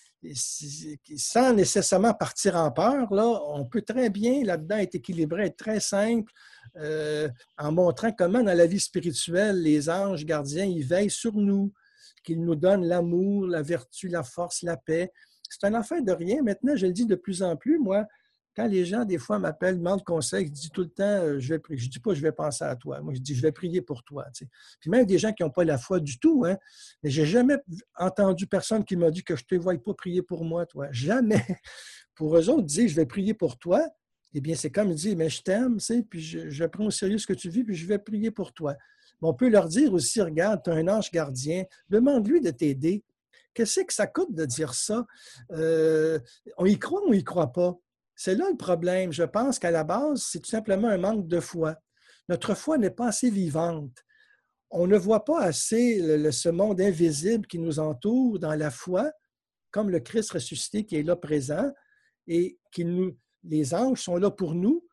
sans 1.18 1.54
nécessairement 1.54 2.14
partir 2.14 2.56
en 2.56 2.72
peur, 2.72 3.14
là, 3.14 3.28
on 3.48 3.66
peut 3.66 3.82
très 3.82 4.10
bien 4.10 4.44
là-dedans 4.44 4.78
être 4.78 4.96
équilibré, 4.96 5.48
être 5.48 5.58
très 5.58 5.80
simple, 5.80 6.32
euh, 6.78 7.30
en 7.58 7.72
montrant 7.72 8.12
comment 8.12 8.44
dans 8.44 8.58
la 8.58 8.68
vie 8.68 8.80
spirituelle, 8.80 9.62
les 9.62 9.90
anges 9.90 10.26
gardiens, 10.26 10.66
ils 10.66 10.86
veillent 10.86 11.10
sur 11.10 11.34
nous, 11.34 11.74
qu'ils 12.24 12.44
nous 12.44 12.56
donnent 12.56 12.86
l'amour, 12.86 13.48
la 13.48 13.62
vertu, 13.62 14.08
la 14.08 14.24
force, 14.24 14.62
la 14.64 14.78
paix. 14.78 15.12
C'est 15.50 15.66
un 15.66 15.74
affaire 15.74 16.02
de 16.02 16.12
rien. 16.12 16.42
Maintenant, 16.42 16.76
je 16.76 16.88
le 16.88 16.94
dis 16.94 17.06
de 17.06 17.16
plus 17.16 17.42
en 17.42 17.56
plus, 17.56 17.80
moi, 17.80 18.06
quand 18.58 18.68
les 18.68 18.86
gens, 18.86 19.06
des 19.06 19.20
fois, 19.20 19.38
m'appellent, 19.38 19.78
demandent 19.78 20.04
conseil, 20.04 20.48
je 20.48 20.52
dis 20.52 20.72
tout 20.72 20.82
le 20.82 20.90
temps, 20.90 21.04
euh, 21.04 21.40
je 21.40 21.54
vais 21.54 21.62
Je 21.78 21.90
dis 21.90 22.00
pas, 22.00 22.16
je 22.16 22.22
vais 22.22 22.32
penser 22.32 22.64
à 22.64 22.76
toi. 22.76 23.00
Moi, 23.02 23.14
je 23.14 23.20
dis, 23.20 23.36
je 23.36 23.42
vais 23.44 23.52
prier 23.52 23.84
pour 23.84 24.04
toi. 24.04 24.26
Puis 24.80 24.90
même 24.90 25.06
des 25.06 25.20
gens 25.20 25.32
qui 25.32 25.44
n'ont 25.44 25.52
pas 25.52 25.64
la 25.64 25.78
foi 25.78 26.00
du 26.00 26.18
tout, 26.18 26.44
hein, 26.44 26.58
mais 27.04 27.12
j'ai 27.12 27.28
jamais 27.28 27.58
entendu 27.96 28.48
personne 28.48 28.84
qui 28.84 28.96
m'a 28.96 29.12
dit 29.12 29.24
que 29.24 29.36
je 29.36 29.44
ne 29.44 29.58
te 29.58 29.62
vois 29.62 29.78
pas 29.78 29.94
prier 29.94 30.24
pour 30.24 30.44
moi, 30.44 30.66
toi. 30.66 30.88
Jamais. 30.92 31.46
Pour 32.16 32.36
eux 32.36 32.50
autres, 32.50 32.64
dire, 32.64 32.90
je 32.90 32.96
vais 32.96 33.06
prier 33.06 33.36
pour 33.36 33.60
toi, 33.60 33.88
eh 34.34 34.42
bien, 34.42 34.56
c'est 34.56 34.72
comme 34.72 34.92
dire, 34.96 35.16
mais 35.16 35.30
je 35.30 35.44
t'aime, 35.44 35.78
puis 36.10 36.20
je, 36.20 36.66
prends 36.66 36.86
au 36.86 36.90
sérieux 36.90 37.20
ce 37.20 37.28
que 37.28 37.34
tu 37.34 37.48
vis, 37.48 37.64
puis 37.64 37.76
je 37.76 37.86
vais 37.86 38.00
prier 38.00 38.32
pour 38.32 38.54
toi. 38.54 38.76
on 39.22 39.36
peut 39.36 39.50
leur 39.50 39.68
dire 39.68 39.94
aussi, 39.94 40.20
regarde, 40.20 40.62
tu 40.64 40.72
as 40.72 40.74
un 40.74 40.88
ange 40.88 41.12
gardien, 41.12 41.64
demande-lui 41.90 42.42
de 42.42 42.50
t'aider. 42.50 43.04
Qu'est-ce 43.54 43.82
que 43.82 43.94
ça 43.94 44.08
coûte 44.08 44.34
de 44.34 44.46
dire 44.46 44.74
ça? 44.74 45.06
Euh, 45.52 46.18
on 46.58 46.66
y 46.66 46.80
croit 46.80 47.04
ou 47.04 47.10
on 47.10 47.14
y 47.14 47.24
croit 47.24 47.52
pas? 47.52 47.78
C'est 48.18 48.34
là 48.34 48.50
le 48.50 48.58
problème. 48.58 49.14
Je 49.14 49.24
pense 49.24 49.60
qu'à 49.60 49.70
la 49.70 49.84
base, 49.84 50.24
c'est 50.24 50.40
tout 50.40 50.50
simplement 50.50 50.88
un 50.88 50.98
manque 50.98 51.28
de 51.28 51.40
foi. 51.40 51.76
Notre 52.28 52.56
foi 52.56 52.80
n'est 52.80 52.90
pas 52.90 53.10
assez 53.10 53.30
vivante. 53.30 53.96
On 54.72 54.88
ne 54.88 54.98
voit 54.98 55.24
pas 55.24 55.40
assez 55.40 56.32
ce 56.32 56.50
monde 56.50 56.82
invisible 56.82 57.46
qui 57.46 57.60
nous 57.60 57.80
entoure 57.80 58.40
dans 58.40 58.56
la 58.56 58.72
foi, 58.72 59.12
comme 59.70 59.92
le 59.92 60.00
Christ 60.00 60.32
ressuscité 60.32 60.84
qui 60.84 60.98
est 60.98 61.04
là 61.04 61.16
présent, 61.16 61.72
et 62.26 62.58
qui 62.72 62.84
nous, 62.86 63.16
les 63.44 63.76
anges 63.76 64.02
sont 64.02 64.18
là 64.18 64.32
pour 64.32 64.56
nous. 64.56 64.84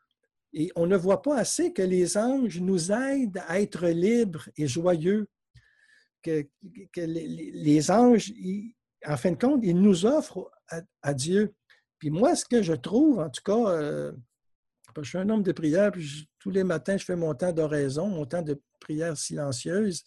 Et 0.53 0.71
on 0.77 0.87
ne 0.87 0.97
voit 0.97 1.23
pas 1.23 1.39
assez 1.39 1.73
que 1.73 1.83
les 1.83 2.19
anges 2.19 2.61
nous 2.61 2.93
aident 2.93 3.43
à 3.49 3.61
être 3.61 3.89
libres 3.89 4.49
et 4.59 4.69
joyeux. 4.69 5.29
Que, 6.23 6.47
les, 6.97 7.91
anges, 7.91 8.33
en 9.07 9.17
fin 9.17 9.33
de 9.33 9.39
compte, 9.39 9.61
ils 9.65 9.81
nous 9.81 10.05
offrent 10.05 10.51
à 11.03 11.15
Dieu. 11.15 11.55
Puis 12.05 12.11
moi, 12.11 12.37
ce 12.37 12.45
que 12.45 12.61
je 12.61 12.75
trouve, 12.75 13.19
en 13.19 13.31
tout 13.31 13.41
cas, 13.43 13.71
euh, 13.71 14.13
je 15.01 15.09
suis 15.09 15.17
un 15.17 15.27
homme 15.31 15.43
de 15.43 15.53
prière, 15.53 15.91
puis 15.91 16.29
tous 16.39 16.51
les 16.51 16.63
matins, 16.63 16.99
je 16.99 17.05
fais 17.07 17.17
mon 17.17 17.33
temps 17.35 17.51
d'oraison, 17.51 18.09
mon 18.09 18.27
temps 18.27 18.43
de 18.43 18.61
prière 18.79 19.17
silencieuse. 19.17 20.05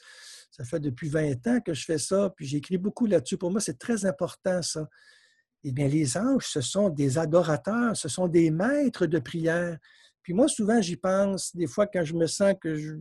Ça 0.52 0.64
fait 0.64 0.80
depuis 0.80 1.10
20 1.10 1.48
ans 1.48 1.60
que 1.60 1.74
je 1.74 1.84
fais 1.84 1.98
ça, 1.98 2.32
puis 2.36 2.46
j'écris 2.46 2.78
beaucoup 2.78 3.08
là-dessus. 3.08 3.40
Pour 3.40 3.50
moi, 3.50 3.60
c'est 3.62 3.80
très 3.80 4.06
important, 4.06 4.62
ça. 4.62 4.88
Eh 5.64 5.72
bien, 5.72 5.88
les 5.88 6.16
anges, 6.18 6.46
ce 6.46 6.62
sont 6.62 6.90
des 6.90 7.18
adorateurs, 7.18 7.98
ce 7.98 8.10
sont 8.10 8.28
des 8.28 8.52
maîtres 8.52 9.08
de 9.08 9.18
prière. 9.18 9.80
Puis 10.22 10.34
moi, 10.34 10.48
souvent, 10.48 10.80
j'y 10.80 10.98
pense, 10.98 11.56
des 11.56 11.66
fois, 11.66 11.88
quand 11.88 12.04
je 12.04 12.14
me 12.14 12.28
sens 12.28 12.54
que 12.62 12.76
je, 12.76 12.94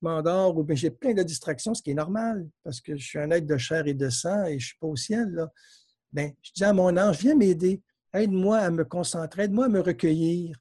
m'endors 0.00 0.58
ou 0.58 0.64
bien 0.64 0.74
j'ai 0.74 0.90
plein 0.90 1.14
de 1.14 1.22
distractions, 1.22 1.74
ce 1.74 1.82
qui 1.82 1.92
est 1.92 1.94
normal, 1.94 2.48
parce 2.64 2.80
que 2.80 2.96
je 2.96 3.06
suis 3.06 3.20
un 3.20 3.30
être 3.30 3.46
de 3.46 3.56
chair 3.56 3.86
et 3.86 3.94
de 3.94 4.08
sang 4.08 4.46
et 4.46 4.58
je 4.58 4.64
ne 4.64 4.68
suis 4.70 4.78
pas 4.80 4.88
au 4.88 4.96
ciel. 4.96 5.30
Là. 5.30 5.48
Bien, 6.12 6.32
je 6.42 6.50
dis 6.56 6.64
à 6.64 6.72
mon 6.72 6.96
ange, 6.96 7.18
viens 7.18 7.36
m'aider 7.36 7.80
aide-moi 8.14 8.58
à 8.58 8.70
me 8.70 8.84
concentrer, 8.84 9.44
aide-moi 9.44 9.66
à 9.66 9.68
me 9.68 9.80
recueillir. 9.80 10.56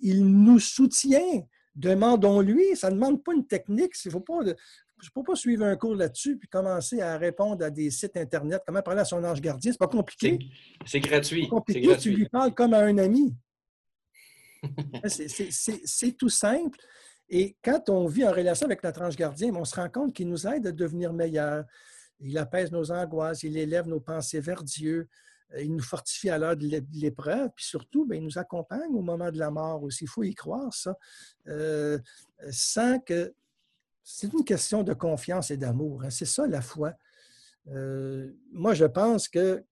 Il 0.00 0.26
nous 0.26 0.58
soutient. 0.58 1.42
Demandons-lui. 1.74 2.76
Ça 2.76 2.90
ne 2.90 2.94
demande 2.94 3.22
pas 3.22 3.32
une 3.32 3.46
technique. 3.46 3.92
Il 4.04 4.10
faut 4.10 4.20
pas, 4.20 4.40
je 4.44 4.50
ne 4.50 5.10
peux 5.14 5.22
pas 5.22 5.36
suivre 5.36 5.64
un 5.64 5.76
cours 5.76 5.94
là-dessus 5.94 6.36
puis 6.36 6.48
commencer 6.48 7.00
à 7.00 7.16
répondre 7.16 7.64
à 7.64 7.70
des 7.70 7.90
sites 7.90 8.16
Internet. 8.16 8.62
Comment 8.66 8.82
parler 8.82 9.00
à 9.00 9.04
son 9.04 9.22
ange 9.24 9.40
gardien? 9.40 9.72
C'est 9.72 9.78
pas 9.78 9.88
compliqué. 9.88 10.38
C'est 10.84 11.00
gratuit. 11.00 11.48
Compliqué. 11.48 11.96
Tu 11.96 12.10
lui 12.10 12.28
parles 12.28 12.54
comme 12.54 12.74
à 12.74 12.80
un 12.80 12.98
ami. 12.98 13.34
c'est 15.06 16.16
tout 16.16 16.28
simple. 16.28 16.78
Et 17.28 17.56
quand 17.64 17.88
on 17.88 18.06
vit 18.06 18.26
en 18.26 18.32
relation 18.32 18.66
avec 18.66 18.82
notre 18.84 19.02
ange 19.02 19.16
gardien, 19.16 19.54
on 19.54 19.64
se 19.64 19.74
rend 19.74 19.88
compte 19.88 20.14
qu'il 20.14 20.28
nous 20.28 20.46
aide 20.46 20.66
à 20.66 20.72
devenir 20.72 21.12
meilleur. 21.12 21.64
Il 22.20 22.36
apaise 22.38 22.70
nos 22.70 22.92
angoisses, 22.92 23.42
il 23.42 23.56
élève 23.56 23.88
nos 23.88 24.00
pensées 24.00 24.40
vers 24.40 24.62
Dieu. 24.62 25.08
Euh, 25.54 25.62
il 25.62 25.74
nous 25.74 25.82
fortifie 25.82 26.30
à 26.30 26.38
l'heure 26.38 26.56
de 26.56 26.82
l'épreuve, 26.94 27.50
puis 27.54 27.64
surtout, 27.64 28.06
bien, 28.06 28.18
il 28.18 28.24
nous 28.24 28.38
accompagne 28.38 28.94
au 28.94 29.02
moment 29.02 29.30
de 29.30 29.38
la 29.38 29.50
mort 29.50 29.82
aussi. 29.82 30.04
Il 30.04 30.08
faut 30.08 30.22
y 30.22 30.34
croire, 30.34 30.72
ça. 30.72 30.96
Euh, 31.48 31.98
sans 32.50 32.98
que. 33.00 33.34
C'est 34.04 34.32
une 34.32 34.44
question 34.44 34.82
de 34.82 34.94
confiance 34.94 35.52
et 35.52 35.56
d'amour. 35.56 36.02
Hein. 36.02 36.10
C'est 36.10 36.24
ça 36.24 36.44
la 36.48 36.60
foi. 36.60 36.92
Euh, 37.68 38.32
moi, 38.50 38.74
je 38.74 38.84
pense 38.84 39.28
que 39.28 39.64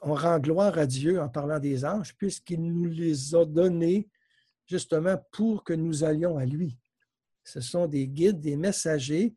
on 0.00 0.14
rend 0.14 0.38
gloire 0.38 0.78
à 0.78 0.86
Dieu 0.86 1.20
en 1.20 1.28
parlant 1.28 1.58
des 1.58 1.84
anges, 1.84 2.14
puisqu'il 2.16 2.62
nous 2.62 2.88
les 2.88 3.34
a 3.34 3.44
donnés 3.44 4.08
justement 4.66 5.16
pour 5.32 5.64
que 5.64 5.72
nous 5.72 6.04
allions 6.04 6.38
à 6.38 6.46
lui. 6.46 6.78
Ce 7.42 7.60
sont 7.60 7.88
des 7.88 8.06
guides, 8.06 8.40
des 8.40 8.56
messagers 8.56 9.34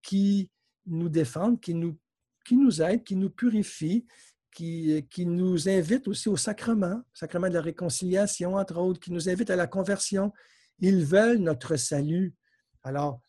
qui 0.00 0.48
nous 0.86 1.08
défendent, 1.08 1.60
qui 1.60 1.74
nous 1.74 2.82
aident, 2.82 3.02
qui 3.02 3.16
nous 3.16 3.30
purifient, 3.30 4.06
qui, 4.56 5.26
nous 5.26 5.68
invite 5.68 6.08
aussi 6.08 6.28
au 6.28 6.36
sacrement, 6.36 7.02
sacrement 7.12 7.48
de 7.48 7.54
la 7.54 7.60
réconciliation, 7.60 8.54
entre 8.54 8.78
autres, 8.78 9.00
qui 9.00 9.12
nous 9.12 9.28
invite 9.28 9.50
à 9.50 9.56
la 9.56 9.66
conversion. 9.66 10.32
Ils 10.80 11.04
veulent 11.04 11.38
notre 11.38 11.76
salut. 11.76 12.34
Alors, 12.82 13.20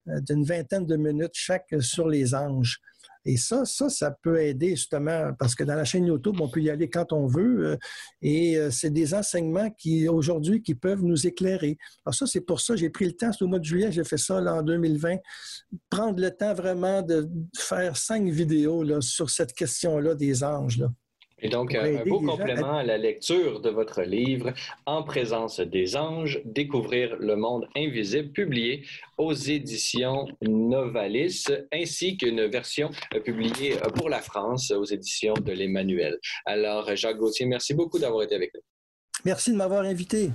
euh, 0.07 0.20
d'une 0.22 0.43
vingtaine 0.43 0.86
de 0.86 0.95
minutes 0.95 1.34
chaque 1.34 1.74
sur 1.82 2.07
les 2.07 2.34
anges. 2.34 2.80
Et 3.26 3.38
ça, 3.38 3.65
ça, 3.65 3.89
ça 3.89 4.11
peut 4.11 4.41
aider 4.41 4.72
justement 4.72 5.34
parce 5.38 5.55
que 5.55 5.63
dans 5.63 5.76
la 5.76 5.86
chaîne 5.86 6.05
YouTube, 6.05 6.39
on 6.39 6.49
peut 6.49 6.61
y 6.61 6.70
aller 6.70 6.89
quand 6.89 7.11
on 7.13 7.28
veut. 7.28 7.67
Euh, 7.67 7.78
et 8.22 8.57
euh, 8.57 8.72
c'est 8.72 8.89
des 8.89 9.13
enseignements 9.13 9.70
qui, 9.72 10.07
aujourd'hui, 10.07 10.61
qui 10.61 10.76
peuvent 10.76 11.03
nous 11.03 11.28
éclairer. 11.28 11.78
Alors 12.05 12.15
ça, 12.15 12.26
c'est 12.26 12.41
pour 12.41 12.61
ça, 12.61 12.76
j'ai 12.76 12.89
pris 12.89 13.05
le 13.05 13.13
temps, 13.13 13.32
c'est 13.32 13.43
au 13.43 13.47
mois 13.47 13.59
de 13.59 13.65
juillet, 13.65 13.91
j'ai 13.91 14.03
fait 14.03 14.17
ça 14.17 14.41
en 14.41 14.61
2020, 14.61 15.17
prendre 15.89 16.20
le 16.20 16.32
temps 16.32 16.53
vraiment 16.53 17.01
de 17.01 17.30
faire 17.57 17.97
cinq 17.97 18.28
vidéos 18.30 19.01
sur 19.01 19.30
cette 19.30 19.53
question-là 19.53 20.15
des 20.15 20.43
anges. 20.43 20.82
Et 21.42 21.50
donc, 21.50 21.76
un 21.76 22.04
beau 22.06 22.22
complément 22.22 22.78
à... 22.78 22.84
la 22.84 22.98
lecture 22.98 23.62
de 23.62 23.70
votre 23.70 24.02
livre 24.02 24.54
En 24.86 25.04
présence 25.04 25.60
des 25.60 25.96
anges, 25.96 26.42
Découvrir 26.46 27.18
le 27.20 27.36
monde 27.36 27.68
invisible, 27.76 28.32
publié 28.32 28.86
aux 29.18 29.34
éditions 29.34 30.28
Novalis, 30.42 31.46
ainsi 31.74 32.18
qu'une 32.18 32.46
version 32.46 32.90
publiée 33.24 33.76
pour 33.96 34.10
la 34.10 34.20
France 34.20 34.72
aux 34.72 34.86
éditions 34.86 35.34
de 35.34 35.52
l'Emmanuel. 35.52 36.18
Alors, 36.46 36.96
Jacques 36.96 37.18
Gauthier, 37.18 37.46
merci 37.46 37.74
beaucoup 37.74 38.00
d'avoir 38.00 38.24
été 38.24 38.36
avec 38.36 38.54
nous. 38.54 38.62
Merci 39.26 39.52
de 39.52 39.58
m'avoir 39.58 39.84
invité. 39.84 40.30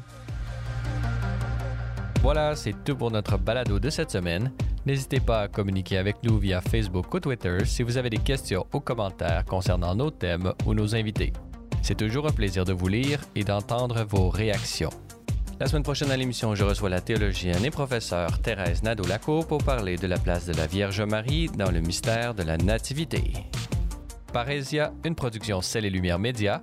Voilà, 2.24 2.56
c'est 2.56 2.72
tout 2.84 2.96
pour 2.96 3.10
notre 3.10 3.36
balado 3.36 3.78
de 3.78 3.90
cette 3.90 4.10
semaine. 4.10 4.50
N'hésitez 4.86 5.20
pas 5.20 5.42
à 5.42 5.48
communiquer 5.48 5.98
avec 5.98 6.16
nous 6.22 6.38
via 6.38 6.62
Facebook 6.62 7.12
ou 7.12 7.20
Twitter 7.20 7.58
si 7.66 7.82
vous 7.82 7.98
avez 7.98 8.08
des 8.08 8.16
questions 8.16 8.64
ou 8.72 8.80
commentaires 8.80 9.44
concernant 9.44 9.94
nos 9.94 10.10
thèmes 10.10 10.54
ou 10.64 10.72
nos 10.72 10.94
invités. 10.94 11.34
C'est 11.82 11.98
toujours 11.98 12.26
un 12.26 12.32
plaisir 12.32 12.64
de 12.64 12.72
vous 12.72 12.88
lire 12.88 13.20
et 13.34 13.44
d'entendre 13.44 14.06
vos 14.08 14.30
réactions. 14.30 14.88
La 15.60 15.66
semaine 15.66 15.82
prochaine 15.82 16.10
à 16.10 16.16
l'émission, 16.16 16.54
je 16.54 16.64
reçois 16.64 16.88
la 16.88 17.02
théologienne 17.02 17.62
et 17.62 17.70
professeure 17.70 18.40
Thérèse 18.40 18.82
Nadeau-Lacour 18.82 19.46
pour 19.46 19.62
parler 19.62 19.96
de 19.96 20.06
la 20.06 20.16
place 20.16 20.46
de 20.46 20.54
la 20.54 20.66
Vierge 20.66 21.02
Marie 21.02 21.48
dans 21.48 21.70
le 21.70 21.80
mystère 21.80 22.34
de 22.34 22.42
la 22.42 22.56
Nativité. 22.56 23.34
Parésia, 24.32 24.94
une 25.04 25.14
production 25.14 25.60
Celle 25.60 25.84
et 25.84 25.90
Lumière 25.90 26.18
Média. 26.18 26.62